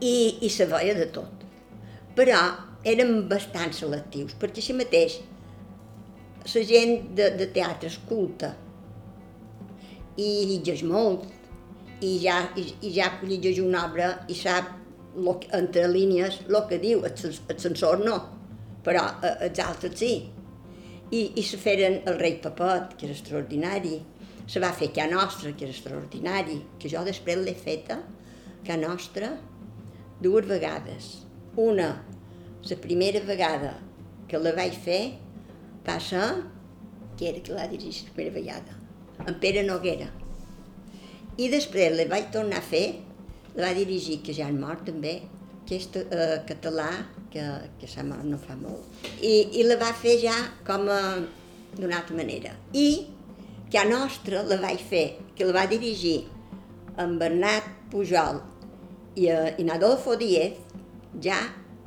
I, 0.00 0.44
i 0.46 0.48
se 0.50 0.66
veia 0.70 0.94
de 0.98 1.06
tot. 1.14 1.44
Però 2.18 2.38
érem 2.86 3.28
bastant 3.30 3.74
selectius, 3.74 4.34
perquè 4.38 4.62
així 4.62 4.74
mateix 4.76 5.18
la 6.48 6.62
gent 6.64 7.10
de, 7.14 7.28
de 7.36 7.48
teatre 7.52 7.90
escolta 7.90 8.54
i 10.18 10.28
llegeix 10.48 10.82
molt, 10.86 11.26
i 12.02 12.14
ja, 12.22 12.40
i, 12.56 12.64
i 12.86 12.92
ja 12.94 13.10
llegeix 13.22 13.60
una 13.62 13.84
obra 13.88 14.12
i 14.30 14.36
sap 14.38 14.70
lo, 15.18 15.34
entre 15.54 15.86
línies 15.90 16.40
el 16.46 16.58
que 16.70 16.78
diu, 16.82 17.04
el, 17.06 17.14
el 17.52 17.58
censor 17.58 18.02
no 18.04 18.18
però 18.88 19.04
eh, 19.20 19.34
els 19.50 19.60
altres 19.60 19.98
sí. 20.00 20.14
I, 21.12 21.20
i 21.40 21.42
se 21.44 21.60
feren 21.60 22.02
el 22.08 22.16
rei 22.20 22.38
Papet, 22.40 22.94
que 22.96 23.08
era 23.08 23.16
extraordinari, 23.16 23.98
se 24.48 24.60
va 24.64 24.72
fer 24.76 24.90
Ca 24.96 25.04
Nostra, 25.10 25.52
que 25.52 25.66
era 25.66 25.74
extraordinari, 25.74 26.56
que 26.80 26.88
jo 26.88 27.02
després 27.04 27.40
l'he 27.44 27.56
feta, 27.56 28.00
Ca 28.64 28.76
Nostra, 28.80 29.34
dues 30.24 30.48
vegades. 30.48 31.10
Una, 31.60 31.90
la 32.68 32.78
primera 32.80 33.20
vegada 33.28 33.74
que 34.28 34.40
la 34.40 34.54
vaig 34.56 34.76
fer, 34.84 35.02
va 35.84 35.98
ser, 36.00 36.24
que 37.18 37.28
era 37.28 37.44
que 37.44 37.56
la 37.56 37.68
dirigir 37.68 38.08
la 38.08 38.16
primera 38.16 38.36
vegada, 38.36 38.78
en 39.26 39.38
Pere 39.40 39.64
Noguera. 39.66 40.08
I 41.38 41.48
després 41.52 41.96
la 41.96 42.08
vaig 42.08 42.32
tornar 42.34 42.60
a 42.60 42.68
fer, 42.72 42.86
la 43.56 43.68
va 43.68 43.76
dirigir, 43.76 44.20
que 44.24 44.36
ja 44.36 44.48
és 44.48 44.56
mort 44.56 44.84
també, 44.88 45.18
que 45.68 45.76
és 45.76 45.88
eh, 45.96 46.40
català, 46.48 46.90
que, 47.30 47.44
que 47.80 47.88
se 47.88 48.02
no 48.02 48.38
fa 48.38 48.56
molt. 48.56 49.04
I, 49.20 49.60
I 49.60 49.66
la 49.68 49.78
va 49.80 49.92
fer 49.96 50.18
ja 50.22 50.36
com 50.66 50.88
a 50.88 51.00
d'una 51.76 52.00
altra 52.00 52.16
manera. 52.16 52.54
I 52.72 53.06
que 53.70 53.78
a 53.78 53.84
nostra 53.84 54.42
la 54.48 54.56
vaig 54.60 54.80
fer, 54.80 55.18
que 55.36 55.44
la 55.44 55.54
va 55.60 55.66
dirigir 55.68 56.22
en 56.98 57.18
Bernat 57.20 57.66
Pujol 57.92 58.40
i, 59.14 59.28
uh, 59.28 59.52
i 59.58 59.68
Adolfo 59.70 60.16
Díez, 60.16 60.56
ja 61.22 61.38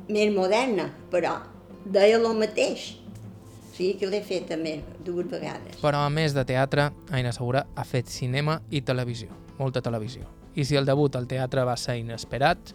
més 0.08 0.32
moderna, 0.34 0.88
però 1.10 1.38
deia 1.84 2.18
el 2.18 2.28
mateix. 2.38 2.92
O 3.72 3.74
sigui 3.74 3.96
que 3.98 4.08
l'he 4.10 4.20
fet 4.24 4.50
també 4.50 4.76
dues 5.04 5.26
vegades. 5.30 5.78
Però 5.80 6.04
a 6.04 6.10
més 6.12 6.36
de 6.36 6.44
teatre, 6.46 6.90
Aina 7.10 7.32
Segura 7.32 7.64
ha 7.74 7.84
fet 7.88 8.10
cinema 8.12 8.60
i 8.70 8.82
televisió, 8.84 9.32
molta 9.58 9.82
televisió. 9.82 10.28
I 10.54 10.66
si 10.68 10.76
el 10.76 10.84
debut 10.84 11.16
al 11.16 11.26
teatre 11.26 11.64
va 11.64 11.78
ser 11.80 11.96
inesperat, 12.02 12.74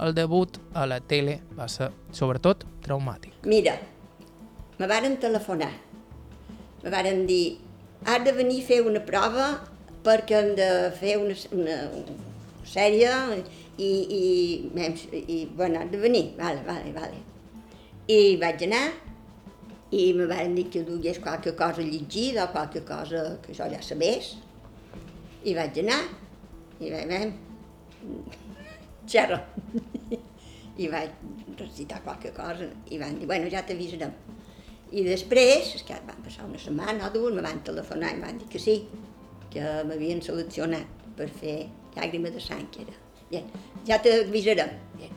el 0.00 0.14
debut 0.14 0.58
a 0.74 0.86
la 0.86 1.00
tele 1.00 1.38
va 1.58 1.68
ser, 1.70 1.90
sobretot, 2.12 2.64
traumàtic. 2.84 3.44
Mira, 3.46 3.76
me 4.78 4.88
varen 4.90 5.18
telefonar. 5.22 5.70
Me 6.82 6.90
varen 6.90 7.24
dir, 7.28 7.58
has 8.04 8.24
de 8.24 8.32
venir 8.32 8.62
a 8.62 8.66
fer 8.66 8.80
una 8.84 9.00
prova 9.06 9.48
perquè 10.04 10.40
hem 10.40 10.50
de 10.58 10.68
fer 10.98 11.16
una, 11.20 11.36
una, 11.56 11.76
una 12.00 12.66
sèrie 12.68 13.12
i, 13.78 13.86
i, 13.86 14.24
i, 14.74 15.22
i 15.22 15.38
bueno, 15.56 15.80
has 15.80 15.90
de 15.90 16.00
venir, 16.02 16.26
vale, 16.38 16.60
vale, 16.66 16.92
vale. 16.92 17.22
I 18.10 18.36
vaig 18.40 18.66
anar 18.66 18.84
i 19.94 20.08
me 20.12 20.26
van 20.26 20.56
dir 20.58 20.66
que 20.74 20.82
dugués 20.84 21.20
qualque 21.22 21.54
cosa 21.56 21.82
llegida 21.86 22.48
o 22.48 22.52
qualque 22.52 22.82
cosa 22.84 23.38
que 23.44 23.54
jo 23.54 23.68
ja 23.70 23.80
sabés. 23.82 24.34
I 25.44 25.54
vaig 25.54 25.78
anar 25.84 26.02
i 26.80 26.90
vaig, 26.90 27.32
xerra. 29.06 29.40
I 30.78 30.88
vaig 30.90 31.12
recitar 31.58 32.00
qualque 32.02 32.32
cosa 32.34 32.66
i 32.90 32.98
van 32.98 33.18
dir, 33.20 33.28
bueno, 33.30 33.50
ja 33.50 33.62
t'avisarem. 33.66 34.14
I 34.94 35.04
després, 35.06 35.74
és 35.78 35.84
que 35.86 35.96
van 36.06 36.20
passar 36.22 36.46
una 36.48 36.58
setmana 36.60 37.08
o 37.08 37.12
dues, 37.14 37.34
me 37.34 37.42
van 37.44 37.62
telefonar 37.66 38.12
i 38.14 38.20
van 38.22 38.38
dir 38.40 38.48
que 38.50 38.60
sí, 38.62 38.76
que 39.54 39.62
m'havien 39.88 40.22
seleccionat 40.22 41.06
per 41.18 41.28
fer 41.30 41.56
llàgrima 41.94 42.32
de 42.34 42.42
sang, 42.42 42.66
que 42.74 42.82
era. 42.86 42.96
Bien, 43.30 43.46
ja 43.86 44.00
t'avisarem. 44.02 44.74
Bien. 44.98 45.14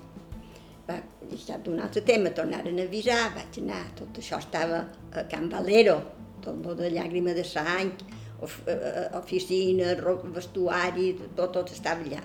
Va 0.87 1.01
deixar 1.27 1.57
d'un 1.65 1.81
altre 1.83 2.05
tema, 2.07 2.31
tornaren 2.37 2.79
a 2.79 2.85
avisar, 2.87 3.19
vaig 3.35 3.59
anar, 3.63 3.81
tot 3.97 4.21
això 4.21 4.39
estava 4.39 4.85
a 5.11 5.25
Can 5.31 5.49
Valero, 5.51 5.99
tot 6.45 6.63
el 6.63 6.79
de 6.79 6.93
llàgrima 6.95 7.33
de 7.35 7.43
sang, 7.45 7.91
eh, 7.97 8.49
eh, 8.71 9.05
oficina, 9.19 9.97
vestuari, 10.37 11.11
tot, 11.35 11.51
tot 11.57 11.73
estava 11.75 12.05
allà 12.05 12.23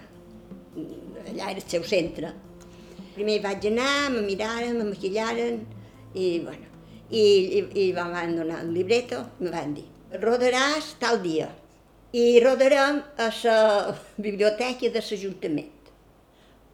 allà 1.33 1.51
era 1.51 1.61
el 1.61 1.69
seu 1.69 1.85
centre. 1.85 2.33
Primer 3.15 3.41
vaig 3.45 3.67
anar, 3.69 4.11
me 4.15 4.23
miraren, 4.25 4.79
me 4.79 4.89
maquillaren 4.89 5.59
i, 6.15 6.41
bueno, 6.45 6.69
i, 7.11 7.23
i, 7.59 7.65
i 7.85 7.89
van 7.97 8.37
donar 8.37 8.63
el 8.65 8.73
libreto, 8.73 9.21
me 9.41 9.53
van 9.53 9.75
dir, 9.77 9.85
rodaràs 10.23 10.95
tal 11.01 11.21
dia 11.25 11.51
i 12.13 12.41
rodarem 12.45 13.01
a 13.21 13.29
la 13.45 13.95
biblioteca 14.17 14.91
de 14.93 15.01
l'Ajuntament. 15.01 15.91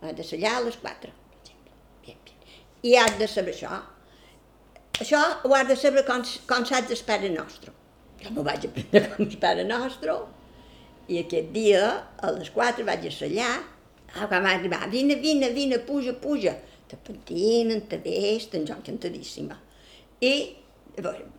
Ha 0.02 0.12
de 0.14 0.24
ser 0.26 0.38
allà 0.38 0.56
a 0.58 0.64
les 0.66 0.78
4, 0.78 1.10
per 1.10 1.38
exemple. 1.38 2.50
I 2.82 2.96
has 2.98 3.18
de 3.18 3.26
saber 3.30 3.54
això. 3.54 3.78
Això 4.98 5.20
ho 5.46 5.54
has 5.54 5.68
de 5.68 5.76
saber 5.78 6.04
com, 6.06 6.22
com 6.46 6.66
saps 6.66 6.94
el 6.94 7.04
Pare 7.06 7.30
Nostre. 7.30 7.74
Jo 8.22 8.34
m'ho 8.34 8.42
vaig 8.46 8.66
aprendre 8.66 9.04
com 9.14 9.26
el 9.26 9.38
Pare 9.42 9.66
Nostre 9.66 10.18
i 11.08 11.22
aquest 11.22 11.50
dia, 11.54 11.84
a 12.20 12.30
les 12.34 12.50
4, 12.54 12.86
vaig 12.86 13.06
a 13.08 13.12
allà 13.26 13.50
Ah, 14.14 14.26
quan 14.26 14.42
va 14.42 14.54
arribar, 14.56 14.88
vine, 14.90 15.16
vine, 15.20 15.50
vine, 15.52 15.78
puja, 15.84 16.14
puja. 16.14 16.54
Te 16.88 16.96
pentinen, 16.96 17.82
te 17.88 17.98
vesten, 18.00 18.64
jo 18.66 18.76
encantadíssima. 18.78 19.58
I 20.24 20.32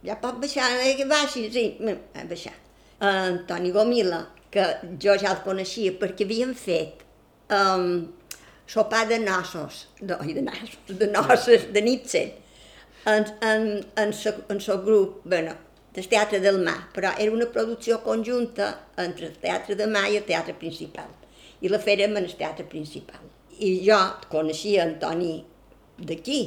ja 0.06 0.16
pot 0.22 0.38
baixar, 0.40 0.70
eh, 0.84 0.94
que 0.96 1.08
baixi, 1.10 1.48
sí, 1.52 1.66
va 1.82 2.26
baixar. 2.30 2.54
Antoni 3.00 3.72
Gomila, 3.72 4.22
que 4.52 4.66
jo 5.02 5.16
ja 5.18 5.34
el 5.34 5.42
coneixia 5.46 5.96
perquè 6.00 6.28
havien 6.28 6.54
fet 6.58 7.04
um, 7.56 8.08
sopar 8.70 9.06
de 9.10 9.20
nassos, 9.24 9.88
de, 10.00 10.16
oi, 10.20 10.36
de 10.38 10.44
nassos, 10.46 10.98
de 11.02 11.08
noces, 11.10 11.70
de 11.74 11.82
Nietzsche, 11.82 12.24
en, 13.08 13.26
en, 13.42 13.70
en, 13.98 14.14
so, 14.14 14.36
en 14.50 14.62
so 14.62 14.82
grup, 14.84 15.22
bueno, 15.26 15.56
del 15.96 16.08
Teatre 16.08 16.40
del 16.44 16.60
Mar, 16.62 16.92
però 16.94 17.16
era 17.18 17.32
una 17.34 17.50
producció 17.50 18.04
conjunta 18.04 18.76
entre 18.98 19.32
el 19.32 19.40
Teatre 19.42 19.80
del 19.80 19.90
Mar 19.90 20.06
i 20.12 20.20
el 20.20 20.28
Teatre 20.28 20.54
Principal 20.54 21.19
i 21.62 21.72
la 21.72 21.80
fèrem 21.84 22.16
en 22.16 22.26
el 22.26 22.36
teatre 22.40 22.66
principal. 22.70 23.24
I 23.60 23.76
jo 23.84 23.98
coneixia 24.32 24.86
Antoni 24.88 25.34
d'aquí, 26.00 26.42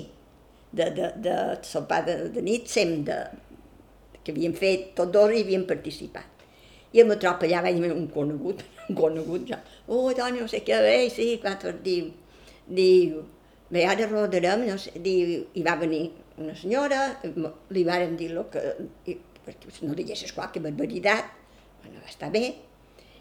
de, 0.72 0.88
de, 0.96 1.08
de 1.24 1.36
sopar 1.68 2.00
de, 2.06 2.16
de 2.32 2.44
nit, 2.44 2.68
sem 2.72 3.02
de, 3.04 3.18
que 4.24 4.32
havien 4.32 4.54
fet, 4.56 4.92
tots 4.96 5.12
dos 5.12 5.34
hi 5.34 5.42
havien 5.44 5.66
participat. 5.68 6.28
I 6.92 7.02
em 7.02 7.12
trobo 7.20 7.46
allà, 7.46 7.62
vaig 7.64 7.78
un 7.88 8.08
conegut, 8.12 8.64
un 8.88 8.96
conegut 8.96 9.46
ja. 9.48 9.60
Oh, 9.86 10.10
Toni, 10.16 10.40
no 10.40 10.48
sé 10.48 10.62
què, 10.64 10.80
bé, 10.84 10.96
sí, 11.12 11.28
quatre, 11.42 11.74
diu, 11.84 12.10
diu, 12.68 13.22
bé, 13.72 13.86
ara 13.88 14.08
rodarem, 14.08 14.66
no 14.68 14.78
sé, 14.80 14.94
diu, 15.04 15.38
i 15.54 15.64
va 15.66 15.76
venir 15.80 16.06
una 16.40 16.56
senyora, 16.56 17.04
li 17.76 17.84
varen 17.84 18.16
dir 18.16 18.32
lo 18.32 18.46
que, 18.52 18.62
i, 19.08 19.16
perquè 19.44 19.88
no 19.88 19.96
deixes 19.98 20.32
qualque 20.36 20.62
barbaritat, 20.64 21.32
bueno, 21.82 22.00
va 22.00 22.12
estar 22.12 22.30
bé, 22.32 22.46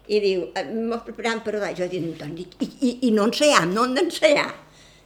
i 0.08 0.20
diu, 0.22 0.46
eh, 0.58 0.64
mos 0.90 1.02
preparant 1.06 1.42
per 1.44 1.56
allà. 1.56 1.72
Jo 1.78 1.88
dic, 1.90 2.04
Antoni, 2.10 2.46
i, 2.60 2.70
i, 2.88 2.92
i 3.08 3.10
no 3.14 3.28
ensaiam, 3.30 3.72
no 3.74 3.86
hem 3.86 3.96
d'ensaiar. 3.98 4.50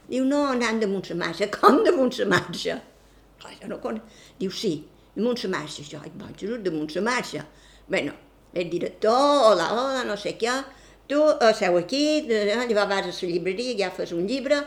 Diu, 0.07 0.25
no, 0.25 0.45
anant 0.53 0.79
damunt 0.81 1.09
la 1.11 1.19
marxa. 1.19 1.49
Com 1.53 1.83
damunt 1.85 2.15
la 2.17 2.29
marxa? 2.31 2.79
Clar, 3.41 3.57
jo 3.61 3.69
no 3.73 3.81
conec. 3.83 4.17
Diu, 4.39 4.53
sí, 4.53 4.79
damunt 5.15 5.43
la 5.43 5.51
marxa. 5.57 5.85
Jo, 5.85 6.01
ai, 6.01 6.13
boig, 6.15 6.47
damunt 6.65 6.95
la 6.95 7.05
marxa. 7.09 7.45
Bueno, 7.87 8.15
el 8.53 8.69
director, 8.69 9.51
hola, 9.51 9.69
hola, 9.73 10.03
no 10.07 10.17
sé 10.17 10.33
què, 10.39 10.55
tu 11.07 11.19
uh, 11.21 11.51
seu 11.55 11.77
aquí, 11.79 12.23
llavors 12.27 12.73
vas 12.75 13.05
a 13.05 13.11
la 13.11 13.29
llibreria, 13.31 13.75
agafes 13.75 14.11
un 14.15 14.25
llibre 14.27 14.57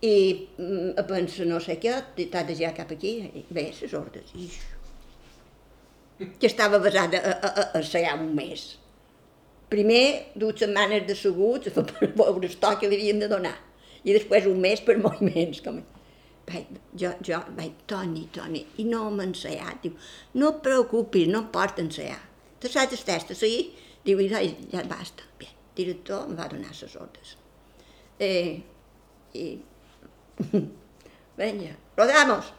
i 0.00 0.12
mm, 0.58 1.02
pensa 1.08 1.44
no 1.44 1.58
sé 1.60 1.76
què, 1.82 1.98
t'has 2.16 2.46
de 2.48 2.56
girar 2.56 2.72
cap 2.76 2.94
aquí, 2.94 3.18
i 3.28 3.44
bé, 3.50 3.68
les 3.80 3.96
ordres. 3.98 4.32
I... 4.34 4.48
Que 6.38 6.46
estava 6.46 6.78
basada 6.78 7.18
a, 7.18 7.32
a, 7.48 7.66
a, 7.74 7.82
a 7.82 8.14
un 8.14 8.34
mes 8.36 8.81
primer 9.72 10.04
dues 10.38 10.60
setmanes 10.60 11.06
de 11.08 11.16
seguts 11.18 11.72
per 11.74 12.12
veure 12.14 12.48
el 12.48 12.56
to 12.60 12.72
que 12.80 12.90
li 12.90 12.98
havien 13.00 13.22
de 13.22 13.28
donar 13.32 13.54
i 14.02 14.14
després 14.14 14.48
un 14.50 14.60
mes 14.62 14.82
per 14.84 14.98
moviments. 15.00 15.62
Com... 15.64 15.80
Vaig, 16.48 16.78
jo, 16.98 17.12
jo 17.22 17.38
vaig, 17.56 17.84
Toni, 17.90 18.26
Toni, 18.34 18.64
i 18.82 18.86
no 18.88 19.04
m'ha 19.14 19.28
ensaiat. 19.28 19.78
Diu, 19.84 19.94
no 20.42 20.50
et 20.50 20.60
preocupis, 20.64 21.30
no 21.30 21.44
pot 21.54 21.78
ensaiar. 21.82 22.18
Te 22.62 22.70
saps 22.70 22.98
el 22.98 23.06
test, 23.06 23.32
sí? 23.38 23.52
Diu, 24.06 24.20
i 24.22 24.28
ja, 24.30 24.42
ja 24.72 24.82
basta. 24.90 25.26
Bien, 25.38 25.54
el 25.54 25.78
director 25.78 26.26
em 26.26 26.34
va 26.38 26.50
donar 26.50 26.74
les 26.74 26.98
ordres. 26.98 27.36
Eh, 28.18 28.58
I, 29.38 29.46
venga, 31.40 31.72
rodamos. 31.96 32.52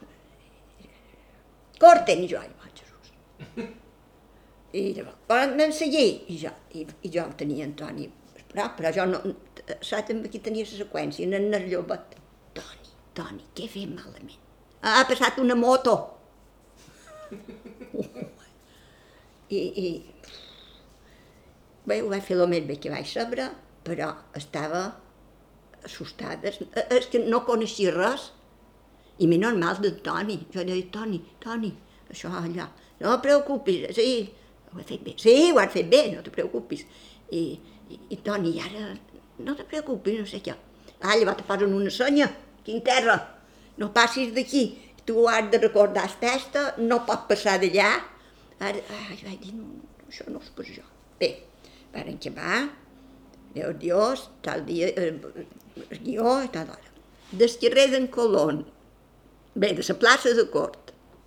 Corten, 1.80 2.24
i 2.24 2.30
jo, 2.30 2.40
ai, 2.40 2.72
Jesús. 2.74 3.74
I 4.74 4.88
llavors, 4.96 5.18
vam 5.30 5.72
seguir, 5.72 6.24
i 6.32 6.38
jo, 6.40 6.50
i, 6.74 6.82
i 7.06 7.10
jo 7.14 7.22
el 7.22 7.34
tenia 7.38 7.66
Antoni, 7.68 8.08
però, 8.50 8.64
però 8.74 8.90
jo 8.96 9.04
no, 9.06 9.20
saps, 9.86 10.10
aquí 10.26 10.40
tenia 10.42 10.66
la 10.66 10.80
seqüència, 10.80 11.28
en 11.28 11.54
el 11.54 11.68
llobet. 11.70 12.16
Toni, 12.56 12.90
Toni, 13.14 13.46
què 13.54 13.68
fet 13.70 13.92
malament? 13.92 14.34
Ha 14.82 15.04
passat 15.08 15.38
una 15.42 15.54
moto. 15.56 15.94
I, 19.54 19.58
i 19.58 19.86
bé, 21.86 22.00
ho 22.02 22.10
vaig 22.10 22.24
fer 22.26 22.36
el 22.36 22.46
més 22.50 22.66
bé 22.66 22.80
que 22.82 22.92
vaig 22.92 23.06
saber, 23.08 23.48
però 23.86 24.10
estava 24.36 24.84
assustada. 25.84 26.52
És 26.98 27.10
que 27.12 27.22
no 27.24 27.44
coneixia 27.48 27.94
res. 27.94 28.32
I 29.22 29.28
mi 29.30 29.38
normal 29.38 29.78
de 29.78 29.92
Toni. 30.02 30.40
Jo 30.50 30.64
deia, 30.66 30.90
Toni, 30.92 31.20
Toni, 31.42 31.70
això 32.10 32.32
allà. 32.34 32.66
No 32.98 33.20
preocupis, 33.22 33.92
sí, 33.94 34.08
ho 34.74 34.82
he 34.82 34.86
fet 34.88 35.04
bé. 35.06 35.16
Sí, 35.20 35.34
ho 35.52 35.60
has 35.62 35.72
fet 35.72 35.88
bé, 35.90 36.04
no 36.12 36.22
te 36.26 36.34
preocupis. 36.34 36.84
I, 37.30 37.44
i, 37.90 38.00
i 38.16 38.20
Toni, 38.26 38.56
ara 38.62 38.92
no 39.44 39.56
te 39.58 39.66
preocupis, 39.68 40.20
no 40.20 40.28
sé 40.30 40.42
què. 40.44 40.54
Ah, 41.00 41.16
llavors 41.16 41.40
te 41.40 41.48
posen 41.48 41.74
una 41.74 41.92
senya, 41.92 42.30
aquí 42.60 42.76
en 42.76 42.84
terra. 42.86 43.18
No 43.78 43.90
passis 43.94 44.32
d'aquí. 44.34 44.66
Tu 45.04 45.26
has 45.28 45.50
de 45.52 45.60
recordar 45.60 46.06
el 46.08 46.14
testa, 46.20 46.70
no 46.80 47.02
pot 47.08 47.26
passar 47.28 47.58
d'allà. 47.60 47.90
Ara, 48.60 48.80
jo 49.10 49.26
vaig 49.26 49.42
dir, 49.42 49.52
no, 49.58 49.82
això 50.08 50.30
no 50.32 50.40
és 50.40 50.54
per 50.56 50.64
jo. 50.70 50.86
Bé, 51.20 51.34
varen 51.92 52.16
acabar, 52.16 52.62
Déu 53.54 53.72
Dios, 53.78 54.30
tal 54.42 54.64
dia, 54.66 54.88
eh, 54.88 55.14
guió 56.02 56.42
tal 56.50 56.70
hora. 56.74 56.90
Del 57.30 57.52
carrer 57.62 57.86
d'en 57.92 58.08
Colón, 58.08 58.64
bé, 59.54 59.70
de 59.78 59.84
la 59.86 59.94
plaça 59.94 60.34
de 60.34 60.44
Cort, 60.50 60.83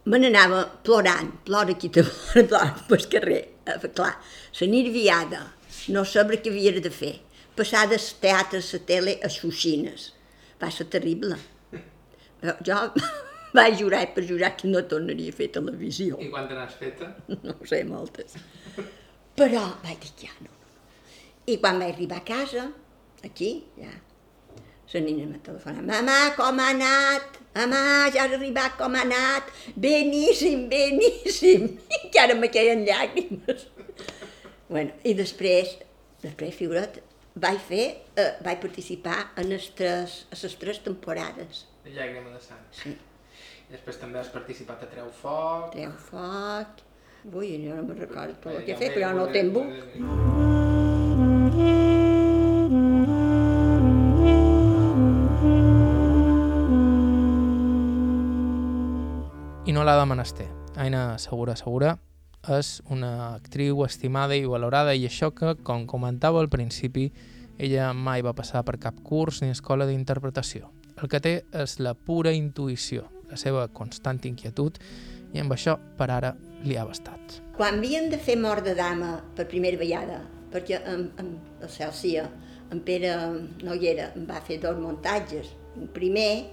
me 0.08 0.20
n'anava 0.22 0.64
plorant, 0.88 1.32
plora 1.46 1.76
aquí, 1.76 1.90
plora, 1.92 2.44
plora 2.50 2.74
pel 2.88 3.08
carrer. 3.12 3.44
Eh, 3.68 3.80
clar, 3.92 4.14
la 4.60 4.68
nerviada, 4.72 5.42
no 5.94 6.04
saber 6.08 6.40
què 6.42 6.54
havia 6.54 6.76
de 6.80 6.92
fer 6.92 7.16
passar 7.58 7.88
del 7.90 8.04
teatre 8.22 8.62
a 8.62 8.66
la 8.72 8.80
tele 8.86 9.18
a 9.24 9.30
Xuxines. 9.34 10.12
Va 10.62 10.70
ser 10.72 10.88
terrible. 10.94 11.38
Jo 12.68 12.78
vaig 13.58 13.80
jurar 13.82 14.04
i 14.06 14.12
perjurar 14.14 14.54
que 14.58 14.70
no 14.70 14.84
tornaria 14.92 15.34
a 15.34 15.38
fer 15.38 15.50
televisió. 15.56 16.20
I 16.22 16.30
quan 16.34 16.50
n'has 16.52 16.78
feta? 16.78 17.12
No 17.44 17.56
ho 17.58 17.70
sé, 17.70 17.84
moltes. 17.88 18.38
Però 19.38 19.64
vaig 19.84 20.04
dir 20.04 20.14
que 20.14 20.28
ja 20.28 20.36
no. 20.46 20.54
I 21.48 21.58
quan 21.64 21.82
vaig 21.82 21.96
arribar 21.96 22.22
a 22.22 22.28
casa, 22.28 22.68
aquí, 23.26 23.52
ja, 23.80 23.94
la 24.94 25.02
nina 25.04 25.26
me 25.28 25.42
telefona, 25.44 25.82
mamà, 25.84 26.20
com 26.38 26.62
ha 26.62 26.72
anat? 26.76 27.42
Mamà, 27.58 27.82
ja 28.14 28.28
has 28.28 28.36
arribat, 28.36 28.76
com 28.78 28.94
ha 28.94 29.02
anat? 29.02 29.50
Beníssim, 29.82 30.68
beníssim. 30.70 31.66
I 31.90 32.02
que 32.14 32.22
ara 32.22 32.36
me 32.38 32.52
queien 32.54 32.84
llàgrimes. 32.86 33.66
bueno, 34.74 34.94
i 35.02 35.16
després, 35.18 35.74
després, 36.22 36.54
figura't, 36.60 37.00
vaig 37.42 37.58
fer, 37.70 37.88
eh, 38.14 38.30
vaig 38.46 38.62
participar 38.62 39.18
en 39.42 39.50
les 39.50 39.72
tres, 39.78 40.20
a 40.30 40.38
les 40.44 40.58
tres 40.62 40.84
temporades. 40.86 41.66
De 41.86 41.96
Llàgrima 41.98 42.36
de 42.36 42.44
sang. 42.46 42.62
Sí. 42.84 42.94
I 43.68 43.74
després 43.74 43.98
també 44.04 44.22
has 44.22 44.30
participat 44.34 44.86
a 44.86 44.92
Treu 44.94 45.10
Foc. 45.24 45.72
Treu 45.74 45.98
foc... 46.12 46.86
Ui, 47.28 47.58
no 47.60 47.82
me'n 47.82 47.98
recordo 47.98 48.38
tot 48.40 48.54
el 48.54 48.64
que 48.64 48.78
he 48.78 48.80
fet, 48.80 48.94
però 48.96 49.10
no 49.18 49.26
ho 49.26 49.32
tengo. 49.34 49.66
I 51.58 51.97
no 59.78 59.84
l'ha 59.86 59.94
de 60.00 60.06
menester. 60.10 60.46
Aina 60.76 61.20
Segura 61.22 61.54
Segura 61.56 61.92
és 62.50 62.80
una 62.90 63.36
actriu 63.36 63.84
estimada 63.86 64.34
i 64.34 64.48
valorada 64.50 64.96
i 64.98 65.04
això 65.06 65.30
que, 65.38 65.52
com 65.68 65.84
comentava 65.86 66.40
al 66.42 66.50
principi, 66.50 67.12
ella 67.62 67.92
mai 67.94 68.24
va 68.26 68.34
passar 68.34 68.64
per 68.66 68.80
cap 68.82 68.98
curs 69.06 69.44
ni 69.44 69.52
escola 69.54 69.86
d'interpretació. 69.86 70.72
El 70.98 71.12
que 71.12 71.22
té 71.22 71.36
és 71.54 71.78
la 71.78 71.94
pura 71.94 72.34
intuïció, 72.34 73.06
la 73.30 73.38
seva 73.38 73.68
constant 73.70 74.24
inquietud, 74.26 74.82
i 75.36 75.44
amb 75.44 75.54
això, 75.54 75.78
per 76.00 76.10
ara, 76.10 76.34
li 76.66 76.74
ha 76.74 76.88
bastat. 76.88 77.38
Quan 77.60 77.78
havien 77.78 78.10
de 78.10 78.18
fer 78.18 78.40
mort 78.42 78.66
de 78.66 78.74
dama 78.74 79.20
per 79.38 79.46
primera 79.46 79.78
vegada, 79.78 80.24
perquè 80.50 80.82
en, 80.90 81.12
en, 81.22 81.34
el 81.62 81.70
Celsia, 81.70 82.26
en 82.74 82.82
Pere 82.82 83.14
Noguera, 83.62 84.10
em 84.18 84.26
va 84.26 84.42
fer 84.42 84.58
dos 84.64 84.82
muntatges. 84.82 85.54
Un 85.78 85.94
primer, 85.94 86.48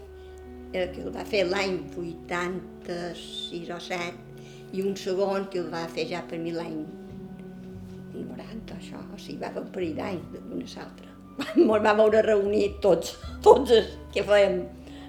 eh, 0.74 0.90
que 0.92 1.02
el 1.06 1.14
va 1.14 1.24
fer 1.28 1.44
l'any 1.48 1.78
86 1.94 3.72
o 3.72 3.80
7, 3.88 4.34
i 4.74 4.82
un 4.82 4.96
segon 4.98 5.48
que 5.50 5.62
el 5.62 5.70
va 5.72 5.84
fer 5.90 6.08
ja 6.10 6.22
per 6.28 6.40
mi 6.42 6.52
l'any 6.54 6.78
90, 8.14 8.78
això, 8.78 9.00
o 9.00 9.18
sigui, 9.18 9.40
va 9.42 9.48
haver 9.52 9.64
un 9.64 9.74
parell 9.74 9.98
d'anys 9.98 10.32
d'una 10.34 10.70
l'altra. 10.76 11.10
Ens 11.44 11.86
va 11.86 11.94
veure 11.98 12.22
reunir 12.22 12.66
tots, 12.82 13.16
tots 13.42 13.72
els 13.74 13.94
que 14.14 14.22
fèiem 14.26 14.60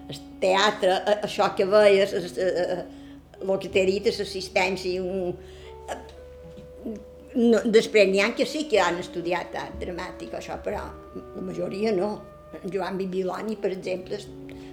el 0.09 0.21
teatre, 0.41 0.95
això 1.25 1.51
que 1.57 1.67
veies, 1.69 2.13
el 2.13 3.57
que 3.61 3.69
t'he 3.69 3.85
dit, 3.89 4.09
l'assistència, 4.09 5.01
un... 5.01 5.35
No, 7.35 7.59
després 7.67 8.07
n'hi 8.07 8.21
ha 8.23 8.29
que 8.31 8.45
sí 8.47 8.63
que 8.71 8.79
han 8.79 9.01
estudiat 9.01 9.55
art 9.59 9.75
dramàtic, 9.81 10.37
això, 10.37 10.55
però 10.63 10.85
la 11.17 11.43
majoria 11.43 11.91
no. 11.91 12.13
Joan 12.71 12.95
Bibiloni, 12.95 13.57
per 13.59 13.73
exemple, 13.73 14.21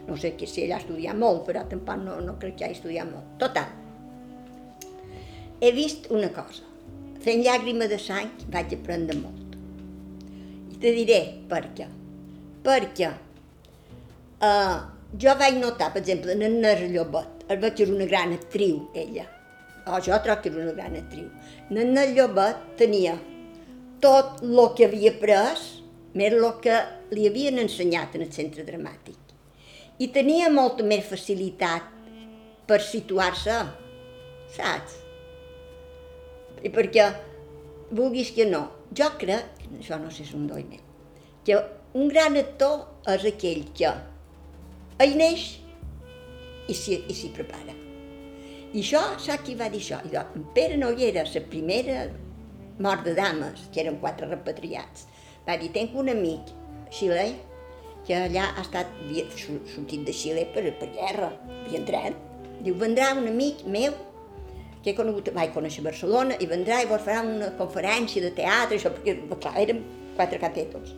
no 0.09 0.17
sé 0.17 0.35
que 0.37 0.47
si 0.51 0.65
ell 0.65 0.75
ha 0.75 0.81
estudiat 0.83 1.17
molt, 1.19 1.45
però 1.47 1.65
tampoc 1.71 2.03
no, 2.03 2.19
no 2.25 2.37
crec 2.43 2.59
que 2.59 2.67
hagi 2.67 2.79
estudiat 2.81 3.09
molt. 3.11 3.35
Total, 3.43 3.71
he 5.63 5.73
vist 5.73 6.09
una 6.11 6.31
cosa. 6.35 6.67
Fent 7.23 7.45
llàgrima 7.47 7.87
de 7.91 7.99
sang 8.03 8.33
vaig 8.51 8.73
aprendre 8.75 9.15
molt. 9.21 9.55
I 10.75 10.81
te 10.83 10.91
diré 10.97 11.21
per 11.51 11.69
què. 11.77 11.87
Perquè 12.67 13.11
uh, 14.43 14.81
jo 15.23 15.37
vaig 15.39 15.61
notar, 15.61 15.93
per 15.95 16.03
exemple, 16.03 16.35
en 16.35 16.59
Nera 16.65 16.89
Llobet, 16.91 17.47
el 17.49 17.63
veig 17.63 17.79
que 17.79 17.87
era 17.87 17.95
una 17.95 18.11
gran 18.11 18.35
actriu, 18.35 18.89
ella. 18.95 19.29
O 19.87 19.99
jo 20.03 20.19
trobo 20.25 20.43
que 20.43 20.51
era 20.51 20.65
una 20.65 20.75
gran 20.75 20.99
actriu. 20.99 21.31
En 21.71 21.95
Nera 21.95 22.11
Llobet 22.11 22.67
tenia 22.83 23.15
tot 24.03 24.43
el 24.43 24.63
que 24.75 24.91
havia 24.91 25.15
pres, 25.23 25.67
més 26.19 26.35
el 26.35 26.49
que 26.65 26.79
li 27.15 27.29
havien 27.31 27.63
ensenyat 27.63 28.19
en 28.19 28.27
el 28.27 28.33
centre 28.35 28.67
dramàtic. 28.67 29.22
I 30.03 30.09
tenia 30.11 30.49
molta 30.51 30.83
més 30.87 31.05
facilitat 31.07 31.87
per 32.67 32.81
situar-se, 32.83 33.59
saps? 34.57 34.97
I 36.63 36.71
perquè, 36.75 37.05
vulguis 37.95 38.33
que 38.35 38.47
no, 38.49 38.65
jo 38.97 39.09
crec, 39.21 39.63
això 39.79 39.99
no 40.01 40.11
sé 40.11 40.23
si 40.23 40.31
és 40.31 40.35
un 40.39 40.49
doi 40.51 40.65
meu, 40.67 40.83
que 41.47 41.59
un 41.99 42.11
gran 42.11 42.39
actor 42.41 42.89
és 43.13 43.29
aquell 43.31 43.63
que 43.77 43.93
ell 45.03 45.15
neix 45.19 45.47
i 46.71 46.75
s'hi 46.75 47.31
prepara. 47.37 47.77
I 48.73 48.81
això, 48.81 49.03
saps 49.21 49.45
qui 49.45 49.55
va 49.59 49.69
dir 49.69 49.83
això? 49.83 50.01
I 50.09 50.17
en 50.23 50.47
Pere 50.57 50.79
Noguera, 50.81 51.27
la 51.29 51.43
primera 51.53 52.07
mort 52.83 53.05
de 53.05 53.15
dames, 53.15 53.67
que 53.71 53.83
eren 53.85 53.99
quatre 54.01 54.27
repatriats, 54.31 55.07
va 55.47 55.59
dir, 55.61 55.71
tenc 55.75 55.95
un 55.99 56.09
amic 56.09 56.51
xilè 56.95 57.27
que 58.07 58.17
allà 58.19 58.49
ha 58.57 58.63
estat 58.65 58.91
sortit 59.39 60.07
de 60.07 60.15
Xile 60.17 60.47
per, 60.55 60.65
per 60.79 60.91
guerra, 60.95 61.31
i 61.71 61.79
entrat. 61.79 62.17
Diu, 62.63 62.75
vendrà 62.79 63.13
un 63.19 63.29
amic 63.31 63.65
meu 63.67 63.95
que 64.83 64.91
he 64.91 64.97
conegut, 64.99 65.31
vaig 65.35 65.53
conèixer 65.55 65.85
Barcelona, 65.87 66.37
i 66.43 66.49
vendrà 66.51 66.81
i 66.83 66.89
vos 66.91 67.03
farà 67.05 67.23
una 67.27 67.53
conferència 67.59 68.23
de 68.25 68.33
teatre, 68.35 68.79
això, 68.79 68.91
perquè, 68.97 69.17
clar, 69.35 69.55
érem 69.63 69.83
quatre 70.17 70.41
catetos. 70.43 70.95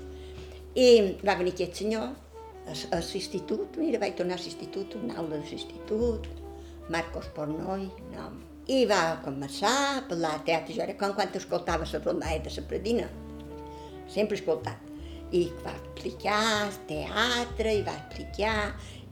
I 0.74 0.88
va 1.22 1.36
venir 1.40 1.52
aquest 1.54 1.82
senyor 1.82 2.08
a 2.66 3.00
l'institut, 3.00 3.76
mira, 3.76 4.00
vaig 4.00 4.16
tornar 4.16 4.38
a 4.38 4.42
l'institut, 4.42 4.96
una 5.02 5.18
aula 5.20 5.36
de 5.36 5.44
l'institut, 5.50 6.30
Marcos 6.92 7.28
Pornoi, 7.36 7.86
no, 8.14 8.30
i 8.72 8.84
va 8.88 9.20
començar 9.24 9.74
a 9.74 10.02
parlar 10.08 10.38
de 10.38 10.48
teatre, 10.48 10.76
jo 10.76 10.84
era 10.84 10.96
com 11.00 11.12
quan 11.16 11.36
escoltava 11.36 11.84
la 11.90 12.00
rondalla 12.00 12.40
de 12.40 12.52
la 12.56 12.66
Predina, 12.68 13.08
sempre 14.08 14.40
escoltat. 14.40 14.93
I 15.32 15.46
va 15.64 15.72
explicar 15.72 16.42
el 16.66 16.76
teatre, 16.90 17.72
i 17.72 17.82
va 17.86 17.96
explicar, 18.04 18.58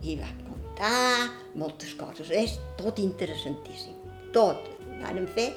i 0.02 0.18
va 0.20 0.28
contar 0.44 1.30
moltes 1.58 1.94
coses, 1.98 2.30
és 2.30 2.58
tot 2.78 3.00
interessantíssim 3.02 4.02
tot. 4.32 4.68
Vàrem 5.02 5.28
fer 5.36 5.50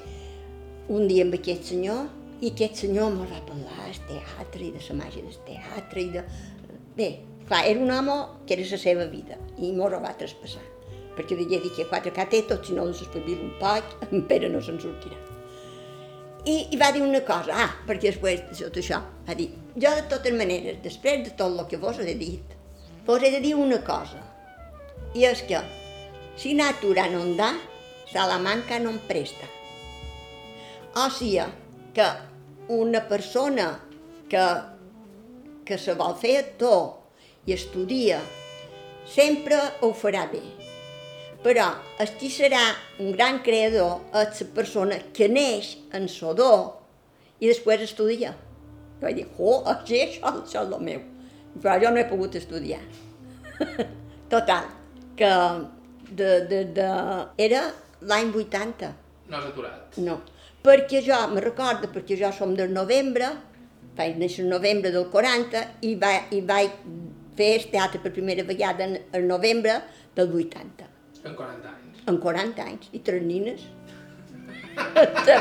un 0.92 1.08
dia 1.10 1.24
amb 1.26 1.36
aquest 1.38 1.72
senyor 1.72 2.06
I 2.36 2.50
aquest 2.50 2.82
senyor 2.82 3.14
mos 3.14 3.30
va 3.32 3.38
parlar 3.48 3.86
del 3.86 4.00
teatre 4.10 4.64
i 4.66 4.72
de 4.74 4.80
la 4.84 4.96
màgia 4.98 5.24
del 5.24 5.38
teatre 5.46 6.02
i 6.02 6.10
de... 6.12 6.24
Bé, 6.98 7.06
clar, 7.48 7.62
era 7.64 7.80
un 7.80 7.92
home 7.94 8.16
que 8.44 8.58
era 8.58 8.66
la 8.68 8.80
seva 8.82 9.06
vida 9.08 9.38
i 9.56 9.70
ho 9.72 9.88
va 9.88 10.12
traspassar. 10.20 10.64
Perquè 11.16 11.38
deia 11.38 11.62
dir 11.64 11.72
que 11.72 11.88
quatre 11.88 12.12
catetos, 12.12 12.66
si 12.66 12.76
no 12.76 12.84
s'espavila 12.92 13.40
un 13.40 13.56
poc, 13.62 13.96
en 14.12 14.28
Pere 14.28 14.52
no 14.52 14.60
se'n 14.60 14.76
sortirà. 14.84 15.35
I, 16.46 16.68
I 16.70 16.76
va 16.78 16.92
dir 16.94 17.02
una 17.02 17.24
cosa, 17.26 17.56
ah, 17.64 17.70
perquè 17.88 18.12
després 18.12 18.44
de 18.46 18.58
tot 18.60 18.78
això, 18.78 19.00
va 19.26 19.34
dir, 19.34 19.48
jo 19.74 19.90
de 19.96 20.04
totes 20.10 20.34
maneres, 20.36 20.78
després 20.84 21.24
de 21.26 21.32
tot 21.34 21.50
el 21.50 21.66
que 21.66 21.80
vos 21.82 21.98
he 21.98 22.14
dit, 22.14 22.54
vos 23.06 23.22
he 23.22 23.32
de 23.34 23.40
dir 23.42 23.56
una 23.58 23.80
cosa, 23.86 24.22
i 25.18 25.26
és 25.26 25.42
que 25.48 25.58
si 26.38 26.54
natura 26.54 27.08
no 27.10 27.24
en 27.24 27.34
da, 27.38 27.50
Salamanca 28.06 28.78
no 28.78 28.92
en 28.94 29.00
presta. 29.08 29.48
O 30.96 31.08
sigui, 31.10 31.42
que 31.92 32.06
una 32.68 33.00
persona 33.08 33.66
que, 34.30 34.44
que 35.66 35.78
se 35.78 35.96
vol 35.98 36.14
fer 36.20 36.36
actor 36.44 37.48
i 37.48 37.56
estudia, 37.56 38.20
sempre 39.10 39.58
ho 39.82 39.90
farà 39.96 40.26
bé. 40.30 40.44
Però 41.46 41.66
el 42.02 42.08
qui 42.18 42.26
serà 42.34 42.60
un 42.98 43.12
gran 43.14 43.36
creador 43.46 44.00
és 44.18 44.40
la 44.42 44.46
persona 44.56 44.96
que 45.14 45.28
neix 45.30 45.76
en 45.94 46.08
sodó 46.10 46.50
i 47.38 47.46
després 47.46 47.84
estudia. 47.84 48.32
Jo 48.96 49.04
vaig 49.04 49.20
dir, 49.20 49.26
oh, 49.38 49.60
això, 49.70 50.00
això, 50.08 50.32
això 50.32 50.64
és 50.64 50.72
el 50.74 50.82
meu. 50.88 51.04
Però 51.62 51.76
jo 51.84 51.92
no 51.92 52.00
he 52.00 52.06
pogut 52.10 52.34
estudiar. 52.40 52.80
Total, 54.32 54.66
que 55.20 55.28
de, 56.10 56.32
de, 56.50 56.64
de... 56.80 56.88
era 57.46 57.62
l'any 58.02 58.34
80. 58.34 58.90
No 59.30 59.38
has 59.38 59.46
aturat? 59.52 60.00
No, 60.02 60.18
perquè 60.66 61.04
jo, 61.06 61.20
me 61.30 61.44
recordo, 61.46 61.92
perquè 61.94 62.18
jo 62.18 62.32
som 62.34 62.56
del 62.58 62.74
novembre, 62.74 63.30
vaig 63.94 64.18
néixer 64.18 64.42
el 64.42 64.50
novembre 64.50 64.90
del 64.90 65.06
40 65.14 65.62
i, 65.86 65.94
va, 65.94 66.12
i 66.34 66.42
vaig 66.42 66.74
fer 67.38 67.54
el 67.60 67.70
teatre 67.70 68.02
per 68.02 68.16
primera 68.18 68.42
vegada 68.50 68.90
en 68.90 68.98
el 69.14 69.30
novembre 69.30 69.78
del 70.18 70.34
80. 70.42 70.95
En 71.26 71.34
40 71.34 71.68
anys. 71.68 72.04
En 72.06 72.20
40 72.22 72.68
anys. 72.70 72.88
I 72.92 73.02
tres 73.06 73.22
nines. 73.26 73.66
Te 75.26 75.38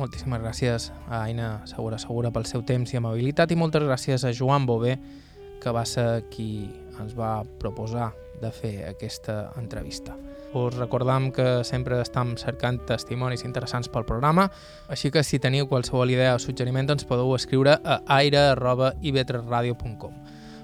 Moltíssimes 0.00 0.40
gràcies 0.40 0.86
a 1.10 1.18
Aina 1.26 1.60
Segura 1.68 1.98
Segura 2.00 2.30
pel 2.32 2.46
seu 2.48 2.62
temps 2.64 2.88
i 2.94 2.96
amabilitat 2.96 3.50
i 3.52 3.56
moltes 3.60 3.82
gràcies 3.84 4.24
a 4.24 4.32
Joan 4.32 4.64
Bové, 4.64 4.94
que 5.60 5.72
va 5.76 5.84
ser 5.84 6.24
qui 6.32 6.70
ens 6.96 7.12
va 7.18 7.44
proposar 7.60 8.08
de 8.40 8.48
fer 8.48 8.88
aquesta 8.88 9.52
entrevista. 9.60 10.16
Us 10.56 10.74
recordam 10.78 11.28
que 11.36 11.60
sempre 11.68 12.00
estem 12.00 12.32
cercant 12.40 12.80
testimonis 12.88 13.44
interessants 13.44 13.92
pel 13.92 14.08
programa, 14.08 14.48
així 14.88 15.10
que 15.12 15.20
si 15.22 15.38
teniu 15.38 15.68
qualsevol 15.68 16.10
idea 16.10 16.34
o 16.34 16.40
suggeriment 16.40 16.90
ens 16.96 17.04
podeu 17.04 17.34
escriure 17.36 17.76
a 17.84 18.00
aire.ivetresradio.com. 18.16 20.14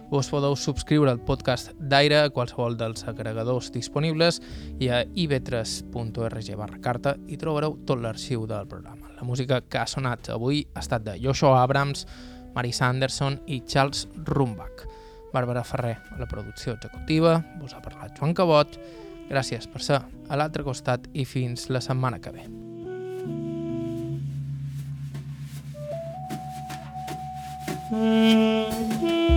Vos 0.09 0.31
podeu 0.33 0.57
subscriure 0.57 1.11
al 1.13 1.21
podcast 1.21 1.75
d'Aire 1.77 2.23
a 2.23 2.31
qualsevol 2.33 2.79
dels 2.79 3.05
agregadors 3.11 3.69
disponibles 3.75 4.41
i 4.81 4.89
a 4.89 5.05
ivetres.org 5.13 6.57
barra 6.57 6.81
carta 6.81 7.19
i 7.27 7.37
trobareu 7.37 7.77
tot 7.85 8.01
l'arxiu 8.01 8.47
del 8.49 8.67
programa. 8.71 9.06
La 9.17 9.25
música 9.25 9.63
que 9.65 9.79
ha 9.81 9.87
sonat 9.89 10.29
avui 10.33 10.67
ha 10.75 10.83
estat 10.85 11.05
de 11.07 11.17
Joshua 11.23 11.63
Abrams, 11.63 12.07
Marisa 12.55 12.89
Anderson 12.89 13.41
i 13.47 13.63
Charles 13.67 14.07
Rumbach. 14.25 14.85
Bàrbara 15.33 15.65
Ferrer 15.65 15.97
a 16.13 16.21
la 16.21 16.29
producció 16.29 16.77
executiva, 16.77 17.41
vos 17.61 17.75
ha 17.75 17.83
parlat 17.85 18.17
Joan 18.19 18.35
Cabot. 18.37 18.79
Gràcies 19.29 19.67
per 19.69 19.83
ser 19.83 20.01
a 20.01 20.39
l'altre 20.39 20.65
costat 20.65 21.09
i 21.13 21.27
fins 21.27 21.69
la 21.69 21.83
setmana 21.85 22.21
que 22.23 22.33
ve. 22.37 22.47
Mm. 27.87 29.36